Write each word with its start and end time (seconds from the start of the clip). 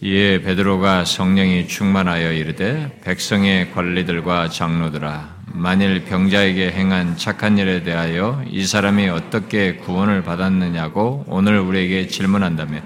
이에 0.00 0.40
베드로가 0.42 1.04
성령이 1.04 1.68
충만하여 1.68 2.32
이르되 2.32 3.00
백성의 3.04 3.72
관리들과 3.72 4.48
장로들아 4.48 5.42
만일 5.46 6.04
병자에게 6.04 6.72
행한 6.72 7.16
착한 7.16 7.56
일에 7.56 7.84
대하여 7.84 8.42
이 8.48 8.64
사람이 8.64 9.08
어떻게 9.08 9.76
구원을 9.76 10.24
받았느냐고 10.24 11.24
오늘 11.28 11.60
우리에게 11.60 12.08
질문한다면 12.08 12.82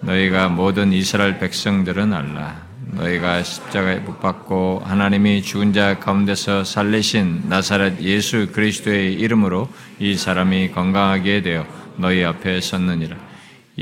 너희가 0.00 0.48
모든 0.48 0.92
이스라엘 0.92 1.38
백성들은 1.38 2.12
알라. 2.12 2.70
너희가 2.92 3.42
십자가에 3.44 3.98
못 3.98 4.20
박고 4.20 4.82
하나님이 4.84 5.42
죽은 5.42 5.72
자 5.72 6.00
가운데서 6.00 6.64
살리신 6.64 7.44
나사렛 7.48 8.00
예수 8.00 8.48
그리스도의 8.50 9.14
이름으로 9.14 9.68
이 10.00 10.16
사람이 10.16 10.72
건강하게 10.72 11.42
되어 11.42 11.66
너희 11.96 12.24
앞에 12.24 12.60
섰느니라 12.60 13.16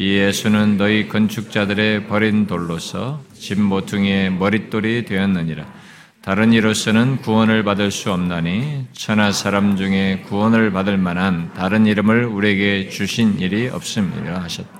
이 0.00 0.14
예수는 0.14 0.76
너희 0.76 1.08
건축자들의 1.08 2.06
버린 2.06 2.46
돌로서 2.46 3.20
집 3.34 3.60
모퉁이의 3.60 4.30
머릿돌이 4.30 5.04
되었느니라. 5.04 5.66
다른 6.22 6.52
이로서는 6.52 7.16
구원을 7.16 7.64
받을 7.64 7.90
수 7.90 8.12
없나니 8.12 8.86
천하 8.92 9.32
사람 9.32 9.76
중에 9.76 10.22
구원을 10.28 10.70
받을 10.70 10.98
만한 10.98 11.52
다른 11.52 11.84
이름을 11.84 12.26
우리에게 12.26 12.90
주신 12.90 13.40
일이 13.40 13.66
없습니다 13.66 14.40
하셨다. 14.40 14.70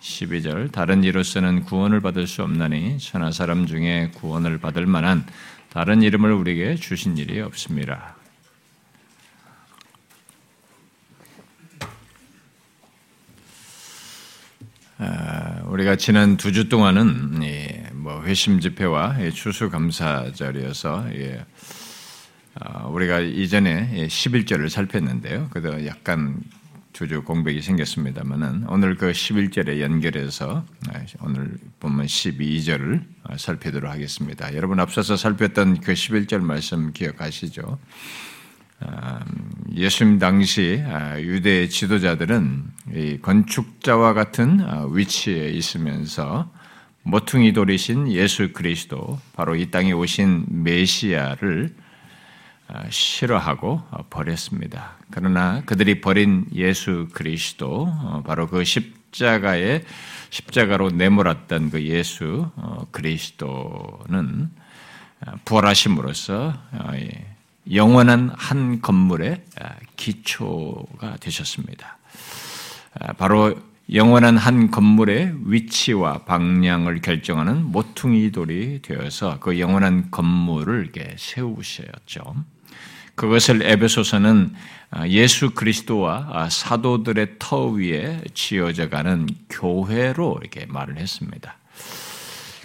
12절 0.00 0.70
다른 0.70 1.02
이로서는 1.02 1.64
구원을 1.64 2.00
받을 2.00 2.28
수 2.28 2.44
없나니 2.44 2.98
천하 2.98 3.32
사람 3.32 3.66
중에 3.66 4.12
구원을 4.14 4.58
받을 4.58 4.86
만한 4.86 5.26
다른 5.68 6.00
이름을 6.00 6.30
우리에게 6.30 6.76
주신 6.76 7.18
일이 7.18 7.40
없습니다. 7.40 8.19
우리가 15.66 15.96
지난 15.96 16.36
두 16.36 16.52
주 16.52 16.68
동안은 16.68 17.40
뭐 17.94 18.22
회심 18.22 18.60
집회와 18.60 19.16
추수 19.30 19.70
감사 19.70 20.30
절이어서 20.32 21.06
아, 22.54 22.86
우리가 22.88 23.20
이전에 23.20 24.08
11절을 24.08 24.68
살폈는데요. 24.68 25.48
그래도 25.50 25.86
약간 25.86 26.40
주주 26.92 27.22
공백이 27.22 27.62
생겼습니다만은 27.62 28.66
오늘 28.68 28.96
그 28.96 29.12
11절에 29.12 29.80
연결해서 29.80 30.66
아, 30.92 31.04
오늘 31.22 31.56
보면 31.78 32.04
12절을 32.06 33.02
살피도록 33.38 33.90
하겠습니다. 33.90 34.54
여러분 34.54 34.80
앞서서 34.80 35.16
살폈던 35.16 35.80
그 35.80 35.94
11절 35.94 36.40
말씀 36.40 36.92
기억하시죠? 36.92 37.78
예수님 39.74 40.18
당시 40.18 40.82
아, 40.86 41.20
유대 41.20 41.68
지도자들은 41.68 42.64
건축자와 43.22 44.14
같은 44.14 44.60
아, 44.60 44.86
위치에 44.90 45.48
있으면서 45.50 46.50
모퉁이 47.02 47.52
돌이신 47.52 48.12
예수 48.12 48.52
그리스도 48.52 49.18
바로 49.34 49.54
이 49.54 49.70
땅에 49.70 49.92
오신 49.92 50.46
메시아를 50.48 51.74
아, 52.68 52.84
싫어하고 52.88 53.82
버렸습니다. 54.10 54.96
그러나 55.10 55.62
그들이 55.66 56.00
버린 56.00 56.46
예수 56.54 57.08
그리스도 57.12 57.88
어, 57.88 58.22
바로 58.24 58.46
그 58.46 58.64
십자가에 58.64 59.82
십자가로 60.30 60.90
내몰았던 60.90 61.70
그 61.70 61.82
예수 61.82 62.50
어, 62.56 62.86
그리스도는 62.92 64.50
부활하심으로써 65.44 66.54
어, 66.72 66.92
영원한 67.72 68.30
한 68.36 68.80
건물의 68.80 69.42
아, 69.60 69.74
기초가 69.96 71.16
되셨습니다. 71.20 71.98
아, 72.98 73.12
바로 73.12 73.54
영원한 73.92 74.36
한 74.36 74.70
건물의 74.70 75.34
위치와 75.44 76.18
방향을 76.24 77.00
결정하는 77.00 77.64
모퉁이 77.64 78.30
돌이 78.30 78.80
되어서 78.82 79.38
그 79.40 79.58
영원한 79.58 80.10
건물을 80.10 80.92
세우셨죠. 81.16 82.36
그것을 83.14 83.62
에베소서는 83.62 84.54
아, 84.92 85.06
예수 85.08 85.50
그리스도와 85.50 86.48
사도들의 86.50 87.34
터 87.38 87.66
위에 87.66 88.22
지어져가는 88.34 89.28
교회로 89.48 90.38
이렇게 90.40 90.66
말을 90.66 90.96
했습니다. 90.96 91.56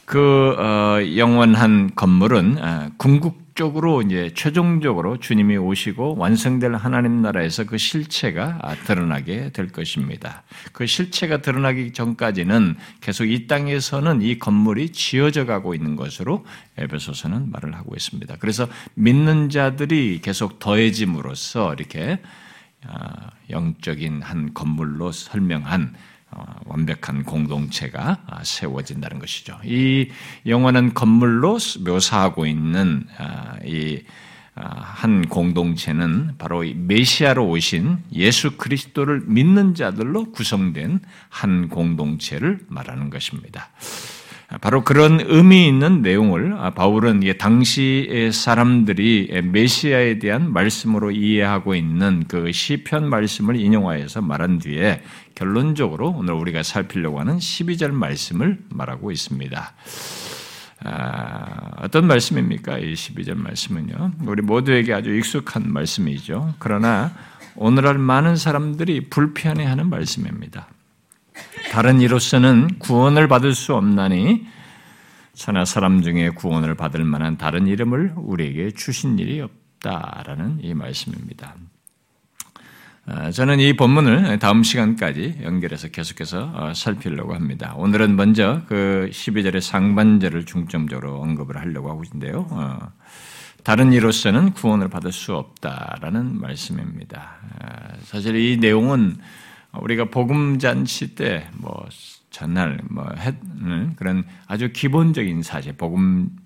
그 0.05 0.55
어, 0.57 0.99
영원한 1.17 1.93
건물은 1.95 2.57
궁극 2.97 3.44
적으로 3.55 4.01
이제 4.01 4.31
최종적으로 4.35 5.17
주님이 5.17 5.55
오시고 5.55 6.17
완성될 6.17 6.75
하나님 6.75 7.21
나라에서 7.21 7.63
그 7.63 7.77
실체가 7.77 8.59
드러나게 8.85 9.51
될 9.53 9.69
것입니다. 9.69 10.43
그 10.73 10.85
실체가 10.85 11.37
드러나기 11.37 11.93
전까지는 11.93 12.75
계속 12.99 13.23
이 13.25 13.47
땅에서는 13.47 14.21
이 14.21 14.39
건물이 14.39 14.91
지어져 14.91 15.45
가고 15.45 15.73
있는 15.73 15.95
것으로 15.95 16.45
에베소서는 16.77 17.49
말을 17.49 17.75
하고 17.75 17.95
있습니다. 17.95 18.35
그래서 18.39 18.67
믿는 18.95 19.49
자들이 19.49 20.19
계속 20.21 20.59
더해짐으로써 20.59 21.75
이렇게 21.75 22.19
아, 22.85 23.31
영적인 23.49 24.21
한 24.21 24.53
건물로 24.53 25.13
설명한 25.13 25.93
어, 25.93 26.14
완벽한 26.65 27.23
공동체가 27.23 28.19
아, 28.27 28.43
세워진다는 28.43 29.19
것이죠. 29.19 29.57
이 29.63 30.09
영원한 30.45 30.93
건물로 30.93 31.57
묘사하고 31.85 32.45
있는 32.45 33.05
아, 33.17 33.55
이한 33.63 34.03
아, 34.55 35.21
공동체는 35.29 36.35
바로 36.37 36.63
메시아로 36.75 37.47
오신 37.47 37.99
예수 38.13 38.57
그리스도를 38.57 39.23
믿는 39.25 39.75
자들로 39.75 40.31
구성된 40.31 40.99
한 41.29 41.69
공동체를 41.69 42.59
말하는 42.67 43.09
것입니다. 43.09 43.69
바로 44.61 44.83
그런 44.83 45.19
의미 45.21 45.67
있는 45.67 46.03
내용을 46.03 46.55
바울은 46.75 47.21
당시 47.39 48.29
사람들이 48.31 49.41
메시아에 49.43 50.19
대한 50.19 50.53
말씀으로 50.53 51.11
이해하고 51.11 51.73
있는 51.73 52.25
그 52.27 52.51
시편 52.51 53.09
말씀을 53.09 53.55
인용하여서 53.55 54.21
말한 54.21 54.59
뒤에 54.59 55.01
결론적으로 55.35 56.09
오늘 56.09 56.33
우리가 56.33 56.63
살피려고 56.63 57.19
하는 57.19 57.37
12절 57.37 57.91
말씀을 57.91 58.59
말하고 58.69 59.11
있습니다. 59.11 59.73
아, 60.85 61.71
어떤 61.81 62.07
말씀입니까? 62.07 62.79
이 62.79 62.93
12절 62.93 63.35
말씀은요. 63.35 64.11
우리 64.25 64.41
모두에게 64.41 64.93
아주 64.93 65.13
익숙한 65.13 65.71
말씀이죠. 65.71 66.55
그러나 66.59 67.13
오늘날 67.55 67.97
많은 67.97 68.35
사람들이 68.35 69.09
불편해하는 69.09 69.89
말씀입니다. 69.89 70.67
다른 71.71 72.01
이로서는 72.01 72.79
구원을 72.79 73.27
받을 73.27 73.53
수 73.53 73.75
없나니 73.75 74.45
천하 75.33 75.65
사람 75.65 76.01
중에 76.01 76.29
구원을 76.29 76.75
받을 76.75 77.03
만한 77.03 77.37
다른 77.37 77.67
이름을 77.67 78.13
우리에게 78.15 78.71
주신 78.71 79.19
일이 79.19 79.41
없다라는 79.41 80.59
이 80.61 80.73
말씀입니다. 80.73 81.55
아, 83.07 83.29
저는 83.29 83.59
이 83.59 83.73
본문을 83.73 84.39
다음 84.39 84.63
시간까지 84.63 85.41
연결해서 85.43 85.89
계속해서 85.89 86.51
어, 86.55 86.73
살피려고 86.73 87.35
합니다. 87.35 87.73
오늘은 87.77 88.15
먼저 88.15 88.63
그 88.67 89.09
12절의 89.11 89.61
상반절을 89.61 90.45
중점적으로 90.45 91.21
언급을 91.21 91.57
하려고 91.57 91.89
하고 91.91 92.03
있는데요. 92.03 92.47
어, 92.49 92.79
다른 93.63 93.93
이로서는 93.93 94.53
구원을 94.53 94.89
받을 94.89 95.11
수 95.11 95.35
없다라는 95.35 96.39
말씀입니다. 96.39 97.35
아, 97.59 97.93
사실 98.01 98.35
이 98.37 98.57
내용은 98.57 99.17
우리가 99.73 100.05
복음 100.05 100.57
잔치 100.57 101.13
때 101.15 101.47
뭐 101.57 101.87
전날 102.35 102.81
뭐 102.89 103.07
했는 103.17 103.95
그런 103.95 104.25
아주 104.45 104.73
기본적인 104.73 105.41
사실 105.41 105.71
복음 105.71 106.29
네, 106.29 106.44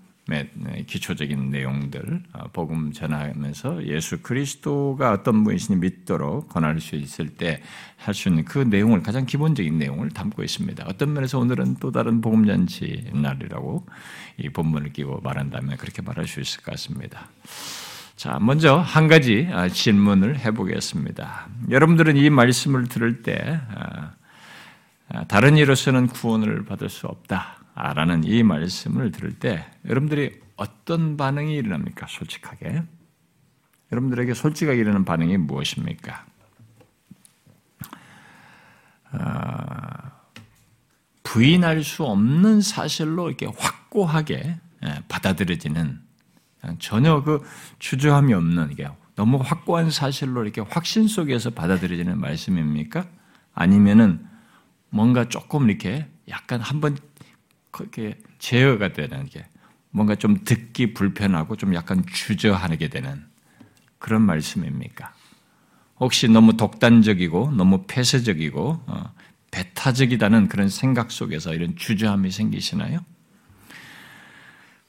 기초적인 0.88 1.50
내용들 1.50 2.24
어, 2.34 2.48
복음 2.54 2.92
전하면서 2.92 3.86
예수 3.88 4.22
그리스도가 4.22 5.12
어떤 5.12 5.44
분이시니 5.44 5.80
믿도록 5.80 6.50
권할 6.50 6.80
수 6.80 6.96
있을 6.96 7.30
때 7.30 7.62
할 8.00 8.14
수 8.14 8.30
있는 8.30 8.46
그 8.46 8.60
내용을 8.60 9.04
가장 9.04 9.26
기본적인 9.26 9.78
내용을 9.78 10.10
담고 10.10 10.44
있습니다. 10.44 10.86
어떤 10.88 11.14
면에서 11.14 11.38
오늘은 11.40 11.78
또 11.80 11.92
다른 11.92 12.22
복음 12.22 12.46
잔치 12.46 13.10
날이라고 13.14 13.86
이 14.38 14.50
본문을 14.50 14.94
끼고 14.94 15.20
말한다면 15.22 15.78
그렇게 15.78 16.02
말할 16.02 16.26
수 16.28 16.40
있을 16.40 16.62
것 16.62 16.72
같습니다. 16.72 17.28
자, 18.16 18.38
먼저 18.40 18.78
한 18.78 19.08
가지 19.08 19.50
아, 19.52 19.68
질문을 19.68 20.40
해보겠습니다. 20.40 21.48
여러분들은 21.70 22.18
이 22.18 22.30
말씀을 22.30 22.88
들을 22.88 23.22
때 23.22 23.60
아, 23.76 24.12
아, 25.10 25.24
다른 25.26 25.58
이로서는 25.58 26.08
구원을 26.08 26.66
받을 26.66 26.90
수 26.90 27.08
없다. 27.08 27.59
라는 27.80 28.26
이 28.26 28.44
말씀을 28.44 29.12
들을 29.12 29.40
때 29.40 29.66
여러분들이 29.88 30.42
어떤 30.58 31.16
반응이 31.16 31.56
일어납니까? 31.56 32.08
솔직하게. 32.10 32.84
여러분들에게 33.92 34.34
솔직하게 34.34 34.80
일어나는 34.80 35.06
반응이 35.06 35.38
무엇입니까? 35.38 36.26
아, 39.12 40.12
부인할 41.24 41.84
수 41.84 42.04
없는 42.04 42.60
사실로 42.60 43.30
이렇게 43.30 43.46
확고하게 43.46 44.58
예, 44.86 45.04
받아들여지는 45.08 46.02
전혀 46.80 47.24
그 47.24 47.42
주저함이 47.80 48.34
없는 48.34 48.72
이게 48.72 48.90
너무 49.16 49.38
확고한 49.38 49.90
사실로 49.90 50.44
이렇게 50.44 50.62
확신 50.62 51.08
속에서 51.08 51.50
받아들여지는 51.52 52.20
말씀입니까? 52.20 53.06
아니면은 53.54 54.28
뭔가 54.90 55.30
조금 55.30 55.70
이렇게 55.70 56.08
약간 56.30 56.62
한번 56.62 56.98
그렇게 57.80 58.18
제어가 58.40 58.92
되는 58.92 59.26
게 59.26 59.46
뭔가 59.92 60.16
좀 60.16 60.44
듣기 60.44 60.94
불편하고 60.94 61.56
좀 61.56 61.74
약간 61.74 62.06
주저하게 62.06 62.90
되는 62.90 63.24
그런 63.98 64.22
말씀입니까? 64.22 65.14
혹시 66.00 66.28
너무 66.28 66.58
독단적이고 66.58 67.52
너무 67.52 67.86
폐쇄적이고 67.88 68.84
어, 68.86 69.14
배타적이다는 69.52 70.50
그런 70.50 70.68
생각 70.70 71.10
속에서 71.12 71.54
이런 71.54 71.76
주저함이 71.78 72.32
생기시나요? 72.32 73.00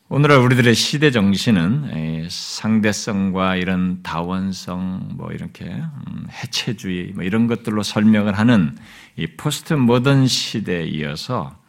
오늘날 0.09 0.39
우리들의 0.39 0.75
시대 0.75 1.13
정신은 1.13 2.27
상대성과 2.29 3.55
이런 3.55 4.03
다원성, 4.03 5.11
뭐 5.13 5.31
이렇게 5.31 5.67
음, 5.67 6.27
해체주의 6.29 7.13
뭐 7.15 7.23
이런 7.23 7.47
것들로 7.47 7.85
설명을 7.85 8.37
하는 8.37 8.77
이 9.15 9.29
포스트 9.29 9.75
모던 9.75 10.27
시대에 10.27 10.87
이어서 10.87 11.55
아, 11.55 11.60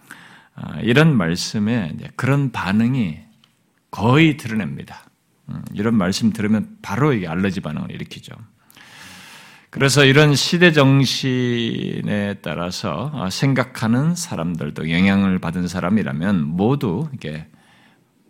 이런 0.83 1.15
말씀에 1.15 1.95
그런 2.15 2.51
반응이 2.51 3.19
거의 3.89 4.37
드러냅니다. 4.37 5.03
음, 5.49 5.63
이런 5.73 5.95
말씀 5.95 6.31
들으면 6.31 6.77
바로 6.81 7.13
이게 7.13 7.27
알러지 7.27 7.61
반응을 7.61 7.91
일으키죠. 7.91 8.33
그래서 9.69 10.03
이런 10.03 10.35
시대 10.35 10.73
정신에 10.73 12.35
따라서 12.41 13.09
아, 13.13 13.29
생각하는 13.29 14.15
사람들도 14.15 14.91
영향을 14.91 15.39
받은 15.39 15.67
사람이라면 15.67 16.43
모두 16.45 17.09
이게 17.13 17.47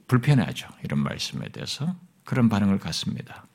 불편해하죠. 0.07 0.67
이런 0.83 0.99
말씀에 0.99 1.49
대해서 1.49 1.95
그런 2.25 2.47
반응을 2.47 2.77
갖습니다. 2.77 3.45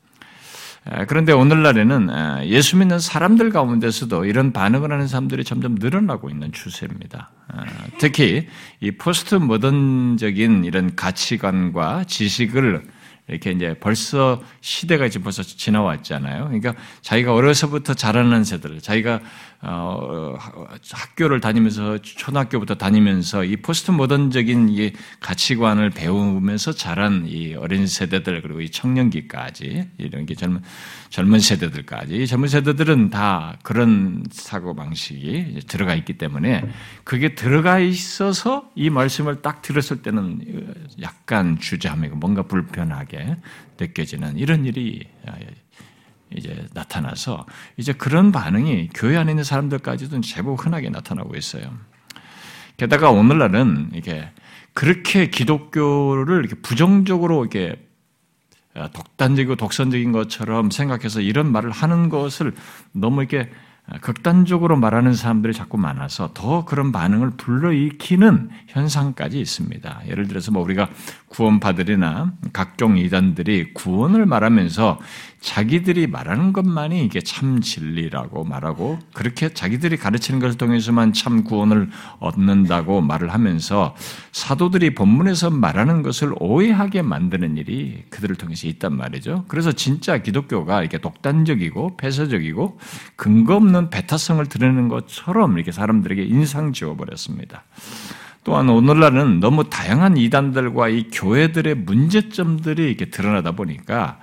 그런데 1.07 1.31
오늘날에는 1.33 2.45
예수 2.45 2.77
믿는 2.77 2.99
사람들 2.99 3.49
가운데서도 3.49 4.25
이런 4.25 4.53
반응을 4.53 4.91
하는 4.91 5.07
사람들이 5.07 5.43
점점 5.43 5.75
늘어나고 5.75 6.29
있는 6.29 6.51
추세입니다. 6.51 7.31
특히 7.99 8.47
이 8.79 8.91
포스트 8.91 9.35
모던적인 9.35 10.63
이런 10.63 10.95
가치관과 10.95 12.05
지식을 12.05 12.85
이렇게 13.29 13.51
이제 13.51 13.75
벌써 13.77 14.41
시대가 14.61 15.09
지금 15.09 15.25
벌써 15.25 15.43
지나왔잖아요. 15.43 16.45
그러니까 16.45 16.75
자기가 17.01 17.33
어려서부터 17.33 17.93
자라는 17.93 18.45
세들, 18.45 18.79
자기가 18.79 19.19
어, 19.61 20.37
학교를 20.91 21.41
다니면서 21.41 21.97
초등학교부터 21.99 22.75
다니면서 22.75 23.43
이 23.43 23.57
포스트 23.57 23.89
모던적인 23.89 24.69
이 24.69 24.93
가치관을 25.19 25.89
배우면서 25.89 26.73
자란 26.73 27.25
이 27.27 27.55
어린 27.55 27.87
세대들 27.87 28.43
그리고 28.43 28.61
이 28.61 28.69
청년기까지 28.69 29.89
이런 29.97 30.25
게 30.27 30.35
젊은 30.35 30.61
젊은 31.09 31.39
세대들까지. 31.39 32.27
젊은 32.27 32.47
세대들은 32.47 33.09
다 33.09 33.57
그런 33.63 34.23
사고 34.29 34.75
방식이 34.75 35.61
들어가 35.67 35.95
있기 35.95 36.17
때문에 36.17 36.63
그게 37.03 37.33
들어가 37.33 37.79
있어서 37.79 38.69
이 38.75 38.89
말씀을 38.91 39.41
딱 39.41 39.63
들었을 39.63 40.03
때는 40.03 40.75
약간 41.01 41.57
주저함이고 41.59 42.17
뭔가 42.17 42.43
불편하게 42.43 43.37
느껴지는 43.79 44.37
이런 44.37 44.65
일이 44.65 45.07
이제 46.35 46.67
나타나서 46.73 47.45
이제 47.77 47.93
그런 47.93 48.31
반응이 48.31 48.89
교회 48.93 49.17
안에 49.17 49.31
있는 49.31 49.43
사람들까지도 49.43 50.21
제법 50.21 50.65
흔하게 50.65 50.89
나타나고 50.89 51.35
있어요. 51.35 51.71
게다가 52.75 53.09
오늘날은 53.11 53.91
이게 53.93 54.29
그렇게 54.73 55.29
기독교를 55.29 56.39
이렇게 56.39 56.55
부정적으로 56.61 57.45
이렇게 57.45 57.83
독단적이고 58.93 59.55
독선적인 59.55 60.11
것처럼 60.11 60.69
생각해서 60.69 61.21
이런 61.21 61.51
말을 61.51 61.71
하는 61.71 62.09
것을 62.09 62.53
너무 62.91 63.23
이렇게 63.23 63.49
극단적으로 64.01 64.75
말하는 64.75 65.13
사람들이 65.13 65.53
자꾸 65.53 65.77
많아서 65.77 66.31
더 66.33 66.65
그런 66.65 66.91
반응을 66.91 67.31
불러일으키는 67.37 68.49
현상까지 68.67 69.39
있습니다. 69.39 70.01
예를 70.07 70.27
들어서 70.27 70.51
뭐 70.51 70.61
우리가 70.61 70.89
구원파들이나 71.29 72.33
각종 72.53 72.97
이단들이 72.97 73.73
구원을 73.73 74.25
말하면서 74.25 74.99
자기들이 75.39 76.07
말하는 76.07 76.51
것만이 76.51 77.03
이게 77.05 77.21
참 77.21 77.61
진리라고 77.61 78.43
말하고 78.43 78.97
그렇게 79.13 79.49
자기들이 79.53 79.97
가르치는 79.97 80.39
것을 80.39 80.57
통해서만 80.57 81.13
참 81.13 81.43
구원을 81.43 81.89
얻는다고 82.19 83.01
말을 83.01 83.33
하면서 83.33 83.95
사도들이 84.31 84.95
본문에서 84.95 85.51
말하는 85.51 86.01
것을 86.01 86.33
오해하게 86.39 87.03
만드는 87.03 87.57
일이 87.57 88.03
그들을 88.09 88.35
통해서 88.35 88.67
있단 88.67 88.95
말이죠. 88.95 89.45
그래서 89.47 89.71
진짜 89.71 90.17
기독교가 90.17 90.81
이렇게 90.81 90.97
독단적이고 90.97 91.97
폐쇄적이고 91.97 92.79
근거 93.15 93.55
없는 93.55 93.89
배타성을 93.89 94.43
드러내는 94.47 94.87
것처럼 94.87 95.55
이렇게 95.55 95.71
사람들에게 95.71 96.23
인상 96.23 96.73
지워버렸습니다. 96.73 97.63
또한 98.47 98.69
오늘날은 98.69 99.41
너무 99.41 99.69
다양한 99.69 100.15
이단들과 100.15 100.87
이 100.87 101.09
교회들의 101.11 101.75
문제점들이 101.75 102.85
이렇게 102.85 103.09
드러나다 103.09 103.51
보니까 103.51 104.21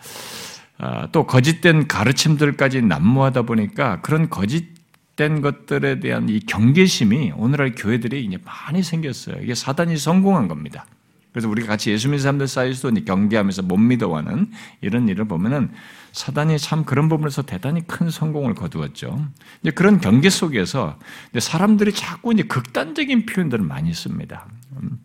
아, 0.79 1.09
또 1.13 1.27
거짓된 1.27 1.89
가르침들까지 1.89 2.81
난무하다 2.81 3.43
보니까 3.43 4.01
그런 4.01 4.31
거짓된 4.31 5.43
것들에 5.43 6.01
대한 6.01 6.31
이 6.31 6.41
경계심이 6.41 7.35
오늘날 7.37 7.75
교회들이 7.77 8.25
이제 8.25 8.39
많이 8.47 8.83
생겼어요. 8.83 9.43
이게 9.43 9.55
사단이 9.55 9.99
성공한 9.99 10.49
겁니다. 10.49 10.87
그래서 11.33 11.47
우리가 11.51 11.69
같이 11.69 11.91
예수 11.91 12.09
믿는 12.09 12.23
사람들 12.23 12.49
사이에서도 12.49 13.05
경계하면서 13.05 13.61
못 13.61 13.77
믿어하는 13.77 14.51
이런 14.81 15.07
일을 15.07 15.27
보면은 15.27 15.71
사단이 16.15 16.61
참 16.61 16.85
그런 16.85 17.09
부분에서 17.09 17.43
대단히 17.43 17.85
큰 17.89 18.09
성공을 18.09 18.55
거두었죠. 18.55 19.29
이제 19.61 19.73
그런 19.73 20.01
경계 20.01 20.31
속에서 20.31 20.97
사람들이 21.37 21.93
자꾸 21.93 22.33
이제 22.33 22.45
극단적인 22.45 23.27
표현들을 23.27 23.65
많이 23.65 23.93
씁니다. 23.93 24.47
음, 24.77 25.01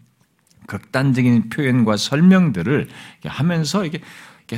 극단적인 0.68 1.50
표현과 1.50 1.98
설명들을 1.98 2.90
하면서 3.26 3.86
이게 3.86 4.02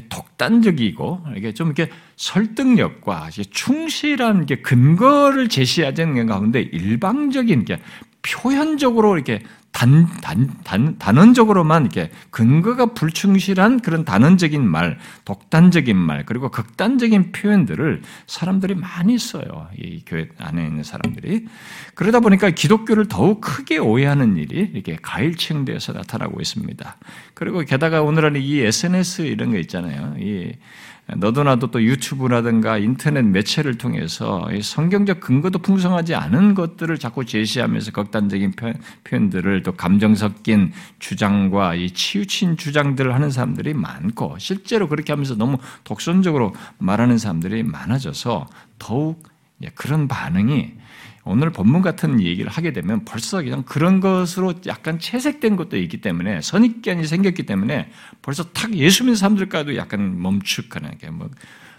독단적이고 0.09 1.27
이게 1.37 1.53
좀 1.53 1.67
이렇게 1.67 1.89
설득력과 2.17 3.29
충실한 3.49 4.45
게 4.45 4.61
근거를 4.61 5.47
제시하는 5.47 6.25
가운데 6.25 6.59
일방적인 6.59 7.63
게 7.63 7.81
표현적으로 8.23 9.15
이렇게 9.15 9.41
단, 9.71 10.07
단, 10.21 10.49
단, 10.63 10.97
단언적으로만 10.99 11.83
이렇게 11.83 12.11
근거가 12.29 12.87
불충실한 12.87 13.79
그런 13.79 14.03
단언적인 14.05 14.63
말, 14.63 14.99
독단적인 15.25 15.95
말, 15.95 16.25
그리고 16.25 16.49
극단적인 16.49 17.31
표현들을 17.31 18.01
사람들이 18.27 18.75
많이 18.75 19.17
써요. 19.17 19.69
이 19.77 20.03
교회 20.05 20.27
안에 20.37 20.65
있는 20.65 20.83
사람들이. 20.83 21.45
그러다 21.95 22.19
보니까 22.19 22.49
기독교를 22.49 23.07
더욱 23.07 23.41
크게 23.41 23.77
오해하는 23.77 24.37
일이 24.37 24.69
이렇게 24.73 24.97
가일층되어서 25.01 25.93
나타나고 25.93 26.41
있습니다. 26.41 26.97
그리고 27.33 27.61
게다가 27.61 28.01
오늘은 28.01 28.35
이 28.41 28.59
SNS 28.59 29.23
이런 29.23 29.51
거 29.51 29.57
있잖아요. 29.57 30.15
이 30.19 30.53
너도 31.17 31.43
나도 31.43 31.71
또 31.71 31.83
유튜브라든가 31.83 32.77
인터넷 32.77 33.23
매체를 33.23 33.77
통해서 33.77 34.47
성경적 34.61 35.19
근거도 35.19 35.59
풍성하지 35.59 36.15
않은 36.15 36.55
것들을 36.55 36.97
자꾸 36.99 37.25
제시하면서 37.25 37.91
극단적인 37.91 38.53
표현들을 39.03 39.63
또 39.63 39.73
감정 39.73 40.15
섞인 40.15 40.71
주장과 40.99 41.75
이 41.75 41.91
치우친 41.91 42.55
주장들을 42.57 43.13
하는 43.13 43.29
사람들이 43.29 43.73
많고 43.73 44.37
실제로 44.39 44.87
그렇게 44.87 45.11
하면서 45.11 45.35
너무 45.35 45.57
독선적으로 45.83 46.53
말하는 46.77 47.17
사람들이 47.17 47.63
많아져서 47.63 48.47
더욱 48.79 49.21
그런 49.75 50.07
반응이 50.07 50.80
오늘 51.23 51.51
본문 51.51 51.81
같은 51.81 52.21
얘기를 52.21 52.49
하게 52.49 52.73
되면 52.73 53.05
벌써 53.05 53.41
그냥 53.41 53.63
그런 53.63 53.99
것으로 53.99 54.53
약간 54.65 54.99
채색된 54.99 55.55
것도 55.55 55.77
있기 55.77 56.01
때문에 56.01 56.41
선입견이 56.41 57.05
생겼기 57.05 57.43
때문에 57.43 57.91
벌써 58.21 58.43
탁 58.51 58.73
예수 58.73 59.03
믿는 59.03 59.15
사람들과도 59.15 59.75
약간 59.75 60.19
멈축하는 60.21 60.91
뭐 61.11 61.29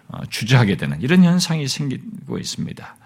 어, 0.08 0.25
주저하게 0.26 0.76
되는 0.76 1.00
이런 1.00 1.25
현상이 1.25 1.66
생기고 1.66 2.38
있습니다. 2.38 2.96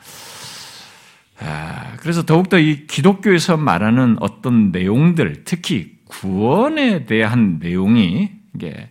아, 1.38 1.96
그래서 1.98 2.24
더욱더 2.24 2.58
이 2.58 2.86
기독교에서 2.86 3.56
말하는 3.56 4.16
어떤 4.20 4.72
내용들, 4.72 5.44
특히 5.44 5.96
구원에 6.06 7.04
대한 7.04 7.58
내용이 7.60 8.30
이게 8.54 8.88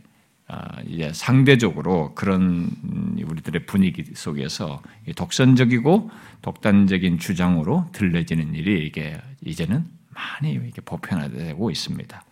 아, 0.48 0.80
이제 0.88 1.12
상대적으로 1.12 2.14
그런 2.14 2.70
우리들의 3.20 3.66
분위기 3.66 4.04
속에서 4.14 4.82
독선적이고 5.16 6.12
독단적인 6.46 7.18
주장으로 7.18 7.88
들려지는 7.92 8.54
일이 8.54 8.86
이게 8.86 9.20
이제는 9.44 9.84
많이 10.14 10.54
이렇게 10.54 10.80
보편화되고 10.80 11.72
있습니다. 11.72 12.24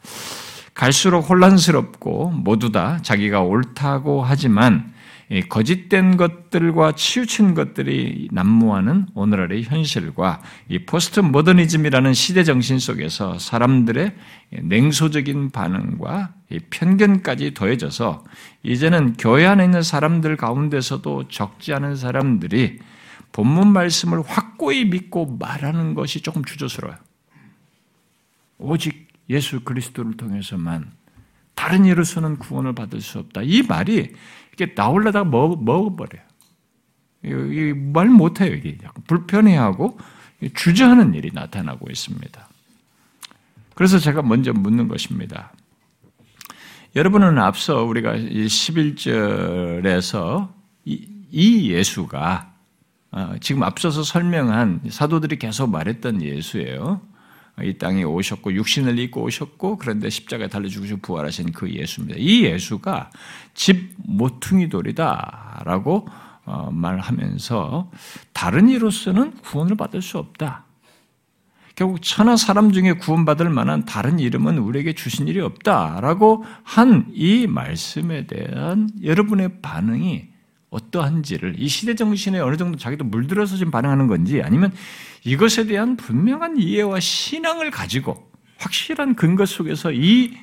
갈수록 0.75 1.21
혼란스럽고 1.21 2.29
모두 2.29 2.71
다 2.71 2.99
자기가 3.01 3.41
옳다고 3.41 4.21
하지만 4.21 4.93
거짓된 5.49 6.17
것들과 6.17 6.91
치우친 6.91 7.55
것들이 7.55 8.27
난무하는 8.31 9.07
오늘날의 9.15 9.63
현실과 9.63 10.43
이 10.69 10.85
포스트 10.85 11.19
모더니즘이라는 11.19 12.13
시대 12.13 12.43
정신 12.43 12.77
속에서 12.77 13.39
사람들의 13.39 14.13
냉소적인 14.61 15.49
반응과 15.49 16.35
편견까지 16.69 17.55
더해져서 17.55 18.23
이제는 18.61 19.13
교회 19.13 19.47
안에 19.47 19.63
있는 19.63 19.81
사람들 19.81 20.37
가운데서도 20.37 21.29
적지 21.29 21.73
않은 21.73 21.95
사람들이 21.95 22.77
본문 23.33 23.73
말씀을 23.73 24.21
확고히 24.21 24.85
믿고 24.85 25.35
말하는 25.37 25.95
것이 25.95 26.21
조금 26.21 26.45
주저스러워요. 26.45 26.97
오직 28.59 29.09
예수 29.29 29.59
그리스도를 29.61 30.15
통해서만 30.15 30.93
다른 31.55 31.85
이로서는 31.85 32.37
구원을 32.37 32.73
받을 32.73 33.01
수 33.01 33.19
없다. 33.19 33.41
이 33.43 33.63
말이 33.63 34.13
이렇게 34.55 34.75
나올려다가 34.75 35.25
먹어버려요. 35.25 36.23
말 37.93 38.07
못해요. 38.07 38.53
이게 38.53 38.77
불편해하고 39.07 39.97
주저하는 40.55 41.15
일이 41.15 41.31
나타나고 41.33 41.89
있습니다. 41.89 42.47
그래서 43.75 43.97
제가 43.97 44.21
먼저 44.21 44.53
묻는 44.53 44.87
것입니다. 44.87 45.51
여러분은 46.95 47.39
앞서 47.39 47.83
우리가 47.83 48.15
11절에서 48.15 50.53
이 50.85 51.71
예수가 51.71 52.49
어, 52.49 52.52
지금 53.41 53.63
앞서서 53.63 54.03
설명한 54.03 54.81
사도들이 54.89 55.37
계속 55.37 55.69
말했던 55.69 56.21
예수예요. 56.21 57.01
이 57.61 57.77
땅에 57.77 58.03
오셨고 58.03 58.53
육신을 58.53 58.97
입고 58.97 59.21
오셨고 59.21 59.77
그런데 59.77 60.09
십자가에 60.09 60.47
달려 60.47 60.67
죽으시고 60.67 61.01
부활하신 61.01 61.51
그 61.51 61.69
예수입니다. 61.69 62.17
이 62.19 62.45
예수가 62.45 63.11
집 63.53 63.93
모퉁이 63.97 64.69
돌이다라고 64.69 66.07
어, 66.45 66.71
말하면서 66.71 67.91
다른 68.33 68.69
이로서는 68.69 69.33
구원을 69.41 69.77
받을 69.77 70.01
수 70.01 70.17
없다. 70.17 70.65
결국 71.75 72.01
천하 72.01 72.35
사람 72.35 72.71
중에 72.71 72.93
구원받을 72.93 73.49
만한 73.49 73.85
다른 73.85 74.19
이름은 74.19 74.57
우리에게 74.59 74.93
주신 74.93 75.27
일이 75.27 75.39
없다라고 75.39 76.45
한 76.63 77.11
이 77.13 77.47
말씀에 77.47 78.27
대한 78.27 78.89
여러분의 79.03 79.61
반응이 79.61 80.32
어떠한지를 80.73 81.55
이 81.59 81.67
시대 81.67 81.93
정신에 81.95 82.39
어느 82.39 82.57
정도 82.57 82.77
자기도 82.77 83.05
물들어서 83.05 83.57
지금 83.57 83.71
반응하는 83.71 84.07
건지 84.07 84.41
아니면 84.41 84.73
이것에 85.23 85.65
대한 85.67 85.95
분명한 85.95 86.57
이해와 86.57 86.99
신앙을 86.99 87.71
가지고 87.71 88.31
확실한 88.57 89.15
근거 89.15 89.45
속에서 89.45 89.91
이 89.91 90.33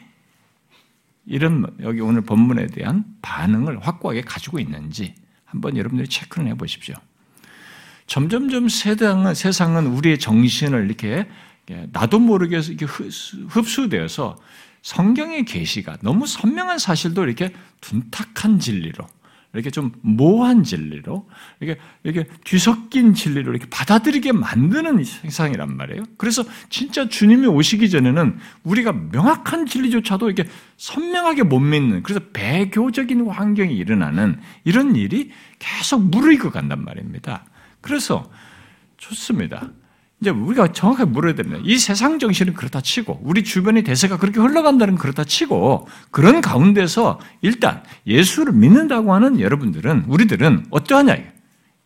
이런 1.27 1.67
여기 1.83 2.01
오늘 2.01 2.23
본문에 2.23 2.67
대한 2.69 3.05
반응을 3.23 3.81
확고하게 3.81 4.23
가지고 4.23 4.59
있는지 4.59 5.15
한번 5.45 5.77
여러분들이 5.77 6.09
체크를 6.09 6.49
해 6.49 6.55
보십시오. 6.55 6.95
점점점 8.07 8.69
세상은, 8.69 9.35
세상은 9.35 9.87
우리의 9.87 10.19
정신을 10.19 10.85
이렇게 10.87 11.29
나도 11.93 12.19
모르게 12.19 12.59
이렇게 12.59 12.87
흡수되어서 13.49 14.37
성경의 14.83 15.45
계시가 15.45 15.99
너무 16.03 16.27
선명한 16.27 16.79
사실도 16.79 17.25
이렇게 17.25 17.53
둔탁한 17.81 18.59
진리로 18.59 19.07
이렇게 19.53 19.71
좀 19.71 19.93
모호한 20.03 20.63
진리로 20.63 21.29
이렇게 21.59 21.81
이렇게 22.05 22.31
뒤섞인 22.45 23.15
진리로 23.15 23.51
이렇게 23.51 23.67
받아들이게 23.69 24.33
만드는 24.33 25.03
세상이란 25.03 25.77
말이에요. 25.77 26.05
그래서 26.17 26.45
진짜 26.69 27.09
주님이 27.09 27.49
오시기 27.49 27.91
전에는 27.91 28.39
우리가 28.63 28.93
명확한 28.93 29.67
진리조차도 29.67 30.31
이렇게 30.31 30.49
선명하게 30.77 31.43
못 31.45 31.59
믿는 31.59 32.03
그래서 32.05 32.21
배교적인 32.33 33.27
환경이 33.27 33.77
일어나는 33.77 34.41
이런 34.65 34.95
일이 34.95 35.31
계속 35.59 36.03
무르익어 36.05 36.51
간단 36.51 36.85
말입니다. 36.85 37.45
그래서 37.81 38.31
좋습니다. 38.99 39.71
이제 40.21 40.29
우리가 40.29 40.73
정확하게 40.73 41.11
물어야 41.11 41.35
됩니다. 41.35 41.59
이 41.65 41.79
세상 41.79 42.19
정신은 42.19 42.53
그렇다 42.53 42.83
치고, 42.83 43.21
우리 43.23 43.43
주변의 43.43 43.85
대세가 43.85 44.19
그렇게 44.19 44.39
흘러간다는 44.39 44.97
그렇다 44.97 45.25
치고, 45.25 45.89
그런 46.11 46.43
가운데서 46.43 47.19
일단 47.41 47.83
예수를 48.07 48.53
믿는다고 48.53 49.15
하는 49.15 49.41
여러분들은, 49.41 50.05
우리들은 50.09 50.67
어떠하냐. 50.71 51.17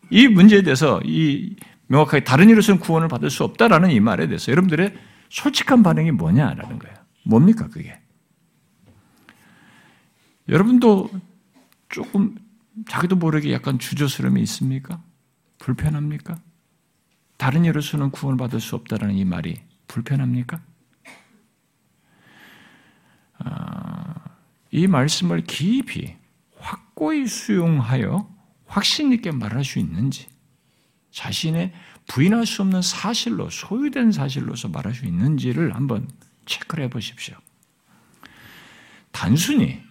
이 0.09 0.27
문제에 0.27 0.63
대해서 0.63 0.99
이 1.05 1.55
명확하게 1.87 2.25
다른 2.25 2.49
이로서는 2.49 2.79
구원을 2.81 3.07
받을 3.07 3.29
수 3.29 3.43
없다라는 3.45 3.91
이 3.91 3.99
말에 4.01 4.27
대해서 4.27 4.51
여러분들의 4.51 4.93
솔직한 5.29 5.81
반응이 5.81 6.11
뭐냐라는 6.11 6.77
거예요. 6.79 6.95
뭡니까, 7.23 7.69
그게? 7.69 7.97
여러분도 10.49 11.09
조금 11.87 12.35
자기도 12.89 13.15
모르게 13.15 13.53
약간 13.53 13.79
주저스름이 13.79 14.41
있습니까? 14.41 15.01
불편합니까? 15.59 16.37
다른 17.37 17.65
예로서는 17.65 18.11
구원을 18.11 18.37
받을 18.37 18.59
수 18.59 18.75
없다라는 18.75 19.15
이 19.15 19.25
말이 19.25 19.61
불편합니까? 19.87 20.61
아, 23.39 24.15
이 24.71 24.87
말씀을 24.87 25.43
깊이 25.43 26.15
확고히 26.57 27.27
수용하여 27.27 28.33
확신 28.65 29.11
있게 29.13 29.31
말할 29.31 29.63
수 29.63 29.79
있는지 29.79 30.27
자신의 31.11 31.73
부인할 32.07 32.45
수 32.45 32.61
없는 32.61 32.81
사실로 32.81 33.49
소유된 33.49 34.11
사실로서 34.11 34.67
말할 34.69 34.93
수 34.93 35.05
있는지를 35.05 35.75
한번 35.75 36.07
체크를 36.45 36.85
해 36.85 36.89
보십시오. 36.89 37.35
단순히 39.11 39.81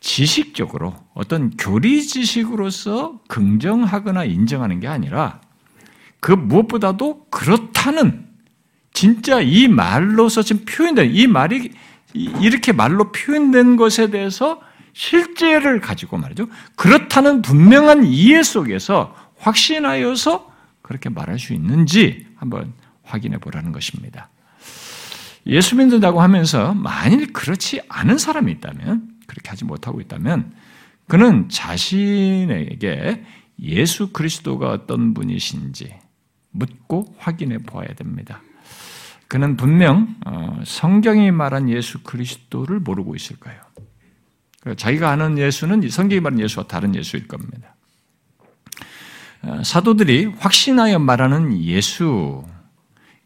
지식적으로 0.00 0.94
어떤 1.14 1.50
교리 1.56 2.04
지식으로서 2.04 3.22
긍정하거나 3.28 4.24
인정하는 4.24 4.80
게 4.80 4.88
아니라 4.88 5.40
그 6.20 6.32
무엇보다도 6.32 7.26
그렇다는 7.30 8.26
진짜 8.92 9.40
이 9.40 9.68
말로서 9.68 10.42
지금 10.42 10.64
표현된 10.64 11.14
이 11.14 11.26
말이 11.26 11.72
이렇게 12.14 12.72
말로 12.72 13.12
표현된 13.12 13.76
것에 13.76 14.10
대해서 14.10 14.60
실제를 14.94 15.80
가지고 15.80 16.16
말이죠. 16.16 16.48
그렇다는 16.74 17.42
분명한 17.42 18.04
이해 18.04 18.42
속에서 18.42 19.14
확신하여서 19.38 20.50
그렇게 20.80 21.10
말할 21.10 21.38
수 21.38 21.52
있는지 21.52 22.26
한번 22.36 22.72
확인해 23.02 23.38
보라는 23.38 23.72
것입니다. 23.72 24.30
예수 25.46 25.76
믿는다고 25.76 26.22
하면서 26.22 26.74
만일 26.74 27.32
그렇지 27.32 27.80
않은 27.88 28.18
사람이 28.18 28.50
있다면, 28.52 29.08
그렇게 29.26 29.50
하지 29.50 29.64
못하고 29.64 30.00
있다면, 30.00 30.52
그는 31.06 31.48
자신에게 31.48 33.24
예수 33.60 34.08
그리스도가 34.12 34.70
어떤 34.70 35.14
분이신지, 35.14 35.94
묻고 36.56 37.14
확인해 37.18 37.58
보아야 37.58 37.88
됩니다. 37.88 38.40
그는 39.28 39.56
분명 39.56 40.14
어, 40.24 40.60
성경이 40.64 41.30
말한 41.30 41.68
예수 41.68 42.02
그리스도를 42.02 42.80
모르고 42.80 43.16
있을 43.16 43.36
거예요. 43.36 43.60
자기가 44.76 45.10
아는 45.10 45.38
예수는 45.38 45.88
성경이 45.88 46.20
말한 46.20 46.40
예수와 46.40 46.66
다른 46.66 46.94
예수일 46.94 47.28
겁니다. 47.28 47.74
어, 49.42 49.62
사도들이 49.62 50.26
확신하여 50.38 50.98
말하는 50.98 51.62
예수, 51.62 52.44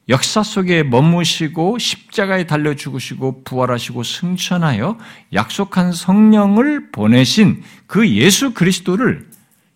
역사 0.09 0.43
속에 0.43 0.83
머무시고 0.83 1.79
십자가에 1.79 2.47
달려 2.47 2.75
죽으시고 2.75 3.45
부활하시고 3.45 4.03
승천하여 4.03 4.99
약속한 5.33 5.93
성령을 5.93 6.91
보내신 6.91 7.63
그 7.87 8.09
예수 8.09 8.53
그리스도를 8.53 9.29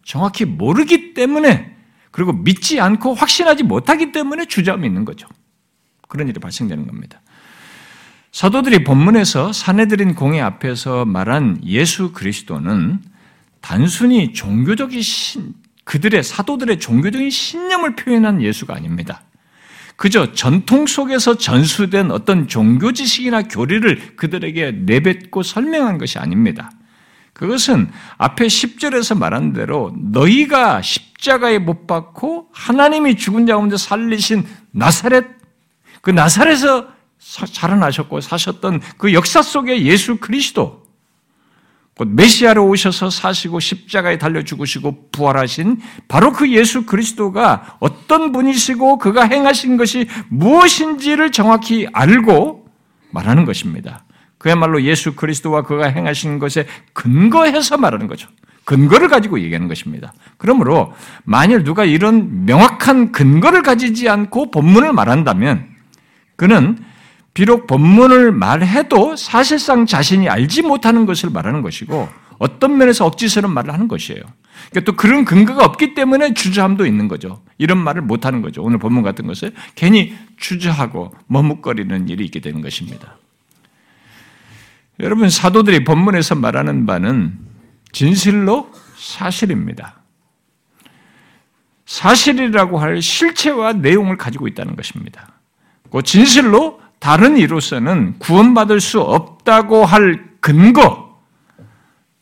정확히 0.04 0.44
모르기 0.44 1.14
때문에 1.14 1.73
그리고 2.14 2.32
믿지 2.32 2.78
않고 2.78 3.14
확신하지 3.14 3.64
못하기 3.64 4.12
때문에 4.12 4.44
주저함이 4.44 4.86
있는 4.86 5.04
거죠. 5.04 5.26
그런 6.06 6.28
일이 6.28 6.38
발생되는 6.38 6.86
겁니다. 6.86 7.20
사도들이 8.30 8.84
본문에서 8.84 9.52
사내들인 9.52 10.14
공회 10.14 10.40
앞에서 10.40 11.06
말한 11.06 11.62
예수 11.64 12.12
그리스도는 12.12 13.00
단순히 13.60 14.32
종교적인 14.32 15.02
신, 15.02 15.54
그들의 15.82 16.22
사도들의 16.22 16.78
종교적인 16.78 17.30
신념을 17.30 17.96
표현한 17.96 18.42
예수가 18.42 18.76
아닙니다. 18.76 19.22
그저 19.96 20.32
전통 20.34 20.86
속에서 20.86 21.36
전수된 21.36 22.12
어떤 22.12 22.46
종교 22.46 22.92
지식이나 22.92 23.42
교리를 23.42 24.14
그들에게 24.14 24.70
내뱉고 24.84 25.42
설명한 25.42 25.98
것이 25.98 26.20
아닙니다. 26.20 26.70
그것은 27.34 27.90
앞에 28.16 28.46
10절에서 28.46 29.18
말한 29.18 29.52
대로 29.52 29.92
너희가 29.96 30.80
십자가에 30.80 31.58
못 31.58 31.86
박고 31.86 32.48
하나님이 32.52 33.16
죽은 33.16 33.46
자 33.46 33.54
가운데 33.54 33.76
살리신 33.76 34.46
나사렛, 34.70 35.26
그 36.00 36.10
나사렛에서 36.10 36.88
자라나셨고 37.52 38.20
사셨던 38.20 38.80
그 38.96 39.12
역사 39.12 39.42
속의 39.42 39.84
예수 39.84 40.16
그리스도, 40.16 40.84
곧 41.96 42.08
메시아로 42.08 42.66
오셔서 42.68 43.10
사시고 43.10 43.60
십자가에 43.60 44.18
달려 44.18 44.42
죽으시고 44.42 45.10
부활하신 45.10 45.80
바로 46.08 46.32
그 46.32 46.50
예수 46.52 46.86
그리스도가 46.86 47.76
어떤 47.80 48.32
분이시고 48.32 48.98
그가 48.98 49.24
행하신 49.24 49.76
것이 49.76 50.08
무엇인지를 50.28 51.30
정확히 51.30 51.86
알고 51.92 52.66
말하는 53.10 53.44
것입니다. 53.44 54.04
그야말로 54.44 54.82
예수 54.82 55.14
그리스도와 55.14 55.62
그가 55.62 55.86
행하신 55.86 56.38
것에 56.38 56.66
근거해서 56.92 57.78
말하는 57.78 58.08
거죠. 58.08 58.28
근거를 58.64 59.08
가지고 59.08 59.40
얘기하는 59.40 59.68
것입니다. 59.68 60.12
그러므로 60.36 60.92
만일 61.24 61.64
누가 61.64 61.86
이런 61.86 62.44
명확한 62.44 63.10
근거를 63.10 63.62
가지지 63.62 64.06
않고 64.10 64.50
본문을 64.50 64.92
말한다면 64.92 65.66
그는 66.36 66.76
비록 67.32 67.66
본문을 67.66 68.32
말해도 68.32 69.16
사실상 69.16 69.86
자신이 69.86 70.28
알지 70.28 70.60
못하는 70.60 71.06
것을 71.06 71.30
말하는 71.30 71.62
것이고 71.62 72.06
어떤 72.36 72.76
면에서 72.76 73.06
억지스러운 73.06 73.54
말을 73.54 73.72
하는 73.72 73.88
것이에요. 73.88 74.20
그러니까 74.68 74.92
또 74.92 74.94
그런 74.94 75.24
근거가 75.24 75.64
없기 75.64 75.94
때문에 75.94 76.34
주저함도 76.34 76.84
있는 76.84 77.08
거죠. 77.08 77.40
이런 77.56 77.78
말을 77.78 78.02
못하는 78.02 78.42
거죠. 78.42 78.62
오늘 78.62 78.76
본문 78.76 79.04
같은 79.04 79.26
것을 79.26 79.54
괜히 79.74 80.14
주저하고 80.36 81.14
머뭇거리는 81.28 82.10
일이 82.10 82.26
있게 82.26 82.40
되는 82.40 82.60
것입니다. 82.60 83.16
여러분 85.00 85.28
사도들이 85.28 85.84
본문에서 85.84 86.36
말하는 86.36 86.86
바는 86.86 87.38
진실로 87.92 88.70
사실입니다. 88.96 90.00
사실이라고 91.86 92.78
할 92.78 93.02
실체와 93.02 93.74
내용을 93.74 94.16
가지고 94.16 94.48
있다는 94.48 94.76
것입니다. 94.76 95.32
그 95.90 96.02
진실로 96.02 96.80
다른 96.98 97.36
이로서는 97.36 98.18
구원받을 98.18 98.80
수 98.80 99.00
없다고 99.00 99.84
할 99.84 100.24
근거 100.40 101.22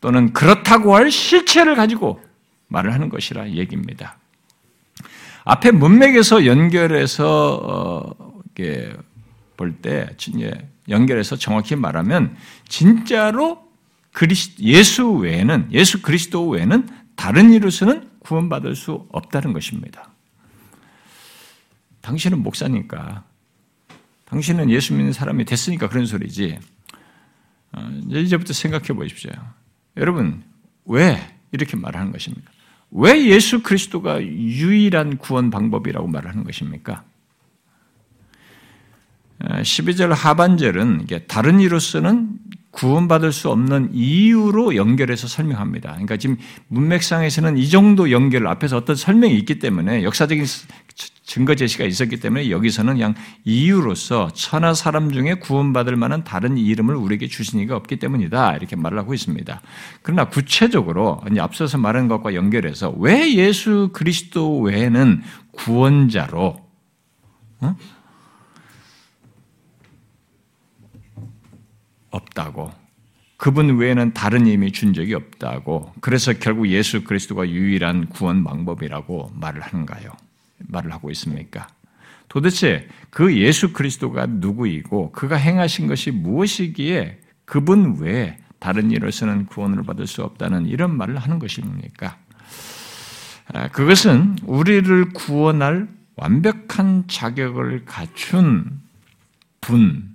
또는 0.01 0.33
그렇다고 0.33 0.95
할 0.95 1.09
실체를 1.09 1.75
가지고 1.75 2.21
말을 2.67 2.93
하는 2.93 3.09
것이라 3.09 3.51
얘기입니다. 3.51 4.17
앞에 5.45 5.71
문맥에서 5.71 6.45
연결해서 6.45 7.61
어, 7.63 8.33
볼때 9.55 10.09
연결해서 10.89 11.35
정확히 11.35 11.75
말하면 11.75 12.35
진짜로 12.67 13.71
그리스 14.11 14.51
예수 14.59 15.11
외에는 15.11 15.69
예수 15.71 16.01
그리스도 16.01 16.47
외에는 16.47 16.87
다른 17.15 17.53
이로서는 17.53 18.09
구원받을 18.19 18.75
수 18.75 19.07
없다는 19.11 19.53
것입니다. 19.53 20.09
당신은 22.01 22.41
목사니까 22.43 23.23
당신은 24.25 24.69
예수 24.69 24.93
믿는 24.93 25.13
사람이 25.13 25.45
됐으니까 25.45 25.89
그런 25.89 26.05
소리지. 26.05 26.57
어, 27.71 27.89
이제부터 28.09 28.53
생각해 28.53 28.87
보십시오. 28.87 29.31
여러분 29.97 30.43
왜 30.85 31.19
이렇게 31.51 31.77
말하는 31.77 32.11
것입니까? 32.11 32.51
왜 32.91 33.25
예수 33.25 33.63
그리스도가 33.63 34.21
유일한 34.21 35.17
구원 35.17 35.49
방법이라고 35.49 36.07
말하는 36.07 36.43
것입니까? 36.43 37.03
12절 39.43 40.09
하반절은 40.09 41.07
다른 41.27 41.59
이로서는 41.59 42.29
구원받을 42.71 43.31
수 43.31 43.49
없는 43.49 43.91
이유로 43.93 44.75
연결해서 44.75 45.27
설명합니다. 45.27 45.91
그러니까 45.91 46.17
지금 46.17 46.37
문맥상에서는 46.69 47.57
이 47.57 47.69
정도 47.69 48.09
연결 48.09 48.47
앞에서 48.47 48.77
어떤 48.77 48.95
설명이 48.95 49.35
있기 49.37 49.59
때문에 49.59 50.03
역사적인 50.03 50.45
증거 51.23 51.53
제시가 51.55 51.85
있었기 51.85 52.19
때문에 52.19 52.49
여기서는 52.49 52.93
그냥 52.93 53.13
이유로서 53.45 54.31
천하 54.33 54.73
사람 54.73 55.11
중에 55.11 55.35
구원받을 55.35 55.95
만한 55.97 56.23
다른 56.23 56.57
이름을 56.57 56.95
우리에게 56.95 57.27
주신 57.27 57.59
이가 57.59 57.75
없기 57.75 57.97
때문이다. 57.97 58.55
이렇게 58.55 58.75
말을 58.75 58.97
하고 58.97 59.13
있습니다. 59.13 59.61
그러나 60.01 60.25
구체적으로 60.25 61.21
앞서서 61.37 61.77
말한 61.77 62.07
것과 62.07 62.33
연결해서 62.33 62.95
왜 62.97 63.35
예수 63.35 63.91
그리스도 63.93 64.59
외에는 64.61 65.21
구원자로 65.51 66.57
없다고. 72.13 72.71
그분 73.37 73.77
외에는 73.77 74.13
다른 74.13 74.47
이름이 74.47 74.71
준 74.71 74.93
적이 74.93 75.15
없다고. 75.15 75.93
그래서 75.99 76.33
결국 76.33 76.69
예수 76.69 77.03
그리스도가 77.03 77.49
유일한 77.49 78.07
구원 78.07 78.43
방법이라고 78.43 79.33
말을 79.35 79.61
하는가요? 79.61 80.11
말을 80.59 80.93
하고 80.93 81.11
있습니까? 81.11 81.67
도대체 82.29 82.87
그 83.09 83.35
예수 83.37 83.73
그리스도가 83.73 84.27
누구이고 84.27 85.11
그가 85.11 85.35
행하신 85.35 85.87
것이 85.87 86.11
무엇이기에 86.11 87.19
그분 87.45 87.97
외에 87.99 88.37
다른 88.59 88.91
일로서는 88.91 89.47
구원을 89.47 89.83
받을 89.83 90.07
수 90.07 90.23
없다는 90.23 90.67
이런 90.67 90.95
말을 90.95 91.17
하는 91.17 91.37
것입니까? 91.37 92.17
아, 93.53 93.67
그것은 93.67 94.37
우리를 94.45 95.09
구원할 95.09 95.89
완벽한 96.15 97.03
자격을 97.07 97.83
갖춘 97.85 98.79
분, 99.59 100.12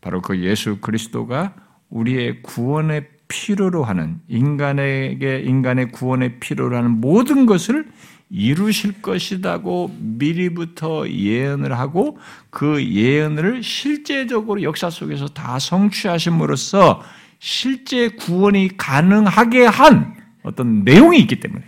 바로 0.00 0.20
그 0.22 0.40
예수 0.40 0.78
그리스도가 0.80 1.54
우리의 1.90 2.42
구원의 2.42 3.08
필요로 3.28 3.84
하는 3.84 4.20
인간에게 4.28 5.40
인간의 5.40 5.92
구원의 5.92 6.40
필요로 6.40 6.76
하는 6.76 7.00
모든 7.00 7.46
것을 7.46 7.86
이루실 8.30 9.02
것이라고 9.02 9.94
미리부터 9.98 11.08
예언을 11.08 11.76
하고 11.78 12.18
그 12.48 12.84
예언을 12.84 13.62
실제적으로 13.62 14.62
역사 14.62 14.88
속에서 14.88 15.28
다 15.28 15.58
성취하심으로써 15.58 17.02
실제 17.40 18.08
구원이 18.08 18.76
가능하게 18.76 19.66
한 19.66 20.16
어떤 20.42 20.84
내용이 20.84 21.18
있기 21.20 21.40
때문에 21.40 21.64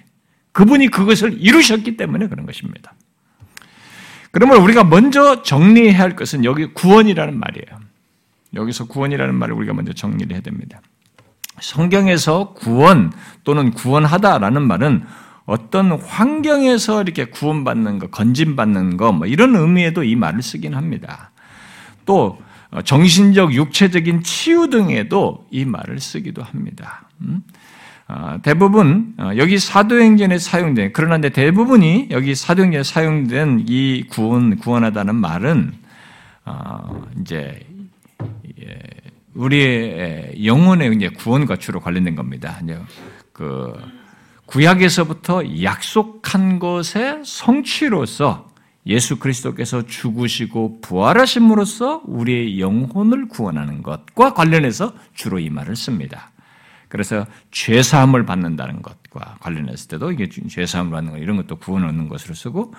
그분이 0.52 0.88
그것을 0.88 1.40
이루셨기 1.40 1.96
때문에 1.96 2.28
그런 2.28 2.46
것입니다. 2.46 2.94
그러면 4.30 4.58
우리가 4.62 4.84
먼저 4.84 5.42
정리해야 5.42 5.98
할 5.98 6.14
것은 6.14 6.44
여기 6.44 6.66
구원이라는 6.66 7.38
말이에요. 7.38 7.91
여기서 8.54 8.86
구원이라는 8.86 9.34
말을 9.34 9.54
우리가 9.54 9.72
먼저 9.72 9.92
정리를 9.92 10.32
해야 10.32 10.40
됩니다. 10.40 10.80
성경에서 11.60 12.54
구원 12.54 13.12
또는 13.44 13.72
구원하다라는 13.72 14.62
말은 14.62 15.04
어떤 15.44 15.92
환경에서 15.92 17.02
이렇게 17.02 17.26
구원받는 17.26 17.98
거, 17.98 18.06
건진받는 18.08 18.96
거, 18.96 19.12
뭐 19.12 19.26
이런 19.26 19.54
의미에도 19.54 20.04
이 20.04 20.16
말을 20.16 20.42
쓰긴 20.42 20.74
합니다. 20.74 21.32
또 22.06 22.38
정신적, 22.84 23.52
육체적인 23.52 24.22
치유 24.22 24.68
등에도 24.70 25.46
이 25.50 25.64
말을 25.64 26.00
쓰기도 26.00 26.42
합니다. 26.42 27.08
음? 27.20 27.42
어, 28.08 28.38
대부분 28.42 29.14
어, 29.18 29.30
여기 29.36 29.58
사도행전에 29.58 30.38
사용된 30.38 30.90
그러나 30.92 31.18
대부분이 31.18 32.08
여기 32.10 32.34
사도행전에 32.34 32.82
사용된 32.82 33.64
이 33.68 34.04
구원 34.10 34.56
구원하다는 34.56 35.14
말은 35.14 35.72
어, 36.44 37.06
이제 37.20 37.60
예, 37.60 37.71
우리의 39.34 40.44
영혼의 40.44 40.94
이제 40.94 41.08
구원과 41.08 41.56
주로 41.56 41.80
관련된 41.80 42.16
겁니다. 42.16 42.60
그 43.32 43.72
구약에서부터 44.46 45.62
약속한 45.62 46.58
것의 46.58 47.22
성취로서 47.24 48.50
예수 48.86 49.18
그리스도께서 49.18 49.86
죽으시고 49.86 50.80
부활하심으로써 50.80 52.02
우리의 52.04 52.60
영혼을 52.60 53.28
구원하는 53.28 53.82
것과 53.82 54.34
관련해서 54.34 54.92
주로 55.14 55.38
이 55.38 55.48
말을 55.50 55.76
씁니다. 55.76 56.32
그래서 56.88 57.26
죄 57.50 57.82
사함을 57.82 58.26
받는다는 58.26 58.82
것과 58.82 59.36
관련했을 59.40 59.88
때도 59.88 60.12
이게 60.12 60.28
죄 60.28 60.66
사함을 60.66 60.90
받는 60.90 61.12
것 61.12 61.18
이런 61.18 61.36
것도 61.38 61.56
구원 61.56 61.84
얻는 61.84 62.08
것으로 62.08 62.34
쓰고 62.34 62.74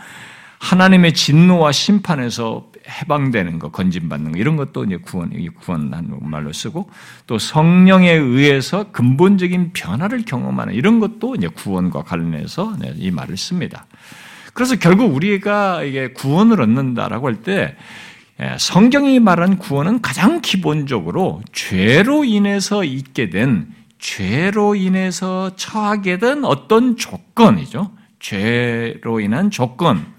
하나님의 0.63 1.13
진노와 1.13 1.73
심판에서 1.73 2.71
해방되는 2.87 3.59
것, 3.59 3.73
건진받는 3.73 4.31
것, 4.31 4.37
이런 4.37 4.55
것도 4.55 4.85
이제 4.85 4.95
구원, 4.95 5.31
구원하는 5.55 6.17
말로 6.21 6.53
쓰고, 6.53 6.89
또 7.27 7.37
성령에 7.37 8.11
의해서 8.11 8.89
근본적인 8.93 9.73
변화를 9.73 10.23
경험하는 10.23 10.73
이런 10.73 11.01
것도 11.01 11.35
이제 11.35 11.49
구원과 11.49 12.03
관련해서 12.03 12.77
이 12.95 13.11
말을 13.11 13.35
씁니다. 13.35 13.87
그래서 14.53 14.77
결국 14.77 15.13
우리가 15.13 15.83
이게 15.83 16.13
구원을 16.13 16.61
얻는다라고 16.61 17.27
할 17.27 17.41
때, 17.41 17.75
예, 18.41 18.55
성경이 18.57 19.19
말한 19.19 19.57
구원은 19.57 20.01
가장 20.01 20.39
기본적으로 20.39 21.41
죄로 21.51 22.23
인해서 22.23 22.85
있게 22.85 23.29
된, 23.29 23.67
죄로 23.99 24.75
인해서 24.75 25.51
처하게 25.57 26.19
된 26.19 26.45
어떤 26.45 26.95
조건이죠. 26.95 27.91
죄로 28.19 29.19
인한 29.19 29.51
조건, 29.51 30.12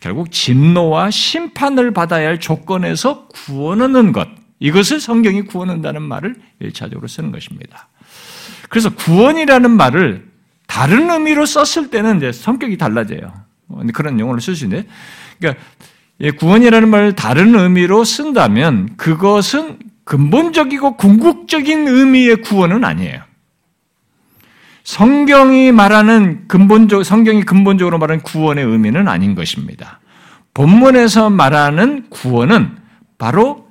결국 0.00 0.30
진노와 0.30 1.10
심판을 1.10 1.92
받아야 1.92 2.28
할 2.28 2.40
조건에서 2.40 3.26
구원 3.28 3.80
얻는 3.80 4.12
것. 4.12 4.28
이것을 4.58 5.00
성경이 5.00 5.42
구원 5.42 5.70
한다는 5.70 6.02
말을 6.02 6.36
일차적으로 6.60 7.08
쓰는 7.08 7.32
것입니다. 7.32 7.88
그래서 8.68 8.94
구원이라는 8.94 9.70
말을 9.70 10.26
다른 10.66 11.10
의미로 11.10 11.46
썼을 11.46 11.90
때는 11.90 12.18
이제 12.18 12.32
성격이 12.32 12.78
달라져요. 12.78 13.32
그런 13.92 14.18
용어를 14.18 14.40
쓸 14.40 14.54
수 14.56 14.64
있는데, 14.64 14.88
그러니까 15.38 15.62
구원이라는 16.38 16.88
말을 16.88 17.14
다른 17.14 17.54
의미로 17.54 18.04
쓴다면 18.04 18.96
그것은 18.96 19.78
근본적이고 20.04 20.96
궁극적인 20.96 21.88
의미의 21.88 22.36
구원은 22.42 22.84
아니에요. 22.84 23.25
성경이 24.86 25.72
말하는 25.72 26.46
근본적, 26.46 27.04
성경이 27.04 27.42
근본적으로 27.42 27.98
말하는 27.98 28.22
구원의 28.22 28.64
의미는 28.64 29.08
아닌 29.08 29.34
것입니다. 29.34 29.98
본문에서 30.54 31.28
말하는 31.28 32.08
구원은 32.08 32.76
바로 33.18 33.68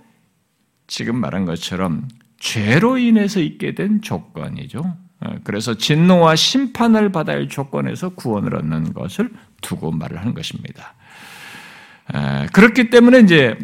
지금 0.87 1.15
말한 1.15 1.45
것처럼 1.45 2.09
죄로 2.37 2.97
인해서 2.97 3.39
있게 3.39 3.75
된 3.75 4.01
조건이죠. 4.01 4.81
어, 5.21 5.35
그래서 5.45 5.75
진노와 5.75 6.35
심판을 6.35 7.13
받아야 7.13 7.37
할 7.37 7.47
조건에서 7.47 8.09
구원을 8.09 8.53
얻는 8.53 8.91
것을 8.91 9.31
두고 9.61 9.91
말을 9.91 10.19
하는 10.19 10.33
것입니다. 10.33 10.95
그렇기 12.51 12.89
때문에 12.89 13.21
이제 13.21 13.57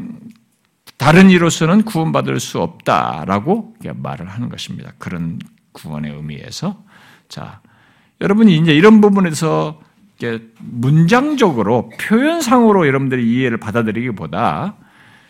다른 0.97 1.29
이로서는 1.29 1.83
구원받을 1.83 2.39
수 2.39 2.61
없다라고 2.61 3.75
말을 3.93 4.29
하는 4.29 4.47
것입니다. 4.47 4.93
그런 4.97 5.37
구원의 5.73 6.15
의미에서 6.15 6.90
자, 7.31 7.61
여러분이 8.19 8.57
이제 8.57 8.73
이런 8.73 8.99
부분에서 8.99 9.79
문장적으로 10.59 11.89
표현상으로 11.99 12.85
여러분들이 12.85 13.25
이해를 13.33 13.57
받아들이기보다 13.57 14.75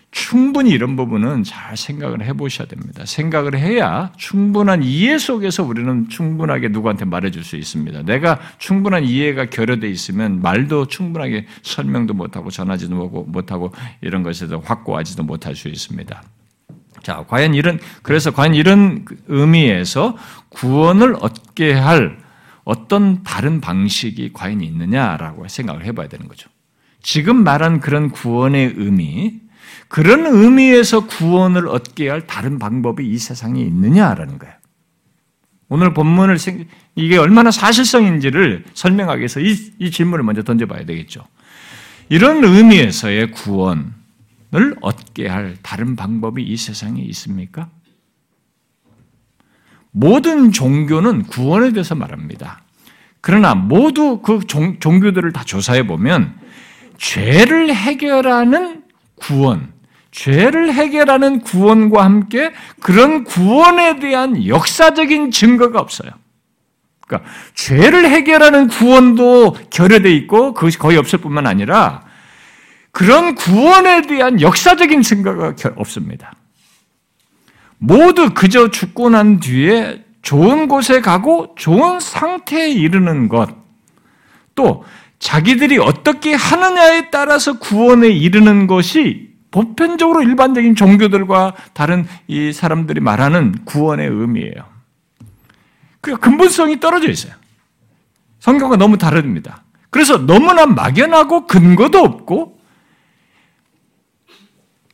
충분히 0.10 0.72
이런 0.72 0.96
부분은 0.98 1.44
잘 1.44 1.78
생각을 1.78 2.26
해보셔야 2.26 2.68
됩니다. 2.68 3.06
생각을 3.06 3.56
해야 3.56 4.12
충분한 4.18 4.82
이해 4.84 5.20
속에서 5.20 5.64
우리는 5.64 6.10
충분하게 6.10 6.70
누구한테 6.70 7.06
말해줄 7.06 7.44
수 7.44 7.56
있습니다. 7.56 8.02
내가 8.02 8.40
충분한 8.58 9.04
이해가 9.06 9.46
결여돼 9.46 9.88
있으면 9.88 10.42
말도 10.42 10.88
충분하게 10.88 11.46
설명도 11.62 12.16
못하고 12.16 12.50
전하지도 12.50 13.26
못하고 13.28 13.72
이런 14.02 14.24
것에서 14.24 14.58
확고하지도 14.58 15.24
못할 15.24 15.56
수 15.56 15.70
있습니다. 15.70 16.22
자, 17.04 17.26
과연 17.28 17.54
이런, 17.54 17.80
그래서 18.02 18.32
과연 18.32 18.54
이런 18.54 19.06
의미에서 19.28 20.18
구원을 20.50 21.16
얻게 21.20 21.74
할 21.74 22.20
어떤 22.64 23.24
다른 23.24 23.60
방식이 23.62 24.32
과연 24.34 24.62
있느냐라고 24.62 25.48
생각을 25.48 25.86
해봐야 25.86 26.08
되는 26.08 26.28
거죠. 26.28 26.50
지금 27.02 27.44
말한 27.44 27.80
그런 27.80 28.10
구원의 28.12 28.76
의미, 28.78 29.40
그런 29.88 30.26
의미에서 30.26 31.08
구원을 31.08 31.68
얻게 31.68 32.10
할 32.10 32.28
다른 32.28 32.60
방법이 32.60 33.06
이 33.06 33.18
세상에 33.18 33.62
있느냐라는 33.62 34.40
거예요. 34.40 34.56
오늘 35.68 35.94
본문을 35.94 36.38
이게 36.96 37.18
얼마나 37.18 37.50
사실성인지를 37.50 38.66
설명하기 38.74 39.20
위해서 39.20 39.40
이, 39.40 39.56
이 39.80 39.90
질문을 39.90 40.24
먼저 40.24 40.44
던져봐야 40.44 40.86
되겠죠. 40.86 41.26
이런 42.10 42.44
의미에서의 42.44 43.32
구원 43.32 43.94
을 44.54 44.76
얻게 44.82 45.28
할 45.28 45.56
다른 45.62 45.96
방법이 45.96 46.44
이 46.44 46.58
세상에 46.58 47.02
있습니까? 47.04 47.70
모든 49.92 50.52
종교는 50.52 51.24
구원에 51.24 51.72
대해서 51.72 51.96
말합니다. 51.96 52.62
그러나 53.22 53.56
모두 53.56 54.22
그 54.22 54.40
종, 54.48 54.80
종교들을 54.80 55.32
다 55.32 55.44
조사해 55.44 55.88
보면 55.88 56.38
죄를 56.98 57.74
해결하는 57.74 58.84
구원, 59.16 59.72
죄를 60.12 60.74
해결하는 60.74 61.40
구원과 61.42 62.04
함께 62.04 62.52
그런 62.82 63.24
구원에 63.24 64.00
대한 64.00 64.46
역사적인 64.46 65.32
증거가 65.32 65.80
없어요. 65.80 66.12
그러니까 67.08 67.30
죄를 67.54 68.10
해결하는 68.10 68.68
구원도 68.68 69.56
결여돼 69.70 70.14
있고 70.16 70.54
그것이 70.54 70.78
거의 70.78 70.98
없을 70.98 71.20
뿐만 71.20 71.48
아니라 71.48 72.11
그런 72.92 73.36
구원에 73.36 74.02
대한 74.02 74.42
역사적인 74.42 75.02
증거가 75.02 75.54
없습니다. 75.76 76.34
모두 77.78 78.34
그저 78.34 78.70
죽고 78.70 79.10
난 79.10 79.40
뒤에 79.40 80.04
좋은 80.22 80.68
곳에 80.68 81.02
가고 81.02 81.56
좋은 81.58 82.00
상태에 82.00 82.70
이르는 82.70 83.28
것, 83.28 83.50
또 84.56 84.84
자기들이 85.20 85.78
어떻게 85.78 86.34
하느냐에 86.34 87.10
따라서 87.10 87.58
구원에 87.60 88.10
이르는 88.10 88.68
것이 88.68 89.32
보편적으로 89.52 90.24
일반적인 90.24 90.76
종교들과 90.76 91.54
다른 91.74 92.08
이 92.28 92.54
사람들이 92.54 93.02
말하는 93.02 93.66
구원의 93.66 94.08
의미예요. 94.08 94.66
그 96.02 96.18
근본성이 96.18 96.80
떨어져 96.80 97.10
있어요. 97.10 97.34
성경과 98.40 98.78
너무 98.78 98.98
다릅니다. 98.98 99.64
그래서 99.90 100.26
너무나 100.26 100.66
막연하고 100.66 101.48
근거도 101.48 102.00
없고 102.00 102.61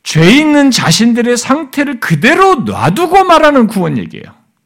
죄 0.08 0.26
있는 0.26 0.70
자신들의 0.70 1.36
상태를 1.36 2.00
그대로 2.00 2.54
놔두고 2.54 3.24
말하는 3.24 3.66
구원 3.66 3.98
얘기예요. 3.98 4.24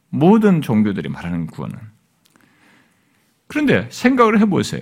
모든 0.09 0.63
종교들이 0.63 1.09
말하는 1.09 1.49
구원은. 1.49 1.77
그런데 3.49 3.89
생각을 3.91 4.39
해보세요. 4.39 4.81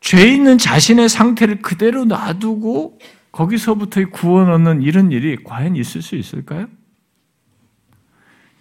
죄 0.00 0.26
있는 0.26 0.58
자신의 0.58 1.08
상태를 1.08 1.62
그대로 1.62 2.04
놔두고 2.04 2.98
거기서부터 3.30 4.06
구원 4.10 4.50
얻는 4.50 4.82
이런 4.82 5.12
일이 5.12 5.36
과연 5.44 5.76
있을 5.76 6.02
수 6.02 6.16
있을까요? 6.16 6.66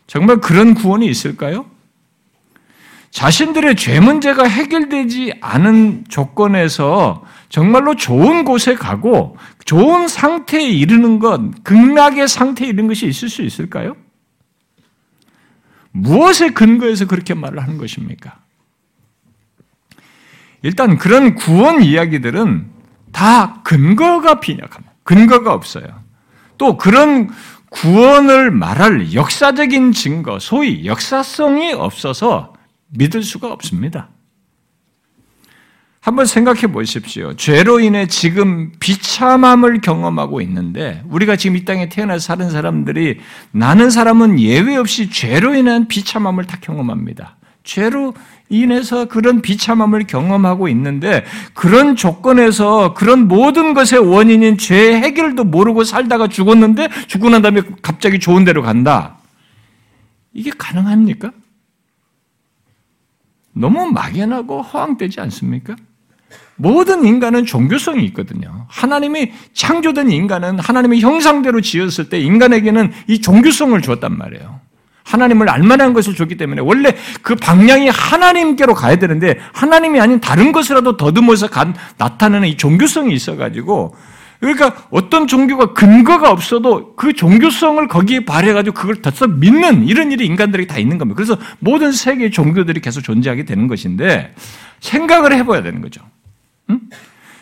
정말 0.06 0.39
그런 0.39 0.75
구원이 0.75 1.08
있을까요? 1.08 1.65
자신들의 3.10 3.75
죄 3.75 3.99
문제가 3.99 4.43
해결되지 4.43 5.39
않은 5.41 6.06
조건에서 6.10 7.25
정말로 7.49 7.95
좋은 7.95 8.45
곳에 8.45 8.75
가고 8.75 9.36
좋은 9.69 10.08
상태에 10.08 10.67
이르는 10.67 11.19
것, 11.19 11.63
극락의 11.63 12.27
상태에 12.27 12.69
이르는 12.69 12.88
것이 12.88 13.05
있을 13.05 13.29
수 13.29 13.43
있을까요? 13.43 13.95
무엇에 15.91 16.49
근거해서 16.49 17.05
그렇게 17.05 17.36
말을 17.36 17.62
하는 17.62 17.77
것입니까? 17.77 18.39
일단 20.63 20.97
그런 20.97 21.36
구원 21.36 21.84
이야기들은 21.84 22.67
다 23.12 23.62
근거가 23.62 24.39
빈약합니다. 24.39 24.91
근거가 25.03 25.53
없어요. 25.53 25.86
또 26.58 26.75
그런 26.75 27.29
구원을 27.69 28.49
말할 28.49 29.13
역사적인 29.13 29.91
증거, 29.91 30.39
소위 30.39 30.88
역사성이 30.88 31.73
없어서 31.73 32.53
믿을 32.88 33.21
수가 33.21 33.53
없습니다. 33.53 34.10
한번 36.10 36.26
생각해 36.26 36.62
보십시오. 36.72 37.36
죄로 37.36 37.80
인해 37.80 38.08
지금 38.08 38.72
비참함을 38.80 39.80
경험하고 39.82 40.41
있는데, 40.41 41.04
우리가 41.08 41.36
지금 41.36 41.56
이 41.56 41.65
땅에 41.65 41.88
태어나서 41.88 42.19
사는 42.19 42.50
사람들이, 42.50 43.19
나는 43.52 43.91
사람은 43.91 44.39
예외 44.39 44.76
없이 44.76 45.12
죄로 45.12 45.54
인한 45.54 45.88
비참함을 45.88 46.45
다 46.45 46.58
경험합니다. 46.62 47.38
죄로 47.63 48.15
인해서 48.50 49.06
그런 49.06 49.43
비참함을 49.43 50.08
경험하고 50.08 50.67
있는데 50.69 51.24
그런 51.54 51.95
조건에서 51.95 52.95
그런 52.95 53.28
모든 53.28 53.76
것의 53.76 54.00
원인인 54.04 54.58
죄 54.58 55.00
해결도 55.00 55.43
모르고 55.43 55.84
살다가 55.84 56.28
죽었는데 56.28 56.89
죽고 57.06 57.30
난 57.30 57.43
다음에 57.43 57.62
갑자기 57.84 58.17
좋은 58.17 58.43
데로 58.45 58.63
간다. 58.63 59.17
이게 60.34 60.50
가능합니까? 60.58 61.32
너무 63.54 63.91
막연하고 63.91 64.63
허황되지 64.63 65.22
않습니까? 65.22 65.76
모든 66.60 67.06
인간은 67.06 67.45
종교성이 67.45 68.04
있거든요. 68.08 68.65
하나님이 68.67 69.32
창조된 69.54 70.12
인간은 70.12 70.60
하나님의 70.60 71.00
형상대로 71.00 71.62
지었을 71.62 72.10
때 72.10 72.19
인간에게는 72.19 72.91
이 73.08 73.22
종교성을 73.22 73.82
주었단 73.82 74.17
말이에요. 74.17 74.60
하나님을 75.06 75.50
알만한 75.50 75.93
것을 75.93 76.15
줬기 76.15 76.36
때문에 76.36 76.62
원래 76.62 76.93
그 77.22 77.36
방향이 77.36 77.88
하나님께로 77.88 78.74
가야 78.74 78.98
되는데 78.98 79.39
하나님이 79.54 80.02
아닌 80.02 80.19
다른 80.19 80.52
것이라도 80.52 80.98
더듬어서 80.98 81.48
간, 81.48 81.74
나타내는 81.98 82.50
이 82.50 82.58
종교성이 82.58 83.13
있어가지고 83.13 83.95
그러니까 84.41 84.76
어떤 84.91 85.28
종교가 85.28 85.74
근거가 85.74 86.30
없어도 86.30 86.95
그 86.95 87.13
종교성을 87.13 87.88
거기에 87.88 88.26
발해가지고 88.26 88.74
그걸 88.74 89.02
더 89.02 89.28
믿는 89.28 89.88
이런 89.88 90.12
일이 90.12 90.26
인간들에게 90.26 90.67
다 90.67 90.78
있는 90.78 90.98
겁니다. 90.98 91.15
그래서 91.15 91.38
모든 91.60 91.93
세계 91.93 92.30
종교들이 92.30 92.82
계속 92.82 93.02
존재하게 93.02 93.45
되는 93.45 93.67
것인데 93.67 94.34
생각을 94.82 95.34
해봐야 95.34 95.63
되는 95.63 95.82
거죠. 95.82 96.02
응? 96.69 96.79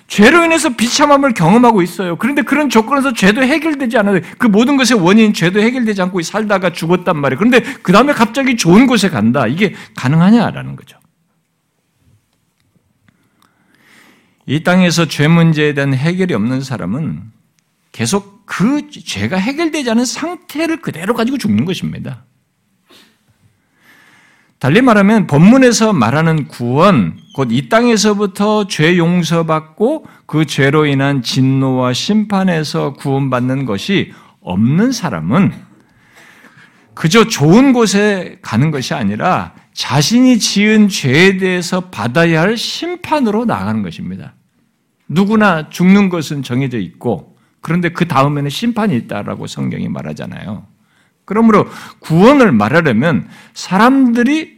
죄로 0.08 0.46
인해서 0.46 0.70
비참함을 0.70 1.34
경험하고 1.34 1.82
있어요. 1.82 2.16
그런데 2.16 2.42
그런 2.42 2.70
조건에서 2.70 3.14
죄도 3.14 3.44
해결되지 3.44 3.98
않아요. 3.98 4.22
그 4.38 4.48
모든 4.48 4.78
것의 4.78 5.02
원인 5.02 5.34
죄도 5.34 5.60
해결되지 5.60 6.02
않고 6.02 6.22
살다가 6.22 6.72
죽었단 6.72 7.18
말이에요. 7.18 7.38
그런데 7.38 7.60
그 7.84 7.92
다음에 7.92 8.14
갑자기 8.14 8.56
좋은 8.56 8.88
곳에 8.88 9.10
간다. 9.10 9.48
이게 9.48 9.76
가능하냐라는 9.96 10.78
거죠. 10.78 10.98
이 14.46 14.64
땅에서 14.64 15.10
죄 15.10 15.28
문제에 15.28 15.74
대한 15.74 15.94
해결이 15.94 16.34
없는 16.34 16.62
사람은 16.62 17.22
계속 17.92 18.46
그 18.46 18.90
죄가 18.90 19.36
해결되지 19.36 19.92
않은 19.92 20.06
상태를 20.06 20.82
그대로 20.82 21.14
가지고 21.14 21.38
죽는 21.38 21.66
것입니다. 21.66 22.24
달리 24.60 24.82
말하면 24.82 25.28
본문에서 25.28 25.94
말하는 25.94 26.48
구원, 26.48 27.18
곧 27.36 27.52
이 27.52 27.70
땅에서부터 27.70 28.68
죄 28.68 28.98
용서받고 28.98 30.08
그 30.26 30.46
죄로 30.46 30.88
인한 30.88 31.22
진노와 31.22 31.94
심판에서 31.94 32.94
구원받는 32.94 33.66
것이 33.66 34.12
없는 34.42 34.92
사람은 34.92 35.54
그저 36.96 37.28
좋은 37.28 37.74
곳에 37.74 38.40
가는 38.42 38.72
것이 38.72 38.96
아니라 38.96 39.54
자신이 39.74 40.40
지은 40.40 40.88
죄에 40.88 41.38
대해서 41.38 41.92
받아야 41.92 42.42
할 42.42 42.58
심판으로 42.58 43.46
나가는 43.46 43.84
것입니다. 43.84 44.34
누구나 45.08 45.70
죽는 45.70 46.10
것은 46.10 46.42
정해져 46.42 46.80
있고 46.80 47.38
그런데 47.62 47.90
그 47.90 48.08
다음에는 48.08 48.50
심판이 48.50 48.96
있다라고 48.98 49.46
성경이 49.46 49.88
말하잖아요. 49.90 50.66
그러므로 51.28 51.68
구원을 52.00 52.54
말하려면 52.54 53.28
사람들이 53.54 54.58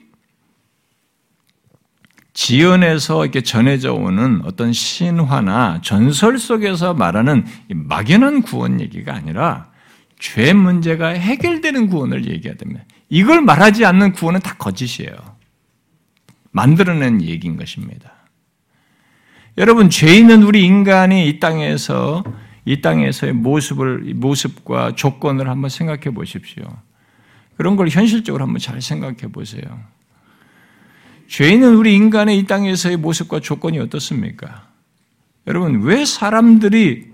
지연에서 2.34 3.26
이렇게 3.26 3.42
전해져 3.42 3.94
오는 3.94 4.42
어떤 4.46 4.72
신화나 4.72 5.82
전설 5.82 6.38
속에서 6.38 6.94
말하는 6.94 7.44
막연한 7.70 8.44
구원 8.44 8.80
얘기가 8.80 9.14
아니라 9.14 9.72
죄 10.20 10.54
문제가 10.54 11.08
해결되는 11.08 11.88
구원을 11.88 12.28
얘기하다면 12.28 12.84
이걸 13.10 13.42
말하지 13.42 13.86
않는 13.86 14.14
구원은 14.14 14.42
다 14.42 14.54
거짓이에요. 14.54 15.12
만들어낸 16.52 17.22
얘기인 17.24 17.58
것입니다. 17.58 18.12
여러분, 19.58 19.90
죄 19.90 20.16
있는 20.16 20.44
우리 20.44 20.64
인간이 20.64 21.28
이 21.28 21.40
땅에서 21.40 22.24
이 22.66 22.82
땅에서의 22.82 23.34
모습을 23.34 24.14
모습과 24.16 24.96
조건을 24.96 25.50
한번 25.50 25.70
생각해 25.70 26.12
보십시오. 26.14 26.64
그런 27.58 27.76
걸 27.76 27.90
현실적으로 27.90 28.44
한번 28.44 28.60
잘 28.60 28.82
생각해 28.82 29.32
보세요. 29.32 29.64
죄인은 31.28 31.76
우리 31.76 31.96
인간의 31.96 32.40
이 32.40 32.46
땅에서의 32.46 32.98
모습과 32.98 33.40
조건이 33.40 33.80
어떻습니까? 33.80 34.68
여러분, 35.48 35.82
왜 35.82 36.06
사람들이 36.06 37.10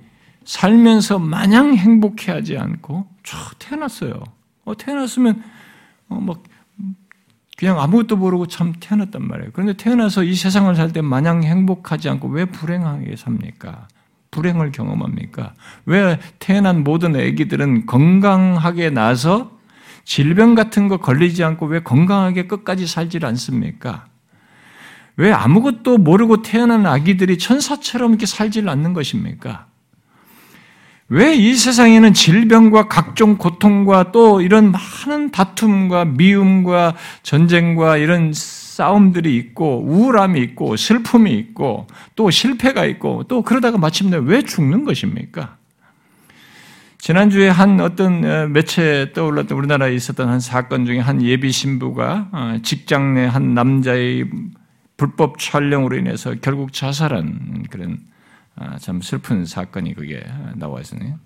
살면서 0.45 1.19
마냥 1.19 1.75
행복해 1.75 2.31
하지 2.31 2.57
않고 2.57 3.07
저 3.23 3.37
태어났어요. 3.59 4.23
어, 4.65 4.77
태어났으면 4.77 5.43
어, 6.09 6.19
막 6.19 6.43
그냥 7.57 7.79
아무것도 7.79 8.17
모르고 8.17 8.47
참 8.47 8.73
태어났단 8.79 9.25
말이에요. 9.27 9.51
그런데 9.53 9.73
태어나서 9.73 10.23
이 10.23 10.35
세상을 10.35 10.73
살 10.75 10.91
때 10.91 11.01
마냥 11.01 11.43
행복하지 11.43 12.09
않고 12.09 12.27
왜 12.27 12.45
불행하게 12.45 13.15
삽니까? 13.15 13.87
불행을 14.35 14.73
경험합니까? 14.73 15.53
왜 15.85 16.19
태어난 16.39 16.83
모든 16.83 17.15
아기들은 17.15 17.85
건강하게 17.85 18.89
나서 18.89 19.51
질병 20.03 20.53
같은 20.53 20.89
거 20.89 20.97
걸리지 20.97 21.43
않고 21.43 21.67
왜 21.67 21.81
건강하게 21.81 22.47
끝까지 22.47 22.85
살지 22.85 23.19
않습니까? 23.23 24.05
왜 25.15 25.31
아무것도 25.31 25.99
모르고 25.99 26.41
태어난 26.41 26.85
아기들이 26.85 27.37
천사처럼 27.37 28.11
이렇게 28.11 28.25
살질 28.25 28.67
않는 28.67 28.91
것입니까? 28.93 29.67
왜 31.07 31.35
이 31.35 31.53
세상에는 31.53 32.13
질병과 32.13 32.87
각종 32.87 33.37
고통과 33.37 34.11
또 34.11 34.41
이런 34.41 34.73
많은 34.73 35.31
다툼과 35.31 36.05
미움과 36.05 36.95
전쟁과 37.23 37.97
이런 37.97 38.33
싸움들이 38.75 39.37
있고 39.37 39.83
우울함이 39.85 40.41
있고 40.41 40.75
슬픔이 40.75 41.31
있고 41.31 41.87
또 42.17 42.29
실패가 42.29 42.83
있고 42.83 43.23
또 43.29 43.41
그러다가 43.41 43.77
마침내 43.77 44.17
왜 44.17 44.41
죽는 44.41 44.83
것입니까? 44.83 45.55
지난주에 46.97 47.47
한 47.47 47.79
어떤 47.79 48.25
어, 48.25 48.47
매체에 48.47 49.13
떠올랐던 49.13 49.57
우리나라에 49.57 49.93
있었던 49.93 50.27
한 50.27 50.41
사건 50.41 50.85
중에 50.85 50.99
한 50.99 51.21
예비 51.21 51.53
신부가 51.53 52.29
어, 52.33 52.57
직장 52.63 53.13
내 53.13 53.27
한 53.27 53.53
남자의 53.53 54.25
불법 54.97 55.39
촬영으로 55.39 55.95
인해서 55.95 56.35
결국 56.41 56.73
자살한 56.73 57.67
그런 57.69 57.99
아, 58.57 58.77
참 58.77 58.99
슬픈 59.01 59.45
사건이 59.45 59.93
그게 59.93 60.21
나와 60.55 60.81
있어요. 60.81 61.17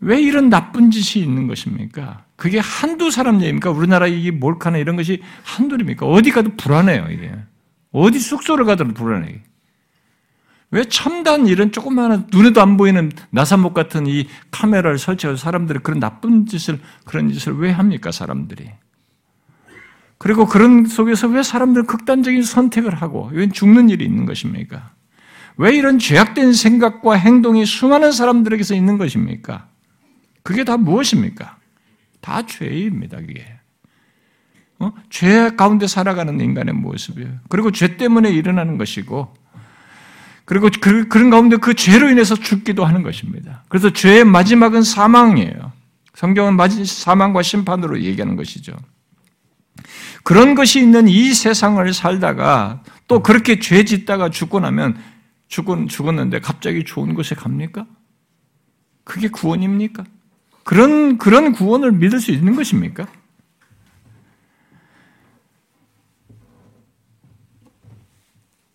왜 0.00 0.20
이런 0.20 0.48
나쁜 0.48 0.90
짓이 0.90 1.24
있는 1.24 1.46
것입니까? 1.46 2.24
그게 2.36 2.58
한두 2.58 3.10
사람 3.10 3.36
얘기입니까? 3.40 3.70
우리나라 3.70 4.06
이 4.06 4.30
몰카나 4.30 4.78
이런 4.78 4.96
것이 4.96 5.22
한둘입니까? 5.44 6.06
어디 6.06 6.30
가도 6.30 6.56
불안해요, 6.56 7.08
이게. 7.10 7.32
어디 7.92 8.18
숙소를 8.18 8.64
가도 8.64 8.88
불안해요. 8.88 9.38
왜 10.72 10.84
첨단 10.84 11.48
이런 11.48 11.72
조그마한 11.72 12.28
눈에도 12.32 12.62
안 12.62 12.76
보이는 12.76 13.10
나사목 13.30 13.74
같은 13.74 14.06
이 14.06 14.28
카메라를 14.52 14.98
설치해서 14.98 15.36
사람들이 15.36 15.80
그런 15.80 15.98
나쁜 15.98 16.46
짓을 16.46 16.78
그런 17.04 17.32
짓을 17.32 17.58
왜 17.58 17.70
합니까 17.70 18.12
사람들이? 18.12 18.70
그리고 20.16 20.46
그런 20.46 20.86
속에서 20.86 21.26
왜 21.28 21.42
사람들은 21.42 21.86
극단적인 21.86 22.42
선택을 22.42 22.94
하고 22.94 23.30
왜 23.32 23.48
죽는 23.48 23.90
일이 23.90 24.04
있는 24.04 24.26
것입니까? 24.26 24.92
왜 25.56 25.74
이런 25.74 25.98
죄악된 25.98 26.52
생각과 26.52 27.14
행동이 27.14 27.66
수많은 27.66 28.12
사람들에게서 28.12 28.74
있는 28.74 28.96
것입니까? 28.96 29.69
그게 30.50 30.64
다 30.64 30.76
무엇입니까? 30.76 31.58
다 32.20 32.44
죄입니다, 32.44 33.18
그게. 33.18 33.46
어? 34.80 34.92
죄 35.08 35.50
가운데 35.50 35.86
살아가는 35.86 36.40
인간의 36.40 36.74
모습이에요. 36.74 37.38
그리고 37.48 37.70
죄 37.70 37.96
때문에 37.96 38.32
일어나는 38.32 38.76
것이고, 38.76 39.32
그리고 40.44 40.68
그, 40.80 41.06
런 41.16 41.30
가운데 41.30 41.56
그 41.56 41.74
죄로 41.74 42.10
인해서 42.10 42.34
죽기도 42.34 42.84
하는 42.84 43.04
것입니다. 43.04 43.62
그래서 43.68 43.92
죄의 43.92 44.24
마지막은 44.24 44.82
사망이에요. 44.82 45.70
성경은 46.16 46.56
사망과 46.84 47.42
심판으로 47.42 48.02
얘기하는 48.02 48.34
것이죠. 48.34 48.72
그런 50.24 50.56
것이 50.56 50.80
있는 50.80 51.06
이 51.06 51.32
세상을 51.32 51.94
살다가 51.94 52.82
또 53.06 53.22
그렇게 53.22 53.60
죄 53.60 53.84
짓다가 53.84 54.30
죽고 54.30 54.58
나면 54.58 55.00
죽은, 55.46 55.86
죽었는데 55.86 56.40
갑자기 56.40 56.82
좋은 56.82 57.14
곳에 57.14 57.36
갑니까? 57.36 57.86
그게 59.04 59.28
구원입니까? 59.28 60.02
그런, 60.70 61.18
그런 61.18 61.50
구원을 61.50 61.90
믿을 61.90 62.20
수 62.20 62.30
있는 62.30 62.54
것입니까? 62.54 63.08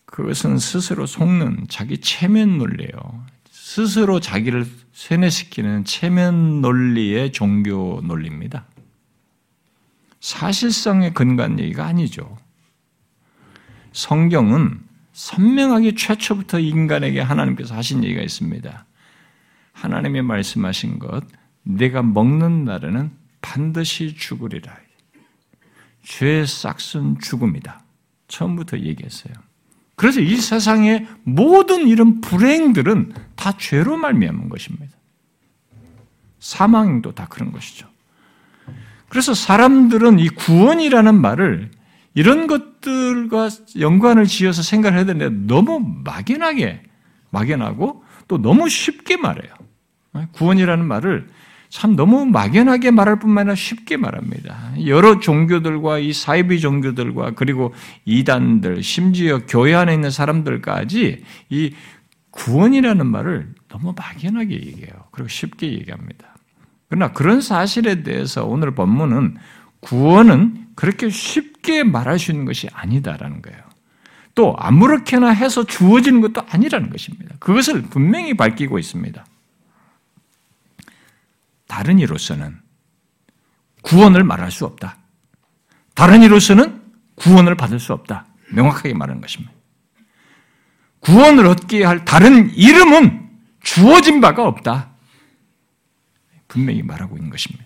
그것은 0.04 0.58
스스로 0.58 1.06
속는 1.06 1.68
자기 1.70 1.96
체면 1.96 2.58
논리예요. 2.58 3.24
스스로 3.50 4.20
자기를 4.20 4.66
세뇌시키는 4.92 5.86
체면 5.86 6.60
논리의 6.60 7.32
종교 7.32 8.02
논리입니다. 8.04 8.66
사실성에 10.20 11.14
근거한 11.14 11.58
얘기가 11.58 11.86
아니죠. 11.86 12.36
성경은 13.92 14.82
선명하게 15.14 15.94
최초부터 15.94 16.58
인간에게 16.58 17.22
하나님께서 17.22 17.74
하신 17.74 18.04
얘기가 18.04 18.20
있습니다. 18.20 18.84
하나님이 19.72 20.20
말씀하신 20.20 20.98
것, 20.98 21.24
내가 21.66 22.02
먹는 22.02 22.64
날에는 22.64 23.10
반드시 23.42 24.14
죽으리라. 24.14 24.76
죄의 26.04 26.46
싹은 26.46 27.18
죽음이다. 27.20 27.82
처음부터 28.28 28.78
얘기했어요. 28.78 29.34
그래서 29.96 30.20
이 30.20 30.36
세상의 30.36 31.06
모든 31.24 31.88
이런 31.88 32.20
불행들은 32.20 33.12
다 33.34 33.52
죄로 33.58 33.96
말미암은 33.96 34.48
것입니다. 34.48 34.94
사망도 36.38 37.12
다 37.12 37.26
그런 37.28 37.50
것이죠. 37.50 37.88
그래서 39.08 39.34
사람들은 39.34 40.18
이 40.18 40.28
구원이라는 40.28 41.20
말을 41.20 41.70
이런 42.14 42.46
것들과 42.46 43.48
연관을 43.78 44.26
지어서 44.26 44.62
생각을 44.62 44.96
해야 44.98 45.06
되는데 45.06 45.52
너무 45.52 45.80
막연하게 46.04 46.82
막연하고 47.30 48.04
또 48.28 48.38
너무 48.38 48.68
쉽게 48.68 49.16
말해요. 49.16 49.52
구원이라는 50.32 50.84
말을 50.84 51.28
참 51.68 51.96
너무 51.96 52.24
막연하게 52.26 52.90
말할 52.90 53.18
뿐만 53.18 53.42
아니라 53.42 53.54
쉽게 53.54 53.96
말합니다. 53.96 54.72
여러 54.86 55.20
종교들과 55.20 55.98
이 55.98 56.12
사이비 56.12 56.60
종교들과 56.60 57.32
그리고 57.32 57.74
이단들, 58.04 58.82
심지어 58.82 59.40
교회 59.46 59.74
안에 59.74 59.94
있는 59.94 60.10
사람들까지 60.10 61.24
이 61.50 61.74
구원이라는 62.30 63.06
말을 63.06 63.54
너무 63.68 63.94
막연하게 63.96 64.54
얘기해요. 64.54 64.92
그리고 65.10 65.28
쉽게 65.28 65.72
얘기합니다. 65.72 66.36
그러나 66.88 67.12
그런 67.12 67.40
사실에 67.40 68.02
대해서 68.02 68.44
오늘 68.44 68.72
본문은 68.72 69.36
구원은 69.80 70.66
그렇게 70.74 71.08
쉽게 71.08 71.82
말할 71.82 72.18
수 72.18 72.30
있는 72.30 72.44
것이 72.44 72.68
아니다라는 72.72 73.42
거예요. 73.42 73.58
또 74.34 74.54
아무렇게나 74.58 75.30
해서 75.30 75.64
주어지는 75.64 76.20
것도 76.20 76.42
아니라는 76.50 76.90
것입니다. 76.90 77.34
그것을 77.38 77.82
분명히 77.82 78.34
밝히고 78.34 78.78
있습니다. 78.78 79.24
다른 81.66 81.98
이로서는 81.98 82.58
구원을 83.82 84.24
말할 84.24 84.50
수 84.50 84.64
없다. 84.64 84.96
다른 85.94 86.22
이로서는 86.22 86.82
구원을 87.16 87.56
받을 87.56 87.80
수 87.80 87.92
없다. 87.92 88.26
명확하게 88.52 88.94
말하는 88.94 89.20
것입니다. 89.20 89.52
구원을 91.00 91.46
얻게 91.46 91.84
할 91.84 92.04
다른 92.04 92.52
이름은 92.54 93.28
주어진 93.62 94.20
바가 94.20 94.46
없다. 94.46 94.90
분명히 96.48 96.82
말하고 96.82 97.16
있는 97.16 97.30
것입니다. 97.30 97.64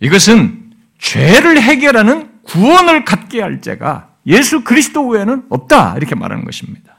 이것은 0.00 0.72
죄를 0.98 1.60
해결하는 1.60 2.42
구원을 2.42 3.04
갖게 3.04 3.40
할 3.40 3.60
자가 3.60 4.14
예수 4.26 4.64
그리스도 4.64 5.06
외에는 5.08 5.46
없다. 5.50 5.96
이렇게 5.96 6.14
말하는 6.14 6.44
것입니다. 6.44 6.96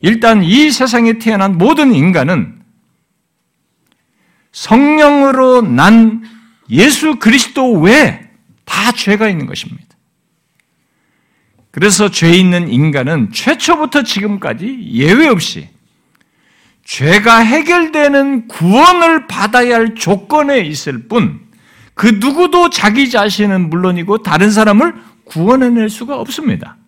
일단 0.00 0.42
이 0.42 0.70
세상에 0.70 1.18
태어난 1.18 1.56
모든 1.56 1.92
인간은 1.94 2.55
성령으로 4.56 5.60
난 5.60 6.22
예수 6.70 7.16
그리스도 7.16 7.72
외에 7.74 8.26
다 8.64 8.90
죄가 8.90 9.28
있는 9.28 9.44
것입니다. 9.44 9.84
그래서 11.70 12.10
죄 12.10 12.32
있는 12.32 12.70
인간은 12.70 13.32
최초부터 13.32 14.02
지금까지 14.02 14.78
예외 14.92 15.28
없이 15.28 15.68
죄가 16.84 17.40
해결되는 17.40 18.48
구원을 18.48 19.26
받아야 19.26 19.74
할 19.74 19.94
조건에 19.94 20.60
있을 20.60 21.06
뿐, 21.06 21.40
그 21.92 22.06
누구도 22.06 22.70
자기 22.70 23.10
자신은 23.10 23.68
물론이고 23.68 24.22
다른 24.22 24.50
사람을 24.50 24.94
구원해낼 25.24 25.90
수가 25.90 26.18
없습니다. 26.18 26.78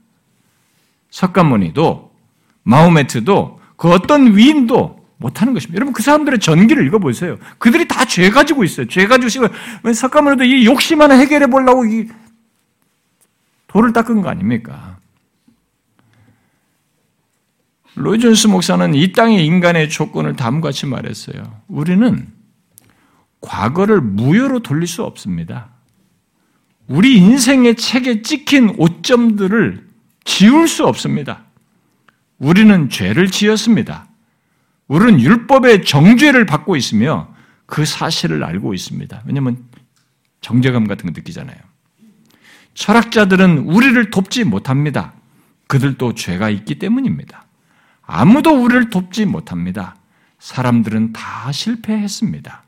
석가모니도, 1.11 2.11
마호메트도, 2.63 3.61
그 3.77 3.91
어떤 3.91 4.37
위인도 4.37 4.98
못하는 5.19 5.53
것입니다. 5.53 5.77
여러분 5.77 5.93
그 5.93 6.03
사람들의 6.03 6.39
전기를 6.41 6.87
읽어보세요. 6.87 7.39
그들이 7.59 7.87
다 7.87 8.05
죄 8.07 8.31
가지고 8.31 8.65
있어요. 8.65 8.87
죄 8.87 9.07
가지고 9.07 9.27
있으면 9.27 9.95
석가모니도 9.95 10.45
이 10.45 10.65
욕심 10.65 11.03
하나 11.03 11.15
해결해 11.15 11.47
보려고 11.49 11.85
이 11.85 12.09
돌을 13.67 13.93
닦은 13.93 14.23
거 14.23 14.31
아닙니까? 14.31 14.97
로이존스 17.97 18.47
목사는 18.47 18.95
이 18.95 19.13
땅의 19.13 19.45
인간의 19.45 19.91
조건을 19.91 20.37
다음과 20.37 20.69
같이 20.69 20.87
말했어요. 20.87 21.61
우리는 21.67 22.29
과거를 23.41 24.01
무효로 24.01 24.61
돌릴 24.61 24.87
수 24.87 25.03
없습니다. 25.05 25.69
우리 26.87 27.19
인생의 27.19 27.77
책에 27.77 28.23
찍힌 28.23 28.75
오점들을 28.79 29.87
지울 30.25 30.67
수 30.69 30.87
없습니다. 30.87 31.45
우리는 32.39 32.89
죄를 32.89 33.31
지었습니다. 33.31 34.08
우리는 34.89 35.21
율법의 35.21 35.85
정죄를 35.85 36.47
받고 36.47 36.77
있으며 36.77 37.33
그 37.67 37.85
사실을 37.85 38.43
알고 38.43 38.75
있습니다. 38.75 39.23
왜냐하면 39.27 39.65
정죄감 40.41 40.87
같은 40.87 41.07
거 41.07 41.13
느끼잖아요. 41.13 41.57
철학자들은 42.75 43.59
우리를 43.59 44.11
돕지 44.11 44.45
못합니다. 44.45 45.13
그들도 45.67 46.15
죄가 46.15 46.49
있기 46.49 46.79
때문입니다. 46.79 47.45
아무도 48.03 48.53
우리를 48.53 48.89
돕지 48.89 49.27
못합니다. 49.27 49.97
사람들은 50.39 51.13
다 51.13 51.53
실패했습니다. 51.53 52.65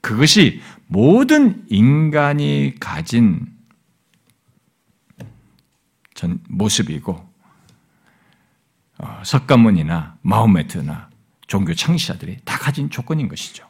그것이 0.00 0.60
모든 0.86 1.64
인간이 1.68 2.74
가진 2.78 3.46
전 6.14 6.38
모습이고 6.48 7.28
어, 8.98 9.22
석가모니나 9.24 10.18
마호메트나 10.22 11.08
종교 11.46 11.74
창시자들이 11.74 12.38
다 12.44 12.58
가진 12.58 12.90
조건인 12.90 13.28
것이죠. 13.28 13.66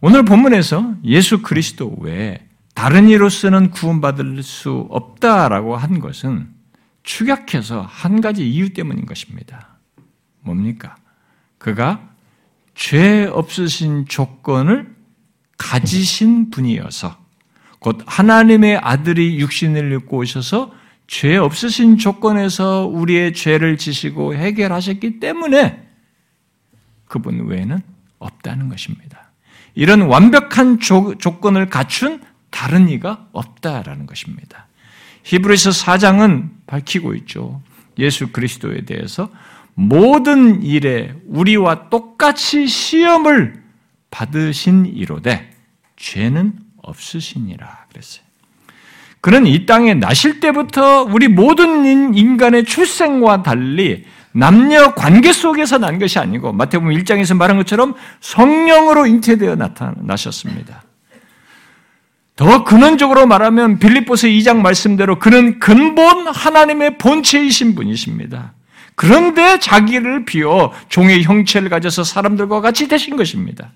오늘 0.00 0.24
본문에서 0.24 0.96
예수 1.04 1.42
그리스도 1.42 1.96
외에 2.00 2.46
다른 2.74 3.08
이로서는 3.08 3.70
구원받을 3.70 4.42
수 4.42 4.86
없다라고 4.90 5.76
한 5.76 6.00
것은 6.00 6.48
축약해서 7.04 7.82
한 7.82 8.20
가지 8.20 8.48
이유 8.48 8.72
때문인 8.72 9.06
것입니다. 9.06 9.78
뭡니까? 10.40 10.96
그가 11.58 12.10
죄 12.74 13.24
없으신 13.24 14.06
조건을 14.06 14.94
가지신 15.56 16.50
분이어서 16.50 17.16
곧 17.78 18.02
하나님의 18.06 18.78
아들이 18.78 19.38
육신을 19.38 19.92
입고 19.92 20.18
오셔서 20.18 20.72
죄 21.06 21.36
없으신 21.36 21.98
조건에서 21.98 22.86
우리의 22.86 23.34
죄를 23.34 23.78
지시고 23.78 24.34
해결하셨기 24.34 25.20
때문에 25.20 25.83
그분 27.06 27.46
외에는 27.46 27.80
없다는 28.18 28.68
것입니다. 28.68 29.30
이런 29.74 30.02
완벽한 30.02 30.78
조, 30.78 31.14
건을 31.16 31.66
갖춘 31.66 32.20
다른 32.50 32.88
이가 32.88 33.28
없다라는 33.32 34.06
것입니다. 34.06 34.68
히브리서 35.24 35.70
4장은 35.70 36.50
밝히고 36.66 37.14
있죠. 37.14 37.62
예수 37.98 38.28
그리스도에 38.28 38.82
대해서 38.82 39.30
모든 39.74 40.62
일에 40.62 41.14
우리와 41.26 41.88
똑같이 41.88 42.66
시험을 42.66 43.62
받으신 44.10 44.86
이로되 44.86 45.50
죄는 45.96 46.52
없으시니라 46.76 47.86
그랬어요. 47.88 48.24
그는 49.20 49.46
이 49.46 49.66
땅에 49.66 49.94
나실 49.94 50.38
때부터 50.38 51.02
우리 51.02 51.28
모든 51.28 52.14
인간의 52.14 52.64
출생과 52.64 53.42
달리 53.42 54.04
남녀 54.36 54.94
관계 54.94 55.32
속에서 55.32 55.78
난 55.78 56.00
것이 56.00 56.18
아니고 56.18 56.52
마태복음 56.52 56.92
1장에서 56.92 57.36
말한 57.36 57.56
것처럼 57.58 57.94
성령으로 58.20 59.06
잉태되어 59.06 59.54
나타나셨습니다. 59.54 60.82
더 62.34 62.64
근원적으로 62.64 63.26
말하면 63.28 63.78
빌립보서 63.78 64.26
2장 64.26 64.56
말씀대로 64.56 65.20
그는 65.20 65.60
근본 65.60 66.26
하나님의 66.26 66.98
본체이신 66.98 67.76
분이십니다. 67.76 68.54
그런데 68.96 69.60
자기를 69.60 70.24
비워 70.24 70.72
종의 70.88 71.22
형체를 71.22 71.68
가져서 71.68 72.02
사람들과 72.02 72.60
같이 72.60 72.88
되신 72.88 73.16
것입니다. 73.16 73.70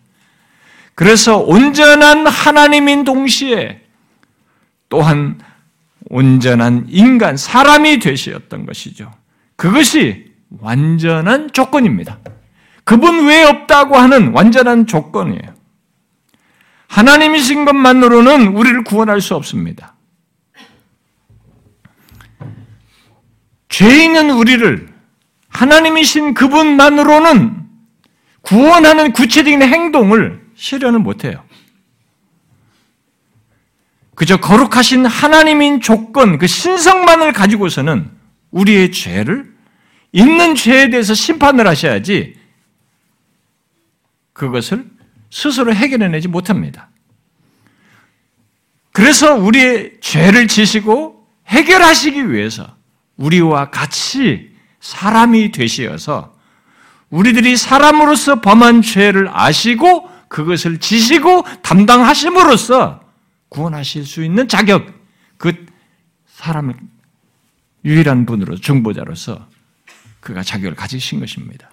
그래서 0.97 1.39
온전한 1.39 2.27
하나님인 2.27 3.05
동시에 3.05 3.81
또한 4.89 5.39
온전한 6.11 6.87
인간, 6.89 7.37
사람이 7.37 8.01
되시었던 8.01 8.67
것이죠. 8.67 9.13
그것이 9.55 10.28
완전한 10.61 11.53
조건입니다. 11.53 12.19
그분 12.85 13.27
외에 13.27 13.45
없다고 13.45 13.97
하는 13.97 14.33
완전한 14.33 14.87
조건이에요. 14.87 15.55
하나님이신 16.89 17.65
것만으로는 17.65 18.49
우리를 18.49 18.85
구원할 18.85 19.21
수 19.21 19.35
없습니다. 19.35 19.95
죄 23.69 24.05
있는 24.05 24.31
우리를 24.31 24.89
하나님이신 25.51 26.35
그분만으로는 26.35 27.67
구원하는 28.43 29.13
구체적인 29.13 29.63
행동을 29.63 30.43
실현을 30.55 31.01
못해요. 31.01 31.45
그저 34.15 34.39
거룩하신 34.39 35.07
하나님인 35.07 35.81
조건, 35.81 36.39
그 36.39 36.47
신성만을 36.47 37.33
가지고서는 37.33 38.11
우리의 38.51 38.91
죄를, 38.91 39.55
있는 40.13 40.55
죄에 40.55 40.91
대해서 40.91 41.15
심판을 41.15 41.67
하셔야지 41.67 42.37
그것을 44.33 44.87
스스로 45.31 45.75
해결해내지 45.75 46.29
못합니다. 46.29 46.91
그래서 48.93 49.35
우리의 49.35 49.99
죄를 50.01 50.49
지시고 50.49 51.27
해결하시기 51.47 52.31
위해서 52.33 52.77
우리와 53.17 53.71
같이 53.71 54.51
사람이 54.81 55.51
되시어서 55.53 56.35
우리들이 57.11 57.57
사람으로서 57.57 58.41
범한 58.41 58.83
죄를 58.83 59.29
아시고 59.33 60.09
그것을 60.29 60.79
지시고 60.79 61.45
담당하심으로써 61.63 63.01
구원하실 63.49 64.05
수 64.05 64.23
있는 64.23 64.47
자격, 64.47 64.87
그 65.39 65.67
사람을 66.27 66.77
유일한 67.85 68.27
분으로 68.27 68.57
중보자로서 68.57 69.47
그가 70.21 70.43
자격을 70.43 70.75
가지신 70.75 71.21
것입니다. 71.21 71.71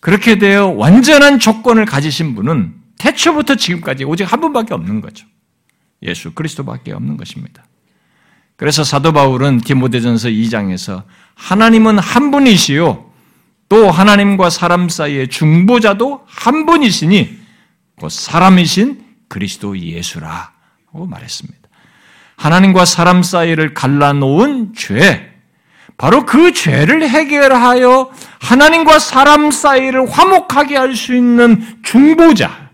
그렇게 0.00 0.38
되어 0.38 0.68
완전한 0.68 1.38
조건을 1.38 1.84
가지신 1.84 2.34
분은 2.34 2.74
태초부터 2.98 3.56
지금까지 3.56 4.04
오직 4.04 4.24
한 4.30 4.40
분밖에 4.40 4.74
없는 4.74 5.00
거죠. 5.00 5.26
예수 6.02 6.32
그리스도밖에 6.32 6.92
없는 6.92 7.16
것입니다. 7.16 7.64
그래서 8.56 8.84
사도 8.84 9.12
바울은 9.12 9.58
디모데전서 9.58 10.28
2장에서 10.28 11.04
하나님은 11.34 11.98
한 11.98 12.30
분이시요 12.30 13.10
또 13.68 13.90
하나님과 13.90 14.50
사람 14.50 14.88
사이의 14.88 15.28
중보자도 15.28 16.24
한 16.26 16.66
분이시니 16.66 17.38
곧 17.96 18.10
사람이신 18.10 19.04
그리스도 19.28 19.78
예수라고 19.78 21.06
말했습니다. 21.06 21.68
하나님과 22.36 22.84
사람 22.84 23.22
사이를 23.22 23.74
갈라놓은 23.74 24.74
죄, 24.74 25.35
바로 25.96 26.26
그 26.26 26.52
죄를 26.52 27.08
해결하여 27.08 28.12
하나님과 28.40 28.98
사람 28.98 29.50
사이를 29.50 30.10
화목하게 30.10 30.76
할 30.76 30.94
수 30.94 31.14
있는 31.14 31.82
중보자. 31.82 32.70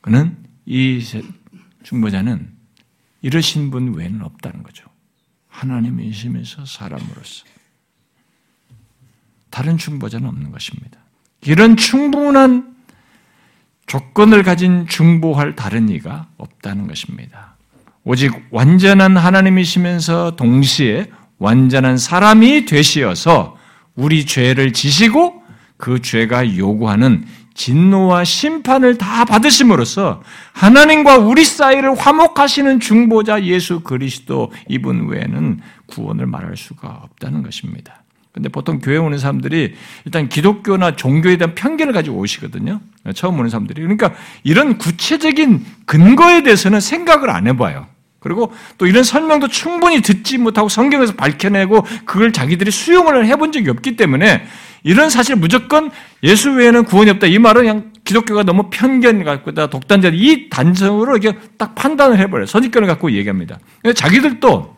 그는 0.00 0.36
이 0.64 1.02
중보자는 1.84 2.52
이러신 3.22 3.70
분 3.70 3.94
외에는 3.94 4.22
없다는 4.22 4.62
거죠. 4.62 4.84
하나님이시면서 5.48 6.66
사람으로서. 6.66 7.44
다른 9.50 9.78
중보자는 9.78 10.28
없는 10.28 10.50
것입니다. 10.52 10.98
이런 11.42 11.76
충분한 11.76 12.76
조건을 13.86 14.42
가진 14.42 14.86
중보할 14.86 15.54
다른 15.54 15.88
이가 15.88 16.28
없다는 16.36 16.88
것입니다. 16.88 17.56
오직 18.04 18.32
완전한 18.50 19.16
하나님이시면서 19.16 20.36
동시에 20.36 21.10
완전한 21.38 21.98
사람이 21.98 22.64
되시어서 22.64 23.56
우리 23.94 24.26
죄를 24.26 24.72
지시고 24.72 25.42
그 25.76 26.00
죄가 26.00 26.56
요구하는 26.56 27.24
진노와 27.54 28.24
심판을 28.24 28.98
다 28.98 29.24
받으심으로써 29.24 30.22
하나님과 30.52 31.18
우리 31.18 31.44
사이를 31.44 31.94
화목하시는 31.94 32.80
중보자 32.80 33.44
예수 33.44 33.80
그리스도 33.80 34.52
이분 34.68 35.08
외에는 35.08 35.60
구원을 35.86 36.26
말할 36.26 36.56
수가 36.56 37.00
없다는 37.02 37.42
것입니다. 37.42 38.02
근데 38.32 38.50
보통 38.50 38.80
교회 38.80 38.98
오는 38.98 39.16
사람들이 39.16 39.74
일단 40.04 40.28
기독교나 40.28 40.96
종교에 40.96 41.38
대한 41.38 41.54
편견을 41.54 41.94
가지고 41.94 42.18
오시거든요. 42.18 42.82
처음 43.14 43.38
오는 43.38 43.48
사람들이. 43.48 43.80
그러니까 43.80 44.12
이런 44.44 44.76
구체적인 44.76 45.64
근거에 45.86 46.42
대해서는 46.42 46.80
생각을 46.80 47.30
안 47.30 47.46
해봐요. 47.46 47.86
그리고 48.18 48.52
또 48.78 48.86
이런 48.86 49.04
설명도 49.04 49.48
충분히 49.48 50.00
듣지 50.00 50.38
못하고 50.38 50.68
성경에서 50.68 51.14
밝혀내고 51.14 51.86
그걸 52.04 52.32
자기들이 52.32 52.70
수용을 52.70 53.26
해본 53.26 53.52
적이 53.52 53.70
없기 53.70 53.96
때문에 53.96 54.44
이런 54.82 55.10
사실 55.10 55.36
무조건 55.36 55.90
예수 56.22 56.50
외에는 56.52 56.84
구원이 56.84 57.10
없다. 57.10 57.26
이 57.26 57.38
말은 57.38 57.62
그냥 57.62 57.92
기독교가 58.04 58.44
너무 58.44 58.70
편견 58.70 59.24
갖고다 59.24 59.66
독단자 59.68 60.10
이 60.12 60.48
단정으로 60.48 61.16
이렇게 61.16 61.38
딱 61.58 61.74
판단을 61.74 62.18
해버려요. 62.18 62.46
선입견을 62.46 62.86
갖고 62.88 63.10
얘기합니다. 63.10 63.58
자기들도 63.94 64.76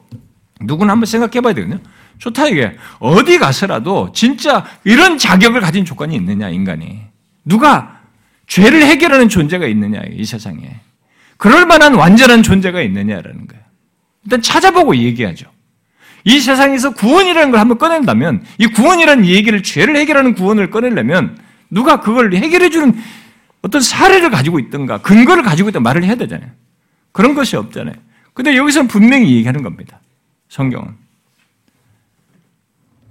누구나 0.63 0.93
한번 0.93 1.07
생각해 1.07 1.41
봐야 1.41 1.53
되거든요. 1.55 1.79
좋다 2.19 2.49
이게. 2.49 2.77
어디 2.99 3.39
가서라도 3.39 4.11
진짜 4.13 4.65
이런 4.85 5.19
자격을 5.19 5.61
가진 5.61 5.85
조건이 5.85 6.17
있느냐 6.17 6.49
인간이. 6.49 7.01
누가 7.45 8.01
죄를 8.47 8.83
해결하는 8.83 9.29
존재가 9.29 9.67
있느냐 9.67 10.01
이 10.11 10.25
세상에. 10.25 10.81
그럴 11.39 11.65
만한 11.67 11.95
완전한 11.95 12.43
존재가 12.43 12.83
있느냐라는 12.83 13.47
거예요. 13.47 13.65
일단 14.25 14.43
찾아보고 14.43 14.97
얘기하죠. 14.97 15.51
이 16.25 16.41
세상에서 16.41 16.93
구원이라는 16.93 17.51
걸 17.51 17.61
한번 17.61 17.79
꺼낸다면 17.79 18.45
이 18.59 18.67
구원이라는 18.67 19.25
얘기를 19.25 19.63
죄를 19.63 19.97
해결하는 19.97 20.35
구원을 20.35 20.71
꺼내려면 20.71 21.39
누가 21.71 22.01
그걸 22.01 22.35
해결해 22.35 22.69
주는 22.71 22.95
어떤 23.63 23.81
사례를 23.81 24.31
가지고 24.31 24.59
있던가 24.59 24.99
근거를 24.99 25.43
가지고 25.43 25.71
있다 25.71 25.81
말을 25.81 26.05
해야 26.05 26.17
되잖아요. 26.17 26.51
그런 27.13 27.35
것이 27.35 27.57
없잖아요. 27.57 27.95
근데 28.35 28.57
여기서는 28.57 28.89
분명히 28.89 29.35
얘기하는 29.37 29.63
겁니다. 29.63 30.01
성경은 30.49 30.95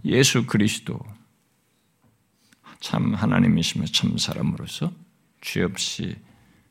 예수 0.06 0.46
그리스도 0.46 1.00
참 2.80 3.14
하나님이시며 3.14 3.86
참 3.86 4.18
사람으로서 4.18 4.92
죄 5.42 5.64
없이 5.64 6.16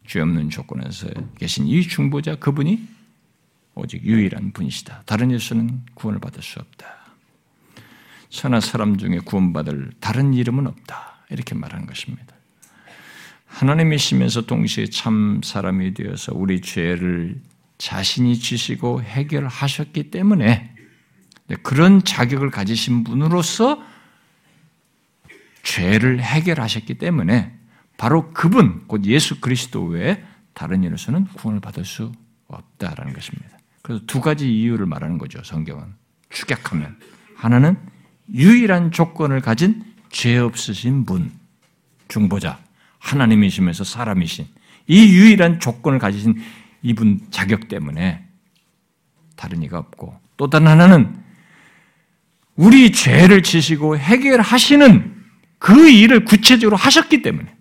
죄 0.07 0.21
없는 0.21 0.51
조건에서 0.51 1.09
계신 1.39 1.67
이 1.67 1.83
중보자 1.83 2.37
그분이 2.37 2.89
오직 3.75 4.05
유일한 4.05 4.53
분이시다. 4.53 5.03
다른 5.05 5.31
예수는 5.31 5.83
구원을 5.95 6.21
받을 6.21 6.43
수 6.43 6.59
없다. 6.59 6.87
천하 8.31 8.61
사람 8.61 8.97
중에 8.97 9.19
구원받을 9.19 9.93
다른 10.01 10.35
이름은 10.35 10.67
없다. 10.67 11.25
이렇게 11.31 11.55
말하는 11.55 11.87
것입니다. 11.87 12.35
하나님이시면서 13.47 14.43
동시에 14.43 14.87
참 14.87 15.41
사람이 15.43 15.95
되어서 15.95 16.33
우리 16.35 16.61
죄를 16.61 17.41
자신이 17.79 18.39
지시고 18.39 19.03
해결하셨기 19.03 20.11
때문에 20.11 20.75
그런 21.63 22.03
자격을 22.03 22.51
가지신 22.51 23.05
분으로서 23.05 23.83
죄를 25.63 26.23
해결하셨기 26.23 26.95
때문에 26.95 27.56
바로 27.97 28.31
그분, 28.33 28.87
곧 28.87 29.05
예수 29.07 29.41
그리스도 29.41 29.85
외에 29.85 30.23
다른 30.53 30.83
이로서는 30.83 31.25
구원을 31.35 31.61
받을 31.61 31.85
수 31.85 32.13
없다라는 32.49 33.13
것입니다. 33.13 33.57
그래서 33.83 34.03
두 34.07 34.21
가지 34.21 34.53
이유를 34.53 34.87
말하는 34.87 35.19
거죠, 35.19 35.43
성경은. 35.45 35.85
축약하면. 36.31 36.97
하나는 37.37 37.77
유일한 38.33 38.91
조건을 38.91 39.41
가진 39.41 39.85
죄 40.11 40.39
없으신 40.39 41.05
분, 41.05 41.31
중보자, 42.09 42.59
하나님이시면서 42.99 43.85
사람이신 43.85 44.47
이 44.89 45.15
유일한 45.15 45.61
조건을 45.61 45.99
가지신 45.99 46.37
이분 46.83 47.21
자격 47.31 47.69
때문에 47.69 48.25
다른 49.37 49.63
이가 49.63 49.79
없고 49.79 50.19
또 50.37 50.49
다른 50.49 50.69
하나는 50.69 51.17
우리 52.55 52.91
죄를 52.91 53.43
지시고 53.43 53.99
해결하시는 53.99 55.15
그 55.59 55.89
일을 55.89 56.25
구체적으로 56.25 56.77
하셨기 56.77 57.23
때문에 57.23 57.56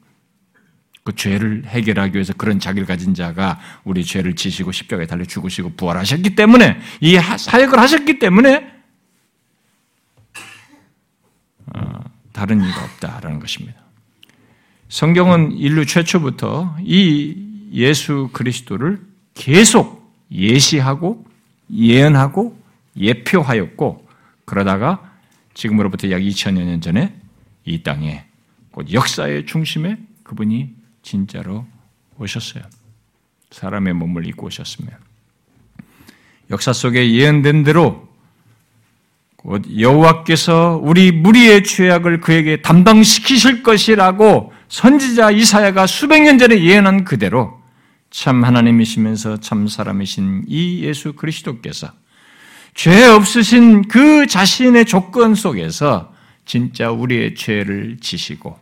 그 1.06 1.14
죄를 1.14 1.66
해결하기 1.68 2.16
위해서 2.16 2.34
그런 2.34 2.60
자기를 2.60 2.88
가진 2.88 3.14
자가 3.14 3.60
우리 3.84 4.04
죄를 4.04 4.36
지시고 4.36 4.72
십자가에 4.72 5.06
달려 5.06 5.24
죽으시고 5.24 5.74
부활하셨기 5.78 6.36
때문에 6.36 6.80
이 7.00 7.16
사역을 7.16 7.78
하셨기 7.78 8.18
때문에 8.18 8.74
어, 11.76 12.00
다른 12.34 12.60
이가 12.60 12.84
없다라는 12.84 13.40
것입니다. 13.40 13.80
성경은 14.90 15.52
인류 15.52 15.86
최초부터 15.86 16.78
이 16.82 17.70
예수 17.72 18.32
그리스도를 18.34 19.00
계속 19.36 20.12
예시하고 20.32 21.24
예언하고 21.72 22.60
예표하였고 22.98 24.08
그러다가 24.46 25.14
지금으로부터 25.54 26.10
약 26.10 26.22
2000여 26.22 26.64
년 26.64 26.82
전에 26.82 27.16
이 27.64 27.84
땅에 27.84 28.26
곧 28.72 28.92
역사의 28.92 29.46
중심에 29.46 30.00
그분이 30.24 30.85
진짜로 31.06 31.66
오셨어요. 32.18 32.64
사람의 33.52 33.94
몸을 33.94 34.26
입고 34.26 34.48
오셨으면 34.48 34.92
역사 36.50 36.74
속에 36.74 37.14
예언된 37.14 37.64
대로 37.64 38.08
곧 39.36 39.64
여호와께서 39.80 40.80
우리 40.82 41.12
무리의 41.12 41.64
죄악을 41.64 42.22
그에게 42.22 42.64
담당시키실 42.64 43.62
것이라고 43.62 44.52
선지자 44.68 45.30
이사야가 45.30 45.86
수백 45.86 46.24
년 46.24 46.40
전에 46.40 46.64
예언한 46.64 47.06
그대로 47.06 47.62
참 48.10 48.44
하나님이시면서 48.44 49.40
참 49.42 49.68
사람이신 49.68 50.46
이 50.48 50.82
예수 50.84 51.14
그리스도께서 51.14 51.92
죄 52.74 53.06
없으신 53.06 53.88
그 53.88 54.26
자신의 54.26 54.86
조건 54.86 55.36
속에서 55.36 56.14
진짜 56.46 56.90
우리의 56.90 57.36
죄를 57.36 57.98
지시고 58.02 58.60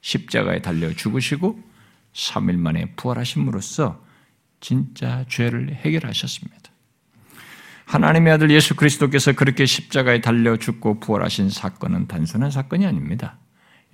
십자가에 0.00 0.60
달려 0.60 0.92
죽으시고 0.92 1.75
3일 2.16 2.56
만에 2.56 2.92
부활하심으로써 2.96 4.02
진짜 4.60 5.24
죄를 5.28 5.74
해결하셨습니다. 5.74 6.70
하나님의 7.84 8.32
아들 8.32 8.50
예수 8.50 8.74
그리스도께서 8.74 9.32
그렇게 9.32 9.64
십자가에 9.64 10.20
달려 10.20 10.56
죽고 10.56 10.98
부활하신 10.98 11.50
사건은 11.50 12.08
단순한 12.08 12.50
사건이 12.50 12.84
아닙니다. 12.84 13.38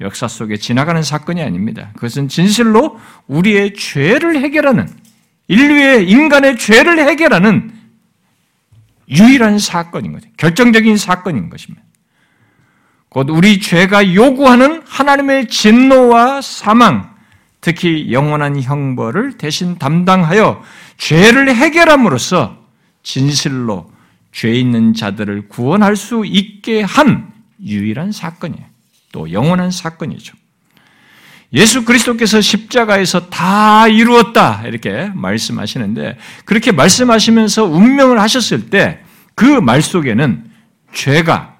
역사 0.01 0.29
속에 0.29 0.57
지나가는 0.57 1.03
사건이 1.03 1.43
아닙니다. 1.43 1.91
그것은 1.95 2.29
진실로 2.29 2.99
우리의 3.27 3.75
죄를 3.75 4.41
해결하는 4.41 4.89
인류의 5.49 6.09
인간의 6.09 6.57
죄를 6.59 7.07
해결하는 7.07 7.73
유일한 9.09 9.59
사건인 9.59 10.13
거죠. 10.13 10.29
결정적인 10.39 10.97
사건인 10.97 11.51
것입니다. 11.51 11.85
곧 13.11 13.29
우리 13.29 13.61
죄가 13.61 14.15
요구하는 14.15 14.83
하나님의 14.87 15.49
진노와 15.49 16.41
사망, 16.41 17.12
특히 17.63 18.13
영원한 18.13 18.61
형벌을 18.61 19.39
대신 19.39 19.79
담당하여 19.79 20.63
죄를 20.99 21.55
해결함으로써 21.55 22.59
진실로 23.03 23.91
죄 24.33 24.53
있는 24.53 24.93
자들을 24.93 25.49
구원할 25.49 25.97
수 25.97 26.25
있게 26.27 26.83
한 26.83 27.33
유일한 27.65 28.13
사건이에요. 28.13 28.67
또 29.13 29.33
영원한 29.33 29.71
사건이죠. 29.71 30.35
예수 31.55 31.85
그리스도께서 31.85 32.41
십자가에서 32.41 33.29
다 33.31 33.87
이루었다 33.89 34.63
이렇게 34.67 35.11
말씀하시는데 35.15 36.19
그렇게 36.45 36.73
말씀하시면서 36.73 37.65
운명을 37.65 38.21
하셨을 38.21 38.69
때 38.69 39.01
그 39.35 39.61
말 39.61 39.83
속에는 39.83 40.45
죄가 40.93 41.57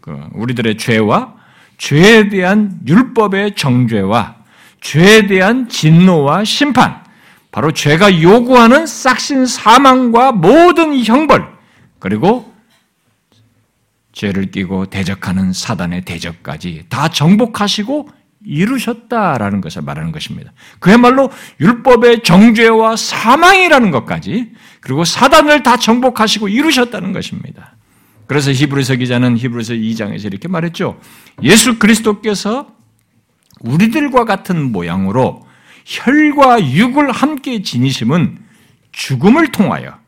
그 0.00 0.28
우리들의 0.32 0.78
죄와 0.78 1.34
죄에 1.78 2.28
대한 2.28 2.80
율법의 2.86 3.56
정죄와 3.56 4.36
죄에 4.80 5.26
대한 5.26 5.68
진노와 5.68 6.44
심판 6.44 7.02
바로 7.52 7.72
죄가 7.72 8.22
요구하는 8.22 8.86
싹신 8.86 9.46
사망과 9.46 10.32
모든 10.32 11.04
형벌 11.04 11.46
그리고 11.98 12.52
죄를 14.12 14.50
끼고 14.50 14.86
대적하는 14.86 15.52
사단의 15.52 16.02
대적까지 16.04 16.86
다 16.88 17.08
정복하시고 17.08 18.08
이루셨다라는 18.44 19.60
것을 19.60 19.82
말하는 19.82 20.12
것입니다. 20.12 20.52
그야말로 20.78 21.30
율법의 21.60 22.22
정죄와 22.22 22.96
사망이라는 22.96 23.90
것까지 23.90 24.52
그리고 24.80 25.04
사단을 25.04 25.62
다 25.62 25.76
정복하시고 25.76 26.48
이루셨다는 26.48 27.12
것입니다. 27.12 27.76
그래서 28.26 28.52
히브리서 28.52 28.96
기자는 28.96 29.36
히브리서 29.36 29.74
2장에서 29.74 30.26
이렇게 30.26 30.48
말했죠. 30.48 31.00
예수 31.42 31.78
그리스도께서 31.78 32.79
우리들과 33.60 34.24
같은 34.24 34.72
모양으로 34.72 35.46
혈과 35.84 36.70
육을 36.70 37.10
함께 37.12 37.62
지니심은 37.62 38.38
죽음을 38.92 39.52
통하여 39.52 39.98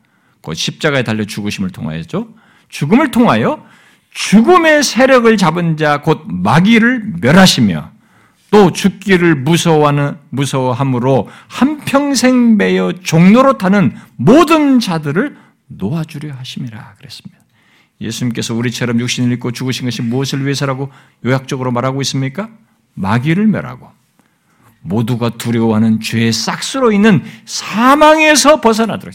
곧 0.40 0.55
십자가에 0.55 1.03
달려 1.05 1.24
죽으심을 1.24 1.70
통하여죠. 1.70 2.28
죽음을 2.68 3.11
통하여 3.11 3.64
죽음의 4.12 4.82
세력을 4.82 5.34
잡은 5.36 5.76
자 5.76 5.98
곧 5.98 6.24
마귀를 6.26 7.14
멸하시며 7.20 7.92
또 8.50 8.70
죽기를 8.72 9.36
무서워하는 9.36 10.18
무서워함으로 10.28 11.28
한평생 11.48 12.59
매여 12.59 12.92
종로로 13.03 13.57
타는 13.57 13.96
모든 14.16 14.78
자들을 14.78 15.36
놓아주려 15.68 16.34
하심이라 16.34 16.94
그랬습니다. 16.98 17.40
예수님께서 18.00 18.55
우리처럼 18.55 19.00
육신을 19.00 19.32
입고 19.32 19.53
죽으신 19.53 19.86
것이 19.86 20.03
무엇을 20.03 20.42
위해서라고 20.44 20.90
요약적으로 21.24 21.70
말하고 21.72 22.03
있습니까? 22.03 22.50
마귀를 22.95 23.47
멸하고 23.47 23.90
모두가 24.80 25.30
두려워하는 25.30 26.01
죄의 26.01 26.32
싹스로 26.32 26.93
있는 26.93 27.22
사망에서 27.45 28.61
벗어나도록 28.61 29.14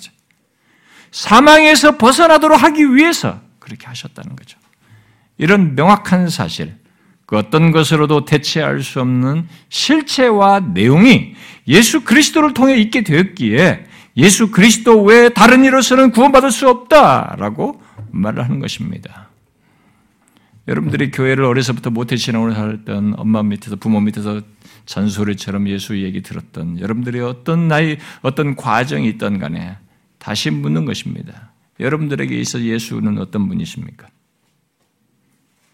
사망에서 1.12 1.98
벗어나도록 1.98 2.62
하기 2.62 2.96
위해서 2.96 3.42
그렇게 3.60 3.88
하셨다는 3.88 4.36
거죠. 4.36 4.58
이런 5.38 5.76
명확한 5.76 6.30
사실, 6.30 6.76
그 7.26 7.38
어떤 7.38 7.72
것으로도 7.72 8.26
대체할 8.26 8.82
수 8.82 9.02
없는 9.02 9.48
실체와 9.70 10.62
내용이 10.62 11.36
예수 11.68 12.02
그리스도를 12.02 12.54
통해 12.54 12.78
있게 12.78 13.04
되었기에 13.04 13.86
예수 14.16 14.50
그리스도 14.50 15.04
외에 15.04 15.30
다른 15.30 15.64
이로서는 15.66 16.12
구원받을 16.12 16.52
수 16.52 16.70
없다라고 16.70 17.82
말을 18.12 18.44
하는 18.44 18.60
것입니다. 18.60 19.27
여러분들이 20.68 21.12
교회를 21.12 21.46
어려서부터 21.46 21.92
모태 21.92 22.18
신앙으로 22.18 22.54
살던 22.54 23.16
엄마 23.18 23.42
밑에서 23.42 23.78
부모 23.78 24.02
밑에서 24.02 24.42
잔소리처럼 24.86 25.68
예수 25.70 26.02
얘기 26.02 26.22
들었던 26.22 26.80
여러분들이 26.80 27.22
어떤 27.22 27.68
나이 27.68 27.98
어떤 28.22 28.56
과정이 28.56 29.08
있던 29.10 29.40
간에 29.40 29.78
다시 30.18 30.50
묻는 30.52 30.86
것입니다. 30.86 31.52
여러분들에게 31.80 32.38
있어 32.40 32.62
예수는 32.62 33.18
어떤 33.20 33.48
분이십니까? 33.48 34.08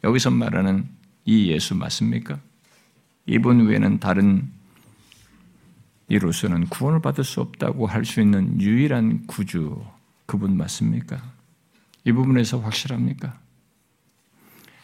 여기서 0.04 0.30
말하는 0.32 0.88
이 1.26 1.48
예수 1.48 1.76
맞습니까? 1.76 2.39
이분 3.26 3.66
외에는 3.66 4.00
다른 4.00 4.50
이로서는 6.10 6.68
구원을 6.68 7.02
받을 7.02 7.24
수 7.24 7.41
없다고 7.41 7.88
할 7.88 8.04
수 8.06 8.22
있는 8.22 8.62
유일한 8.62 9.26
구주 9.26 9.82
그분 10.26 10.58
맞습니까? 10.58 11.22
이 12.06 12.12
부분에서 12.12 12.60
확실합니까? 12.60 13.39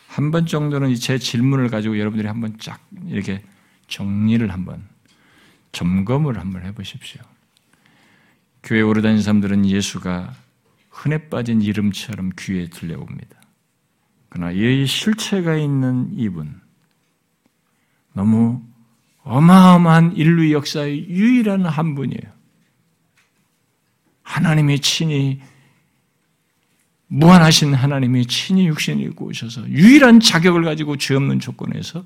한 0.09 0.31
번 0.31 0.47
정도는 0.47 0.95
제 0.95 1.19
질문을 1.19 1.69
가지고 1.69 1.99
여러분들이 1.99 2.27
한번 2.27 2.57
쫙 2.57 2.81
이렇게 3.07 3.43
정리를 3.87 4.51
한번 4.51 4.83
점검을 5.71 6.39
한번 6.39 6.65
해보십시오. 6.65 7.21
교회 8.63 8.81
오래 8.81 9.03
다니는 9.03 9.21
사람들은 9.21 9.67
예수가 9.67 10.33
흔해 10.89 11.29
빠진 11.29 11.61
이름처럼 11.61 12.31
귀에 12.39 12.69
들려옵니다. 12.69 13.39
그러나 14.29 14.51
이 14.51 14.85
실체가 14.87 15.55
있는 15.55 16.09
이분, 16.13 16.59
너무 18.13 18.63
어마어마한 19.21 20.15
인류 20.15 20.51
역사의 20.53 21.07
유일한 21.07 21.67
한 21.67 21.93
분이에요. 21.93 22.33
하나님이 24.23 24.79
친히 24.79 25.39
무한하신 27.09 27.73
하나님이 27.73 28.25
친히 28.27 28.65
입고 28.65 29.25
오셔서 29.25 29.67
유일한 29.67 30.19
자격을 30.19 30.63
가지고 30.63 30.95
죄 30.95 31.15
없는 31.15 31.39
조건에서 31.39 32.05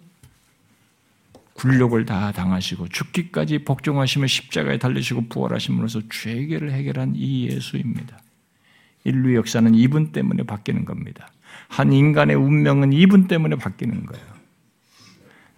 굴욕을 1.53 2.05
다 2.05 2.31
당하시고 2.31 2.87
죽기까지 2.87 3.59
복종하시며 3.59 4.27
십자가에 4.27 4.79
달리시고 4.79 5.27
부활하심으로써 5.27 6.01
죄계를 6.09 6.71
해결한 6.71 7.13
이 7.15 7.47
예수입니다. 7.49 8.17
인류 9.03 9.35
역사는 9.35 9.75
이분 9.75 10.11
때문에 10.13 10.43
바뀌는 10.43 10.85
겁니다. 10.85 11.29
한 11.67 11.91
인간의 11.91 12.37
운명은 12.37 12.93
이분 12.93 13.27
때문에 13.27 13.57
바뀌는 13.57 14.05
거예요. 14.05 14.25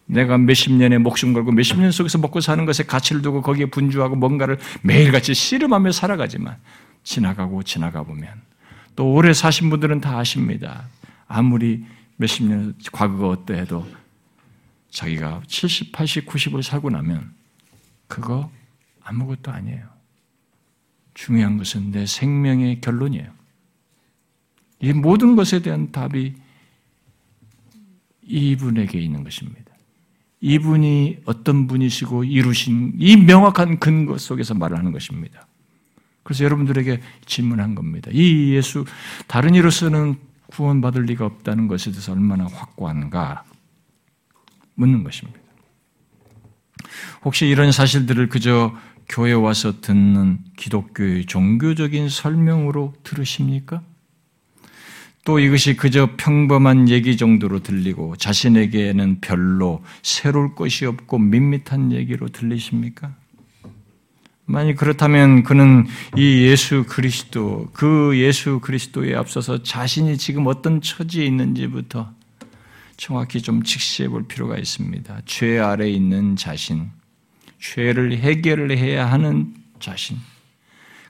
내가 0.08 0.38
몇십 0.38 0.74
년의 0.74 1.00
목숨 1.00 1.34
걸고 1.34 1.52
몇십 1.52 1.80
년 1.80 1.92
속에서 1.92 2.18
먹고 2.18 2.42
사는 2.42 2.66
것에 2.66 2.84
가치를 2.84 3.22
두고 3.22 3.42
거기에 3.42 3.68
분주하고 3.68 4.16
뭔가를 4.16 4.58
매일같이 4.82 5.34
씨름하며 5.34 5.92
살아가지만 5.92 6.58
지나가고 7.04 7.64
지나가 7.64 8.04
보면 8.04 8.30
또 8.96 9.14
오래 9.14 9.34
사신 9.34 9.70
분들은 9.70 10.02
다 10.02 10.18
아십니다. 10.18 10.88
아무리 11.28 11.86
몇십 12.18 12.46
년 12.48 12.76
과거가 12.92 13.28
어때해도 13.30 13.86
자기가 14.90 15.42
70, 15.48 15.92
80, 15.92 16.26
90을 16.26 16.62
살고 16.62 16.90
나면 16.90 17.34
그거 18.08 18.50
아무것도 19.04 19.52
아니에요. 19.52 19.86
중요한 21.14 21.58
것은 21.58 21.92
내 21.92 22.06
생명의 22.06 22.82
결론이에요. 22.82 23.32
이 24.80 24.94
모든 24.94 25.36
것에 25.36 25.62
대한 25.62 25.92
답이 25.92 26.36
이분에게 28.24 29.00
있는 29.00 29.24
것입니다. 29.24 29.74
이분이 30.42 31.20
어떤 31.26 31.68
분이시고 31.68 32.24
이루신 32.26 32.94
이 32.98 33.18
명확한 33.18 33.80
근거 33.80 34.18
속에서 34.18 34.54
말을 34.54 34.78
하는 34.78 34.92
것입니다. 34.92 35.48
그래서 36.26 36.44
여러분들에게 36.44 37.02
질문한 37.28 37.76
겁니다. 37.76 38.10
이 38.12 38.50
예수, 38.56 38.84
다른 39.28 39.54
이로서는 39.54 40.16
구원받을 40.48 41.04
리가 41.04 41.24
없다는 41.24 41.68
것에 41.68 41.92
대해서 41.92 42.14
얼마나 42.14 42.46
확고한가 42.46 43.44
묻는 44.74 45.04
것입니다. 45.04 45.40
혹시 47.24 47.46
이런 47.46 47.72
사실들을 47.72 48.28
그저 48.30 48.76
교회 49.08 49.34
와서 49.34 49.82
듣는 49.82 50.40
기독교의 50.58 51.26
종교적인 51.28 52.10
설명으로 52.10 52.96
들으십니까? 53.04 53.84
또 55.26 55.38
이것이 55.38 55.76
그저 55.76 56.10
평범한 56.18 56.90
얘기 56.90 57.18
정도로 57.18 57.62
들리고 57.62 58.16
자신에게는 58.16 59.22
별로 59.22 59.84
새로울 60.02 60.56
것이 60.56 60.88
없고 60.88 61.20
밋밋한 61.20 61.92
얘기로 61.92 62.30
들리십니까? 62.30 63.14
만약 64.46 64.76
그렇다면 64.76 65.44
그는 65.44 65.88
이 66.16 66.44
예수 66.44 66.86
그리스도, 66.88 67.68
그 67.74 68.14
예수 68.16 68.60
그리스도에 68.60 69.16
앞서서 69.16 69.64
자신이 69.64 70.18
지금 70.18 70.46
어떤 70.46 70.82
처지에 70.82 71.26
있는지부터 71.26 72.12
정확히 72.96 73.42
좀 73.42 73.64
직시해 73.64 74.08
볼 74.08 74.28
필요가 74.28 74.58
있습니다. 74.58 75.22
죄 75.26 75.58
아래 75.60 75.90
있는 75.90 76.36
자신, 76.36 76.92
죄를 77.60 78.18
해결을 78.20 78.78
해야 78.78 79.12
하는 79.12 79.56
자신, 79.80 80.18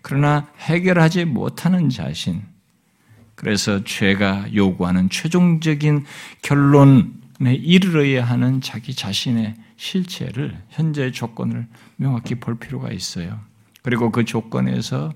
그러나 0.01 0.47
해결하지 0.59 1.25
못하는 1.25 1.89
자신, 1.89 2.41
그래서 3.35 3.83
죄가 3.83 4.55
요구하는 4.55 5.09
최종적인 5.09 6.05
결론에 6.41 7.53
이르러야 7.53 8.23
하는 8.23 8.61
자기 8.61 8.95
자신의 8.95 9.55
실체를 9.77 10.57
현재의 10.69 11.11
조건을 11.11 11.67
명확히 11.97 12.35
볼 12.35 12.57
필요가 12.57 12.91
있어요. 12.91 13.39
그리고 13.81 14.11
그 14.11 14.25
조건에서 14.25 15.13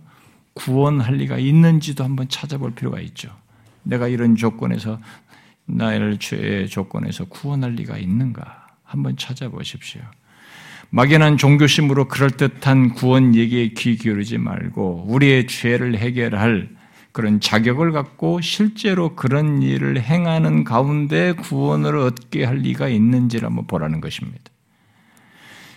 구원할 0.53 1.15
리가 1.15 1.37
있는지도 1.37 2.03
한번 2.03 2.27
찾아볼 2.29 2.75
필요가 2.75 2.99
있죠. 2.99 3.29
내가 3.83 4.07
이런 4.07 4.35
조건에서 4.35 4.99
나를 5.65 6.17
죄의 6.17 6.67
조건에서 6.67 7.25
구원할 7.25 7.73
리가 7.73 7.97
있는가 7.97 8.67
한번 8.83 9.15
찾아보십시오. 9.17 10.01
막연한 10.89 11.37
종교심으로 11.37 12.07
그럴듯한 12.07 12.93
구원 12.93 13.35
얘기에 13.35 13.69
귀 13.69 13.95
기울이지 13.95 14.39
말고 14.39 15.05
우리의 15.07 15.45
죄를 15.47 15.97
해결할 15.97 16.78
그런 17.19 17.41
자격을 17.41 17.91
갖고 17.91 18.39
실제로 18.39 19.13
그런 19.13 19.61
일을 19.61 20.01
행하는 20.01 20.63
가운데 20.63 21.33
구원을 21.33 21.97
얻게 21.97 22.45
할 22.45 22.59
리가 22.59 22.87
있는지를 22.87 23.45
한번 23.45 23.67
보라는 23.67 23.99
것입니다. 23.99 24.41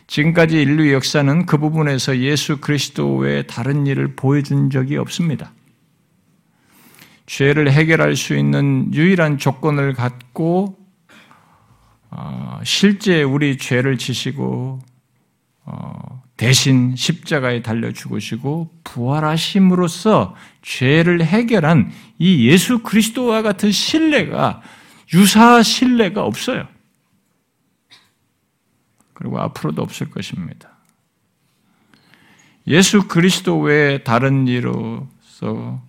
지금까지 0.06 0.62
인류 0.62 0.92
역사는 0.92 1.46
그 1.46 1.58
부분에서 1.58 2.18
예수 2.18 2.60
그리스도 2.60 3.16
외에 3.16 3.42
다른 3.42 3.88
일을 3.88 4.14
보여준 4.14 4.70
적이 4.70 4.98
없습니다. 4.98 5.52
죄를 7.26 7.72
해결할 7.72 8.14
수 8.14 8.36
있는 8.36 8.94
유일한 8.94 9.36
조건을 9.36 9.94
갖고 9.94 10.78
어, 12.10 12.60
실제 12.62 13.24
우리 13.24 13.58
죄를 13.58 13.98
지시고 13.98 14.78
어, 15.64 16.22
대신 16.36 16.96
십자가에 16.96 17.62
달려 17.62 17.92
죽으시고 17.92 18.70
부활하심으로써 18.84 20.34
죄를 20.62 21.24
해결한 21.24 21.92
이 22.18 22.48
예수 22.48 22.80
그리스도와 22.80 23.42
같은 23.42 23.70
신뢰가 23.70 24.62
유사 25.14 25.62
신뢰가 25.62 26.24
없어요. 26.24 26.66
그리고 29.12 29.38
앞으로도 29.40 29.82
없을 29.82 30.10
것입니다. 30.10 30.70
예수 32.66 33.06
그리스도 33.08 33.60
외에 33.60 34.02
다른 34.02 34.48
이로서 34.48 35.82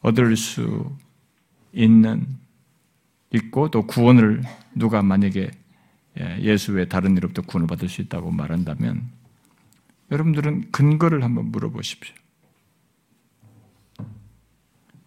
얻을 0.00 0.36
수 0.36 0.96
있는 1.72 2.26
있고 3.32 3.70
또 3.70 3.86
구원을 3.86 4.42
누가 4.74 5.02
만약에 5.02 5.50
예, 6.18 6.38
예수 6.40 6.72
외 6.72 6.88
다른 6.88 7.16
이로부터 7.16 7.42
구원을 7.42 7.66
받을 7.66 7.88
수 7.88 8.00
있다고 8.00 8.30
말한다면 8.30 9.10
여러분들은 10.10 10.70
근거를 10.70 11.24
한번 11.24 11.50
물어보십시오. 11.50 12.14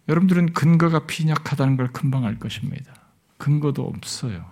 여러분들은 0.08 0.52
근거가 0.52 1.06
빈약하다는 1.06 1.76
걸 1.76 1.92
금방 1.92 2.24
알 2.24 2.38
것입니다. 2.38 2.92
근거도 3.38 3.82
없어요. 3.82 4.44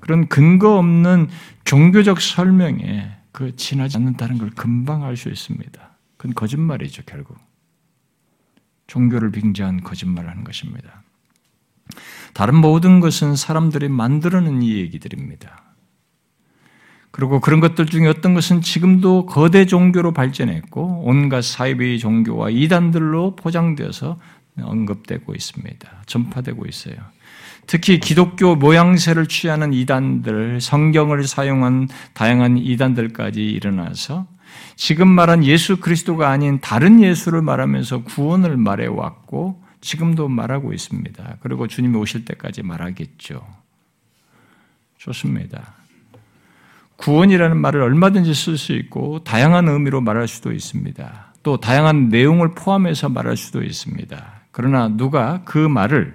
그런 0.00 0.28
근거 0.28 0.78
없는 0.78 1.28
종교적 1.64 2.20
설명에 2.20 3.16
그 3.32 3.54
지나지 3.56 3.96
않는다는 3.98 4.38
걸 4.38 4.50
금방 4.50 5.04
알 5.04 5.16
수 5.16 5.28
있습니다. 5.28 5.90
그건 6.16 6.34
거짓말이죠, 6.34 7.02
결국. 7.06 7.38
종교를 8.88 9.30
빙자한 9.30 9.82
거짓말을 9.82 10.28
하는 10.28 10.42
것입니다. 10.42 11.04
다른 12.34 12.56
모든 12.56 13.00
것은 13.00 13.36
사람들이 13.36 13.88
만들어낸 13.88 14.62
이 14.62 14.74
얘기들입니다. 14.76 15.69
그리고 17.10 17.40
그런 17.40 17.60
것들 17.60 17.86
중에 17.86 18.06
어떤 18.06 18.34
것은 18.34 18.60
지금도 18.60 19.26
거대 19.26 19.66
종교로 19.66 20.12
발전했고 20.12 21.02
온갖 21.04 21.42
사이비 21.42 21.98
종교와 21.98 22.50
이단들로 22.50 23.36
포장되어서 23.36 24.16
언급되고 24.60 25.34
있습니다. 25.34 26.02
전파되고 26.06 26.66
있어요. 26.66 26.96
특히 27.66 28.00
기독교 28.00 28.56
모양새를 28.56 29.26
취하는 29.26 29.72
이단들, 29.72 30.60
성경을 30.60 31.26
사용한 31.26 31.88
다양한 32.14 32.58
이단들까지 32.58 33.44
일어나서 33.44 34.26
지금 34.76 35.08
말한 35.08 35.44
예수 35.44 35.78
그리스도가 35.78 36.30
아닌 36.30 36.60
다른 36.60 37.02
예수를 37.02 37.42
말하면서 37.42 38.02
구원을 38.04 38.56
말해왔고 38.56 39.62
지금도 39.80 40.28
말하고 40.28 40.72
있습니다. 40.72 41.36
그리고 41.40 41.66
주님이 41.66 41.96
오실 41.96 42.24
때까지 42.24 42.62
말하겠죠. 42.62 43.46
좋습니다. 44.98 45.79
구원이라는 47.00 47.56
말을 47.56 47.80
얼마든지 47.80 48.34
쓸 48.34 48.58
수 48.58 48.72
있고 48.72 49.24
다양한 49.24 49.68
의미로 49.68 50.00
말할 50.00 50.28
수도 50.28 50.52
있습니다. 50.52 51.32
또 51.42 51.56
다양한 51.56 52.10
내용을 52.10 52.52
포함해서 52.54 53.08
말할 53.08 53.36
수도 53.36 53.62
있습니다. 53.62 54.40
그러나 54.50 54.88
누가 54.88 55.40
그 55.44 55.58
말을 55.58 56.14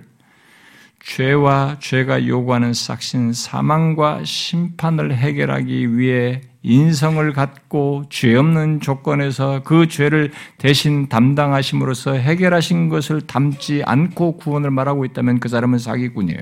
죄와 1.04 1.78
죄가 1.80 2.28
요구하는 2.28 2.74
싹신 2.74 3.34
사망과 3.34 4.24
심판을 4.24 5.16
해결하기 5.16 5.98
위해 5.98 6.42
인성을 6.64 7.32
갖고 7.34 8.06
죄 8.10 8.36
없는 8.36 8.80
조건에서 8.80 9.62
그 9.64 9.88
죄를 9.88 10.32
대신 10.58 11.08
담당하심으로써 11.08 12.14
해결하신 12.14 12.90
것을 12.90 13.22
담지 13.22 13.84
않고 13.86 14.38
구원을 14.38 14.72
말하고 14.72 15.06
있다면 15.06 15.40
그 15.40 15.48
사람은 15.48 15.78
사기꾼이에요. 15.78 16.42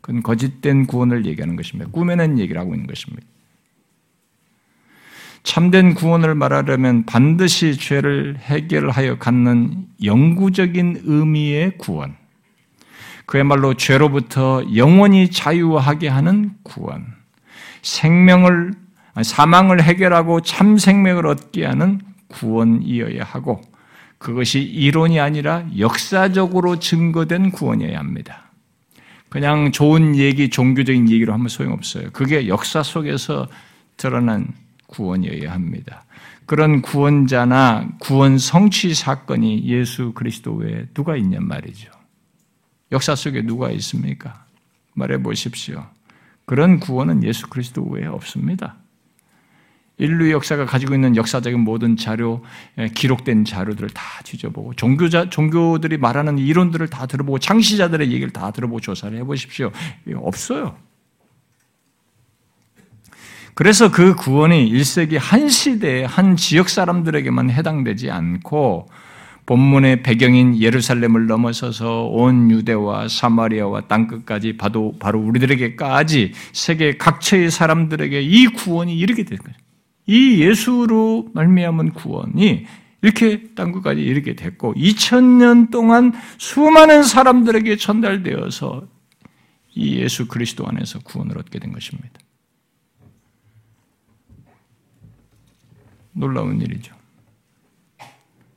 그건 0.00 0.22
거짓된 0.22 0.86
구원을 0.86 1.26
얘기하는 1.26 1.56
것입니다. 1.56 1.90
꾸며낸 1.90 2.38
얘기를 2.38 2.58
하고 2.58 2.74
있는 2.74 2.86
것입니다. 2.86 3.26
참된 5.42 5.94
구원을 5.94 6.34
말하려면 6.34 7.06
반드시 7.06 7.76
죄를 7.76 8.36
해결하여 8.38 9.18
갖는 9.18 9.86
영구적인 10.04 11.02
의미의 11.04 11.78
구원. 11.78 12.16
그야말로 13.26 13.74
죄로부터 13.74 14.62
영원히 14.74 15.30
자유하게 15.30 16.08
하는 16.08 16.52
구원. 16.62 17.06
생명을, 17.82 18.72
사망을 19.22 19.82
해결하고 19.82 20.40
참 20.42 20.76
생명을 20.76 21.26
얻게 21.26 21.64
하는 21.64 22.00
구원이어야 22.28 23.22
하고, 23.24 23.60
그것이 24.18 24.60
이론이 24.60 25.18
아니라 25.18 25.64
역사적으로 25.78 26.78
증거된 26.78 27.52
구원이어야 27.52 27.98
합니다. 27.98 28.50
그냥 29.30 29.72
좋은 29.72 30.16
얘기, 30.16 30.50
종교적인 30.50 31.08
얘기로 31.08 31.32
하면 31.32 31.48
소용없어요. 31.48 32.10
그게 32.12 32.48
역사 32.48 32.82
속에서 32.82 33.48
드러난 33.96 34.48
구원이어야 34.90 35.52
합니다. 35.52 36.04
그런 36.46 36.82
구원자나 36.82 37.88
구원 38.00 38.38
성취 38.38 38.94
사건이 38.94 39.64
예수 39.66 40.12
그리스도 40.12 40.54
외에 40.54 40.86
누가 40.94 41.16
있냔 41.16 41.46
말이죠. 41.46 41.90
역사 42.92 43.14
속에 43.14 43.42
누가 43.42 43.70
있습니까? 43.70 44.44
말해 44.94 45.22
보십시오. 45.22 45.86
그런 46.44 46.80
구원은 46.80 47.22
예수 47.22 47.46
그리스도 47.46 47.84
외에 47.84 48.06
없습니다. 48.06 48.76
인류 49.98 50.32
역사가 50.32 50.64
가지고 50.64 50.94
있는 50.94 51.14
역사적인 51.14 51.60
모든 51.60 51.96
자료, 51.96 52.42
예, 52.78 52.88
기록된 52.88 53.44
자료들을 53.44 53.90
다 53.90 54.02
뒤져보고, 54.24 54.74
종교자, 54.74 55.28
종교들이 55.28 55.98
말하는 55.98 56.38
이론들을 56.38 56.88
다 56.88 57.06
들어보고, 57.06 57.38
창시자들의 57.38 58.10
얘기를 58.10 58.32
다 58.32 58.50
들어보고 58.50 58.80
조사를 58.80 59.16
해보십시오. 59.18 59.70
없어요. 60.14 60.76
그래서 63.60 63.90
그 63.90 64.14
구원이 64.14 64.72
1세기 64.72 65.18
한 65.20 65.50
시대의 65.50 66.06
한 66.06 66.34
지역 66.34 66.70
사람들에게만 66.70 67.50
해당되지 67.50 68.10
않고 68.10 68.88
본문의 69.44 70.02
배경인 70.02 70.58
예루살렘을 70.58 71.26
넘어서서 71.26 72.06
온 72.06 72.50
유대와 72.50 73.08
사마리아와 73.08 73.82
땅끝까지 73.82 74.56
바로, 74.56 74.94
바로 74.98 75.20
우리들에게까지 75.20 76.32
세계 76.54 76.96
각처의 76.96 77.50
사람들에게 77.50 78.22
이 78.22 78.46
구원이 78.46 78.96
이렇게 78.96 79.24
된 79.24 79.36
거예요. 79.36 79.54
이 80.06 80.40
예수로 80.40 81.28
말미암은 81.34 81.92
구원이 81.92 82.64
이렇게 83.02 83.44
땅끝까지 83.54 84.00
이렇게 84.00 84.36
됐고 84.36 84.72
2000년 84.72 85.70
동안 85.70 86.14
수많은 86.38 87.02
사람들에게 87.02 87.76
전달되어서 87.76 88.84
이 89.74 89.96
예수 89.96 90.28
그리스도 90.28 90.66
안에서 90.66 91.00
구원을 91.00 91.36
얻게 91.36 91.58
된 91.58 91.72
것입니다. 91.72 92.20
놀라운 96.12 96.60
일이죠. 96.60 96.94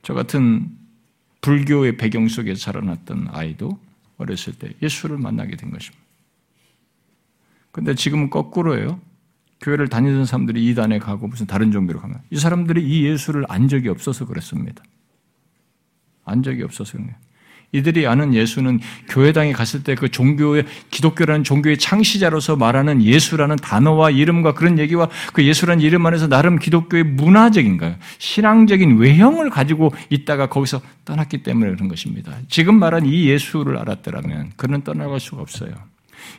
저 0.02 0.14
같은 0.14 0.70
불교의 1.40 1.96
배경 1.96 2.28
속에 2.28 2.54
자라났던 2.54 3.28
아이도 3.30 3.78
어렸을 4.16 4.54
때 4.54 4.72
예수를 4.82 5.18
만나게 5.18 5.56
된 5.56 5.70
것입니다. 5.70 6.02
근데 7.72 7.94
지금은 7.94 8.30
거꾸로예요. 8.30 9.00
교회를 9.60 9.88
다니던 9.88 10.26
사람들이 10.26 10.66
이단에 10.68 10.98
가고 10.98 11.26
무슨 11.26 11.46
다른 11.46 11.72
종교로 11.72 12.00
가면 12.00 12.20
이 12.30 12.36
사람들이 12.36 12.86
이 12.86 13.04
예수를 13.06 13.44
안 13.48 13.68
적이 13.68 13.88
없어서 13.88 14.26
그랬습니다. 14.26 14.82
안 16.24 16.42
적이 16.42 16.62
없어서 16.62 16.98
거예요. 16.98 17.14
이들이 17.74 18.06
아는 18.06 18.34
예수는 18.34 18.80
교회당에 19.08 19.52
갔을 19.52 19.82
때 19.82 19.94
그 19.94 20.10
종교의 20.10 20.64
기독교라는 20.90 21.44
종교의 21.44 21.78
창시자로서 21.78 22.56
말하는 22.56 23.02
예수라는 23.02 23.56
단어와 23.56 24.10
이름과 24.10 24.54
그런 24.54 24.78
얘기와 24.78 25.08
그 25.32 25.44
예수라는 25.44 25.82
이름 25.82 26.04
안에서 26.06 26.28
나름 26.28 26.58
기독교의 26.58 27.04
문화적인가요? 27.04 27.96
신앙적인 28.18 28.98
외형을 28.98 29.50
가지고 29.50 29.92
있다가 30.10 30.48
거기서 30.48 30.80
떠났기 31.04 31.42
때문에 31.42 31.70
그런 31.72 31.88
것입니다. 31.88 32.32
지금 32.48 32.78
말한 32.78 33.06
이 33.06 33.28
예수를 33.28 33.78
알았더라면 33.78 34.52
그는 34.56 34.82
떠나갈 34.82 35.20
수가 35.20 35.42
없어요. 35.42 35.72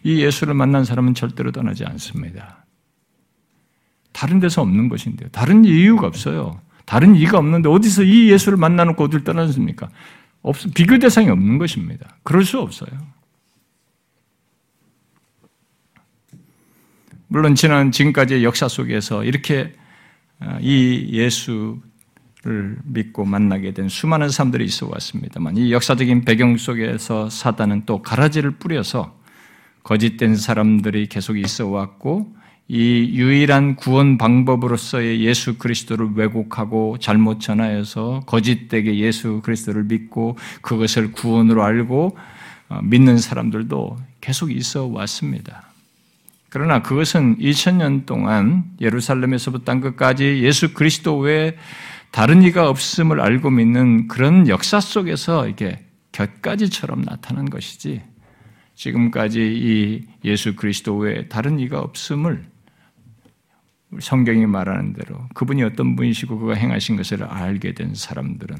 이 0.03 0.21
예수를 0.21 0.53
만난 0.53 0.83
사람은 0.83 1.13
절대로 1.13 1.51
떠나지 1.51 1.85
않습니다. 1.85 2.65
다른 4.11 4.39
데서 4.39 4.61
없는 4.61 4.89
것인데요. 4.89 5.29
다른 5.31 5.65
이유가 5.65 6.07
없어요. 6.07 6.59
다른 6.85 7.15
이유가 7.15 7.37
없는데 7.39 7.67
어디서 7.67 8.03
이 8.03 8.31
예수를 8.31 8.57
만나놓고 8.57 9.03
어딜 9.03 9.23
떠났습니까? 9.23 9.89
없, 10.45 10.57
비교 10.75 10.99
대상이 10.99 11.29
없는 11.29 11.57
것입니다. 11.57 12.17
그럴 12.21 12.45
수 12.45 12.59
없어요. 12.59 12.91
물론 17.27 17.55
지난 17.55 17.91
지금까지의 17.91 18.43
역사 18.43 18.67
속에서 18.67 19.23
이렇게 19.23 19.73
아, 20.39 20.59
이 20.61 21.09
예수를 21.11 22.77
믿고 22.83 23.25
만나게 23.25 23.73
된 23.73 23.89
수많은 23.89 24.29
사람들이 24.29 24.65
있어 24.65 24.87
왔습니다만 24.87 25.57
이 25.57 25.71
역사적인 25.71 26.25
배경 26.25 26.57
속에서 26.57 27.31
사단은 27.31 27.87
또 27.87 28.03
가라지를 28.03 28.51
뿌려서 28.51 29.19
거짓된 29.81 30.35
사람들이 30.35 31.07
계속 31.07 31.39
있어 31.39 31.67
왔고 31.67 32.35
이 32.67 33.11
유일한 33.13 33.75
구원 33.75 34.17
방법으로서의 34.17 35.21
예수 35.21 35.57
그리스도를 35.57 36.09
왜곡하고 36.15 36.97
잘못 36.99 37.39
전하여서 37.39 38.23
거짓되게 38.25 38.97
예수 38.97 39.41
그리스도를 39.43 39.83
믿고 39.83 40.35
그것을 40.61 41.11
구원으로 41.11 41.63
알고 41.63 42.17
어, 42.69 42.79
믿는 42.81 43.19
사람들도 43.19 43.97
계속 44.19 44.51
있어 44.51 44.87
왔습니다. 44.87 45.65
그러나 46.49 46.81
그것은 46.81 47.37
2000년 47.37 48.07
동안 48.07 48.63
예루살렘에서부터 48.81 49.63
땅 49.63 49.81
끝까지 49.81 50.41
예수 50.41 50.73
그리스도 50.73 51.17
외에 51.19 51.55
다른 52.09 52.41
이가 52.41 52.69
없음을 52.69 53.19
알고 53.19 53.51
믿는 53.51 54.07
그런 54.07 54.47
역사 54.47 54.79
속에서 54.79 55.47
이게 55.47 55.85
곁가지처럼 56.13 57.03
나타난 57.03 57.49
것이지 57.49 58.01
지금까지 58.73 59.41
이 59.41 60.07
예수 60.23 60.55
그리스도 60.55 60.97
외에 60.97 61.27
다른 61.27 61.59
이가 61.59 61.79
없음을 61.79 62.54
성경이 63.99 64.45
말하는 64.45 64.93
대로 64.93 65.27
그분이 65.33 65.63
어떤 65.63 65.95
분이시고 65.95 66.39
그가 66.39 66.55
행하신 66.55 66.97
것을 66.97 67.23
알게 67.23 67.73
된 67.73 67.95
사람들은 67.95 68.57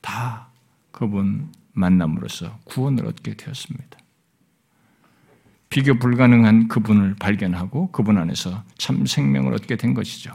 다 0.00 0.48
그분 0.90 1.52
만남으로써 1.72 2.58
구원을 2.64 3.06
얻게 3.06 3.34
되었습니다. 3.34 3.98
비교 5.70 5.98
불가능한 5.98 6.68
그분을 6.68 7.16
발견하고 7.16 7.90
그분 7.92 8.16
안에서 8.18 8.64
참 8.78 9.04
생명을 9.04 9.52
얻게 9.52 9.76
된 9.76 9.94
것이죠. 9.94 10.32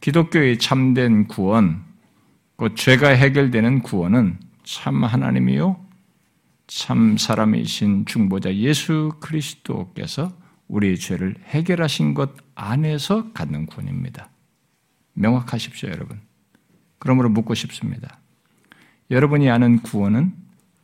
기독교의 0.00 0.58
참된 0.58 1.26
구원, 1.28 1.82
곧 2.56 2.76
죄가 2.76 3.08
해결되는 3.08 3.80
구원은 3.80 4.38
참 4.62 5.02
하나님이요, 5.02 5.82
참 6.66 7.16
사람이신 7.16 8.04
중보자 8.06 8.54
예수 8.54 9.12
그리스도께서 9.20 10.32
우리의 10.74 10.98
죄를 10.98 11.36
해결하신 11.46 12.14
것 12.14 12.32
안에서 12.56 13.32
갖는 13.32 13.66
구원입니다. 13.66 14.28
명확하십시오, 15.12 15.88
여러분. 15.90 16.20
그러므로 16.98 17.28
묻고 17.28 17.54
싶습니다. 17.54 18.18
여러분이 19.10 19.48
아는 19.50 19.80
구원은 19.82 20.34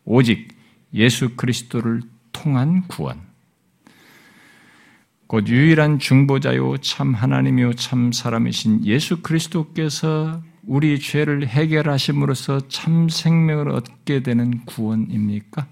오직 0.05 0.55
예수 0.95 1.35
그리스도를 1.35 2.03
통한 2.31 2.87
구원. 2.87 3.21
곧 5.27 5.49
유일한 5.49 5.99
중보자요 5.99 6.79
참 6.79 7.15
하나님이요 7.15 7.75
참 7.75 8.13
사람이신 8.13 8.85
예수 8.85 9.23
그리스도께서 9.23 10.43
우리 10.65 10.99
죄를 10.99 11.47
해결하심으로써 11.47 12.69
참 12.69 13.09
생명을 13.09 13.71
얻게 13.71 14.23
되는 14.23 14.65
구원입니까? 14.65 15.67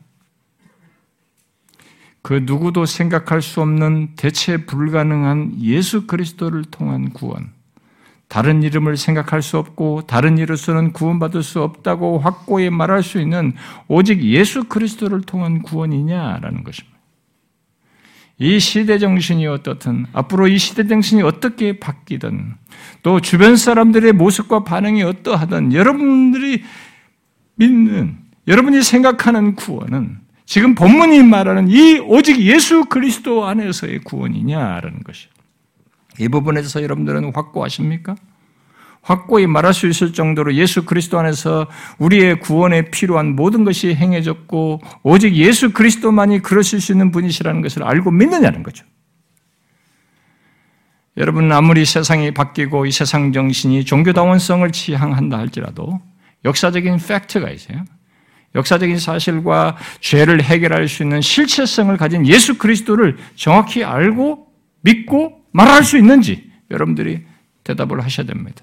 그 2.22 2.40
누구도 2.44 2.84
생각할 2.86 3.42
수 3.42 3.60
없는 3.60 4.14
대체 4.16 4.66
불가능한 4.66 5.60
예수 5.60 6.06
그리스도를 6.06 6.64
통한 6.64 7.10
구원, 7.10 7.52
다른 8.28 8.62
이름을 8.62 8.96
생각할 8.96 9.40
수 9.40 9.56
없고 9.56 10.02
다른 10.06 10.36
이로서는 10.36 10.92
구원받을 10.92 11.42
수 11.42 11.62
없다고 11.62 12.18
확고히 12.18 12.68
말할 12.68 13.02
수 13.02 13.20
있는 13.20 13.54
오직 13.88 14.22
예수 14.22 14.64
그리스도를 14.64 15.22
통한 15.22 15.62
구원이냐라는 15.62 16.62
것입니다. 16.62 16.98
이 18.40 18.60
시대 18.60 18.98
정신이 18.98 19.46
어떻든 19.48 20.06
앞으로 20.12 20.46
이 20.46 20.58
시대 20.58 20.86
정신이 20.86 21.22
어떻게 21.22 21.80
바뀌든 21.80 22.54
또 23.02 23.20
주변 23.20 23.56
사람들의 23.56 24.12
모습과 24.12 24.62
반응이 24.62 25.02
어떠하든 25.02 25.72
여러분들이 25.72 26.62
믿는 27.56 28.18
여러분이 28.46 28.82
생각하는 28.82 29.56
구원은 29.56 30.27
지금 30.48 30.74
본문이 30.74 31.24
말하는 31.24 31.68
이 31.68 31.98
오직 31.98 32.40
예수 32.40 32.86
그리스도 32.86 33.44
안에서의 33.44 33.98
구원이냐라는 33.98 35.02
것이요. 35.02 35.30
이 36.20 36.28
부분에 36.28 36.62
서 36.62 36.82
여러분들은 36.82 37.32
확고하십니까? 37.34 38.16
확고히 39.02 39.46
말할 39.46 39.74
수 39.74 39.86
있을 39.86 40.14
정도로 40.14 40.54
예수 40.54 40.86
그리스도 40.86 41.18
안에서 41.18 41.66
우리의 41.98 42.40
구원에 42.40 42.90
필요한 42.90 43.36
모든 43.36 43.64
것이 43.64 43.94
행해졌고 43.94 44.80
오직 45.02 45.34
예수 45.34 45.74
그리스도만이 45.74 46.40
그러실 46.40 46.80
수 46.80 46.92
있는 46.92 47.10
분이시라는 47.10 47.60
것을 47.60 47.82
알고 47.82 48.10
믿느냐는 48.10 48.62
거죠. 48.62 48.86
여러분 51.18 51.52
아무리 51.52 51.84
세상이 51.84 52.32
바뀌고 52.32 52.86
이 52.86 52.90
세상 52.90 53.34
정신이 53.34 53.84
종교다원성을 53.84 54.72
지향한다 54.72 55.36
할지라도 55.36 56.00
역사적인 56.46 56.96
팩트가 57.06 57.50
있어요. 57.50 57.84
역사적인 58.54 58.98
사실과 58.98 59.76
죄를 60.00 60.42
해결할 60.42 60.88
수 60.88 61.02
있는 61.02 61.20
실체성을 61.20 61.96
가진 61.96 62.26
예수 62.26 62.58
그리스도를 62.58 63.16
정확히 63.36 63.84
알고 63.84 64.50
믿고 64.80 65.44
말할 65.52 65.84
수 65.84 65.96
있는지 65.96 66.50
여러분들이 66.70 67.24
대답을 67.64 68.02
하셔야 68.02 68.26
됩니다. 68.26 68.62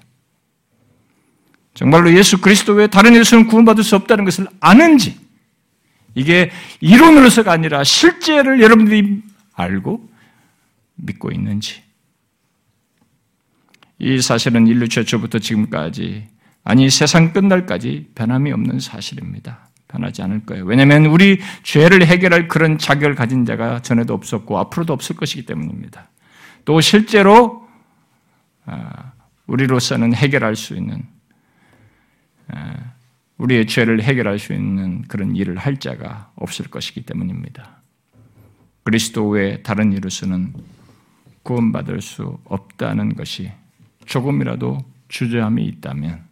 정말로 1.74 2.12
예수 2.16 2.40
그리스도 2.40 2.72
외에 2.72 2.86
다른 2.86 3.14
예수는 3.14 3.46
구원받을 3.46 3.84
수 3.84 3.96
없다는 3.96 4.24
것을 4.24 4.46
아는지, 4.60 5.18
이게 6.14 6.50
이론으로서가 6.80 7.52
아니라 7.52 7.84
실제를 7.84 8.62
여러분들이 8.62 9.22
알고 9.52 10.08
믿고 10.94 11.30
있는지. 11.30 11.82
이 13.98 14.20
사실은 14.20 14.66
인류 14.66 14.88
최초부터 14.88 15.38
지금까지, 15.38 16.28
아니 16.64 16.88
세상 16.88 17.32
끝날까지 17.32 18.10
변함이 18.14 18.52
없는 18.52 18.80
사실입니다. 18.80 19.68
변하지 19.96 20.22
않을 20.22 20.46
거예요. 20.46 20.64
왜냐하면 20.64 21.06
우리 21.06 21.40
죄를 21.62 22.06
해결할 22.06 22.48
그런 22.48 22.78
자격을 22.78 23.14
가진 23.14 23.44
자가 23.44 23.80
전에도 23.82 24.14
없었고 24.14 24.58
앞으로도 24.58 24.92
없을 24.92 25.16
것이기 25.16 25.46
때문입니다. 25.46 26.08
또 26.64 26.80
실제로 26.80 27.66
아, 28.66 29.12
우리로서는 29.46 30.14
해결할 30.14 30.56
수 30.56 30.74
있는 30.74 31.02
우리의 33.38 33.66
죄를 33.66 34.02
해결할 34.02 34.38
수 34.38 34.52
있는 34.52 35.02
그런 35.02 35.36
일을 35.36 35.56
할 35.56 35.78
자가 35.78 36.30
없을 36.36 36.68
것이기 36.68 37.02
때문입니다. 37.02 37.82
그리스도 38.82 39.28
외에 39.28 39.62
다른 39.62 39.92
이로서는 39.92 40.54
구원받을 41.42 42.00
수 42.00 42.38
없다는 42.44 43.14
것이 43.14 43.52
조금이라도 44.04 44.78
주저함이 45.08 45.64
있다면, 45.64 46.24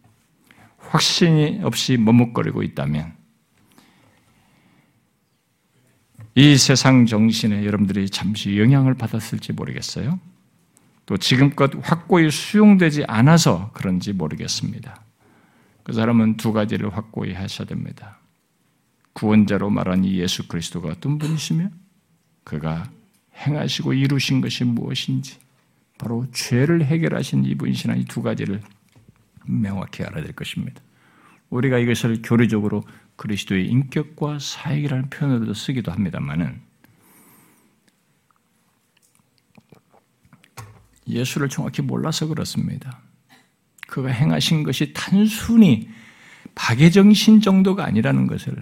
확신이 0.79 1.61
없이 1.63 1.97
머뭇거리고 1.97 2.63
있다면, 2.63 3.14
이 6.37 6.57
세상 6.57 7.07
정신에 7.07 7.65
여러분들이 7.65 8.11
잠시 8.11 8.59
영향을 8.59 8.95
받았을지 8.95 9.53
모르겠어요. 9.53 10.19
또 11.07 11.17
지금껏 11.17 11.71
확고히 11.83 12.31
수용되지 12.31 13.05
않아서 13.07 13.71
그런지 13.75 14.13
모르겠습니다. 14.13 15.01
그 15.85 15.93
사람은 15.93 16.39
두 16.39 16.53
가지를 16.53 16.97
확고히 16.97 17.35
하셔야 17.35 17.67
됩니다. 17.69 18.19
구원자로 19.13 19.71
말한 19.71 20.05
이 20.05 20.19
예수 20.19 20.49
그리스도가 20.49 20.89
어떤 20.89 21.19
분이시며 21.19 21.69
그가 22.43 22.91
행하시고 23.37 23.93
이루신 23.93 24.41
것이 24.41 24.65
무엇인지 24.65 25.39
바로 25.99 26.27
죄를 26.33 26.85
해결하신 26.85 27.45
이분이시나 27.45 27.95
이 27.95 28.05
두 28.07 28.23
가지를 28.23 28.61
명확히 29.47 30.03
알아야 30.03 30.25
될 30.25 30.33
것입니다. 30.33 30.81
우리가 31.51 31.79
이것을 31.79 32.23
교리적으로 32.23 32.83
그리스도의 33.17 33.67
인격과 33.69 34.39
사역이라는 34.41 35.11
표현으로도 35.11 35.55
쓰기도 35.55 35.93
합니다만은 35.93 36.61
예수를 41.07 41.49
정확히 41.49 41.83
몰라서 41.83 42.27
그렇습니다. 42.27 43.01
그가 43.87 44.09
행하신 44.09 44.63
것이 44.63 44.93
단순히 44.95 45.89
박애정신 46.55 47.41
정도가 47.41 47.85
아니라는 47.85 48.27
것을 48.27 48.57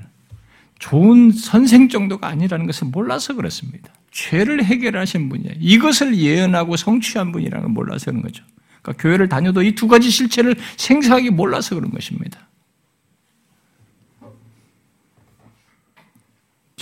좋은 0.78 1.30
선생 1.30 1.88
정도가 1.88 2.26
아니라는 2.26 2.66
것을 2.66 2.88
몰라서 2.88 3.34
그렇습니다. 3.34 3.92
죄를 4.10 4.64
해결하신 4.64 5.28
분이에요. 5.28 5.54
이것을 5.60 6.16
예언하고 6.16 6.76
성취한 6.76 7.30
분이라는 7.30 7.62
걸 7.62 7.72
몰라서 7.72 8.06
그런 8.06 8.22
거죠. 8.22 8.44
그러니까 8.82 9.00
교회를 9.00 9.28
다녀도 9.28 9.62
이 9.62 9.74
두 9.76 9.86
가지 9.86 10.10
실체를 10.10 10.56
생생하게 10.76 11.30
몰라서 11.30 11.76
그런 11.76 11.92
것입니다. 11.92 12.48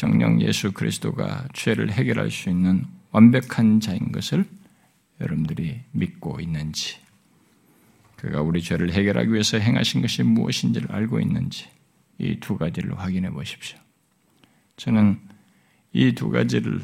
정령 0.00 0.40
예수 0.40 0.72
그리스도가 0.72 1.46
죄를 1.52 1.92
해결할 1.92 2.30
수 2.30 2.48
있는 2.48 2.86
완벽한 3.10 3.80
자인 3.80 4.12
것을 4.12 4.46
여러분들이 5.20 5.78
믿고 5.92 6.40
있는지 6.40 6.96
그가 8.16 8.40
우리 8.40 8.62
죄를 8.62 8.94
해결하기 8.94 9.30
위해서 9.30 9.58
행하신 9.58 10.00
것이 10.00 10.22
무엇인지를 10.22 10.90
알고 10.90 11.20
있는지 11.20 11.68
이 12.16 12.40
두 12.40 12.56
가지를 12.56 12.98
확인해 12.98 13.28
보십시오. 13.28 13.78
저는 14.78 15.20
이 15.92 16.14
두 16.14 16.30
가지를 16.30 16.80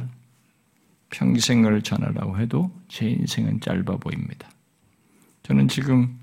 평생을 1.08 1.80
전하라고 1.80 2.38
해도 2.38 2.70
제 2.88 3.08
인생은 3.08 3.62
짧아 3.62 3.96
보입니다. 3.96 4.50
저는 5.42 5.68
지금 5.68 6.18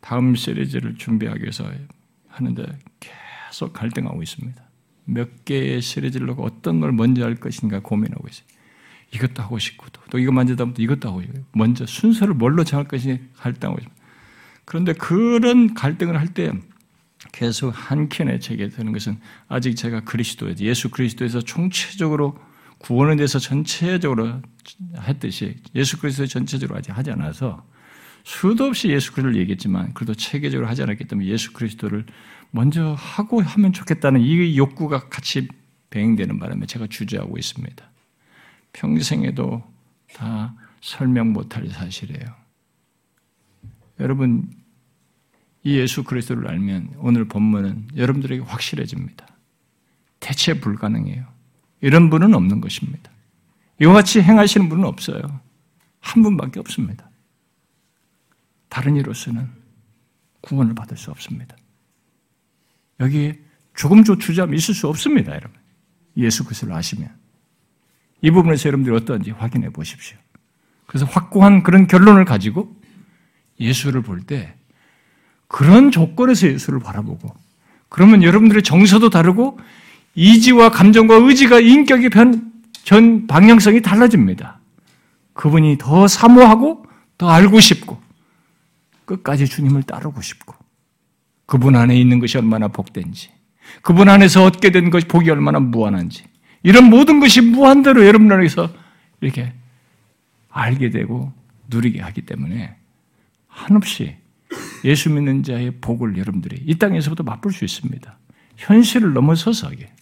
다음 0.00 0.34
시리즈를 0.34 0.98
준비하기 0.98 1.42
위해서 1.42 1.70
하는데 2.26 2.76
계속 2.98 3.72
갈등하고 3.72 4.20
있습니다. 4.20 4.63
몇 5.04 5.44
개의 5.44 5.80
시리즈를 5.82 6.26
놓고 6.28 6.44
어떤 6.44 6.80
걸 6.80 6.92
먼저 6.92 7.24
할 7.24 7.34
것인가 7.36 7.80
고민하고 7.80 8.26
있어요. 8.28 8.46
이것도 9.12 9.42
하고 9.42 9.58
싶고 9.58 9.86
또 10.10 10.18
이거 10.18 10.32
만지다 10.32 10.64
보면 10.64 10.76
이것도 10.78 11.08
하고 11.08 11.22
싶고 11.22 11.44
먼저 11.52 11.86
순서를 11.86 12.34
뭘로 12.34 12.64
정할 12.64 12.88
것인지 12.88 13.22
갈등하고 13.36 13.78
있습니다. 13.80 14.02
그런데 14.64 14.92
그런 14.94 15.74
갈등을 15.74 16.18
할 16.18 16.28
때 16.28 16.52
계속 17.32 17.70
한 17.70 18.08
켠에 18.08 18.38
제게 18.38 18.68
되는 18.68 18.92
것은 18.92 19.18
아직 19.48 19.76
제가 19.76 20.00
그리스도에 20.00 20.54
예수 20.60 20.90
그리스도에서 20.90 21.40
총체적으로 21.40 22.38
구원에 22.78 23.16
대해서 23.16 23.38
전체적으로 23.38 24.42
했듯이 24.98 25.56
예수 25.74 25.98
그리스도 25.98 26.26
전체적으로 26.26 26.78
아직 26.78 26.96
하지 26.96 27.10
않아서 27.10 27.66
수도 28.24 28.64
없이 28.64 28.88
예수 28.88 29.12
그리스도를 29.12 29.36
얘기했지만 29.36 29.92
그래도 29.92 30.14
체계적으로 30.14 30.66
하지 30.66 30.82
않았기 30.82 31.04
때문에 31.04 31.28
예수 31.28 31.52
그리스도를 31.52 32.06
먼저 32.50 32.94
하고 32.94 33.42
하면 33.42 33.72
좋겠다는 33.72 34.20
이 34.20 34.56
욕구가 34.56 35.08
같이 35.08 35.48
배행되는 35.90 36.38
바람에 36.38 36.66
제가 36.66 36.86
주저하고 36.88 37.36
있습니다. 37.36 37.84
평생에도 38.72 39.62
다 40.14 40.54
설명 40.80 41.32
못할 41.32 41.68
사실이에요. 41.68 42.24
여러분 44.00 44.50
이 45.62 45.76
예수 45.76 46.02
그리스도를 46.02 46.48
알면 46.48 46.94
오늘 46.98 47.26
본문은 47.26 47.88
여러분들에게 47.96 48.42
확실해집니다. 48.42 49.26
대체 50.20 50.58
불가능해요. 50.60 51.26
이런 51.82 52.08
분은 52.08 52.34
없는 52.34 52.60
것입니다. 52.60 53.10
이와 53.80 53.92
같이 53.92 54.22
행하시는 54.22 54.68
분은 54.68 54.84
없어요. 54.84 55.20
한 56.00 56.22
분밖에 56.22 56.60
없습니다. 56.60 57.10
다른 58.74 58.96
이로서는 58.96 59.48
구원을 60.40 60.74
받을 60.74 60.96
수 60.96 61.12
없습니다. 61.12 61.56
여기에 62.98 63.38
조금도 63.76 64.18
주저함 64.18 64.52
있을 64.52 64.74
수 64.74 64.88
없습니다, 64.88 65.30
여러분. 65.30 65.52
예수 66.16 66.42
그리스도를 66.42 66.74
아시면. 66.74 67.08
이 68.20 68.32
부분에서 68.32 68.66
여러분들이 68.68 68.96
어떤지 68.96 69.30
확인해 69.30 69.70
보십시오. 69.70 70.18
그래서 70.86 71.06
확고한 71.06 71.62
그런 71.62 71.86
결론을 71.86 72.24
가지고 72.24 72.74
예수를 73.60 74.02
볼 74.02 74.26
때 74.26 74.56
그런 75.46 75.92
조건에서 75.92 76.48
예수를 76.48 76.80
바라보고 76.80 77.32
그러면 77.88 78.24
여러분들의 78.24 78.64
정서도 78.64 79.08
다르고 79.08 79.60
이지와 80.16 80.70
감정과 80.70 81.14
의지가 81.14 81.60
인격의 81.60 82.10
변, 82.10 82.52
전 82.82 83.28
방향성이 83.28 83.82
달라집니다. 83.82 84.58
그분이 85.34 85.78
더 85.78 86.08
사모하고 86.08 86.86
더 87.18 87.30
알고 87.30 87.60
싶고 87.60 88.03
끝까지 89.04 89.46
주님을 89.46 89.82
따르고 89.82 90.20
싶고 90.20 90.54
그분 91.46 91.76
안에 91.76 91.96
있는 91.96 92.18
것이 92.18 92.38
얼마나 92.38 92.68
복된지 92.68 93.30
그분 93.82 94.08
안에서 94.08 94.44
얻게 94.44 94.70
된 94.70 94.90
것이 94.90 95.06
복이 95.06 95.30
얼마나 95.30 95.60
무한한지 95.60 96.24
이런 96.62 96.88
모든 96.88 97.20
것이 97.20 97.40
무한대로 97.40 98.06
여러분 98.06 98.30
안에서 98.32 98.72
이렇게 99.20 99.52
알게 100.48 100.90
되고 100.90 101.32
누리게 101.68 102.00
하기 102.00 102.22
때문에 102.22 102.76
한없이 103.46 104.16
예수 104.84 105.10
믿는 105.10 105.42
자의 105.42 105.70
복을 105.80 106.16
여러분들이 106.16 106.62
이 106.66 106.76
땅에서부터 106.76 107.22
맛볼 107.24 107.52
수 107.52 107.64
있습니다. 107.64 108.18
현실을 108.56 109.12
넘어서서 109.12 109.70
게 109.70 109.92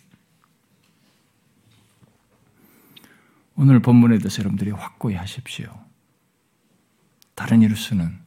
오늘 3.55 3.81
본문에 3.81 4.19
대해서 4.19 4.41
여러분들이 4.41 4.71
확고히 4.71 5.15
하십시오. 5.15 5.73
다른 7.35 7.63
이로서는 7.63 8.19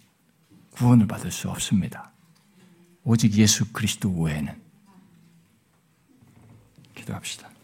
구원을 0.76 1.08
받을 1.08 1.32
수 1.32 1.50
없습니다. 1.50 2.12
오직 3.04 3.34
예수 3.34 3.72
그리스도 3.72 4.10
외에는. 4.10 4.62
기도합시다. 6.96 7.55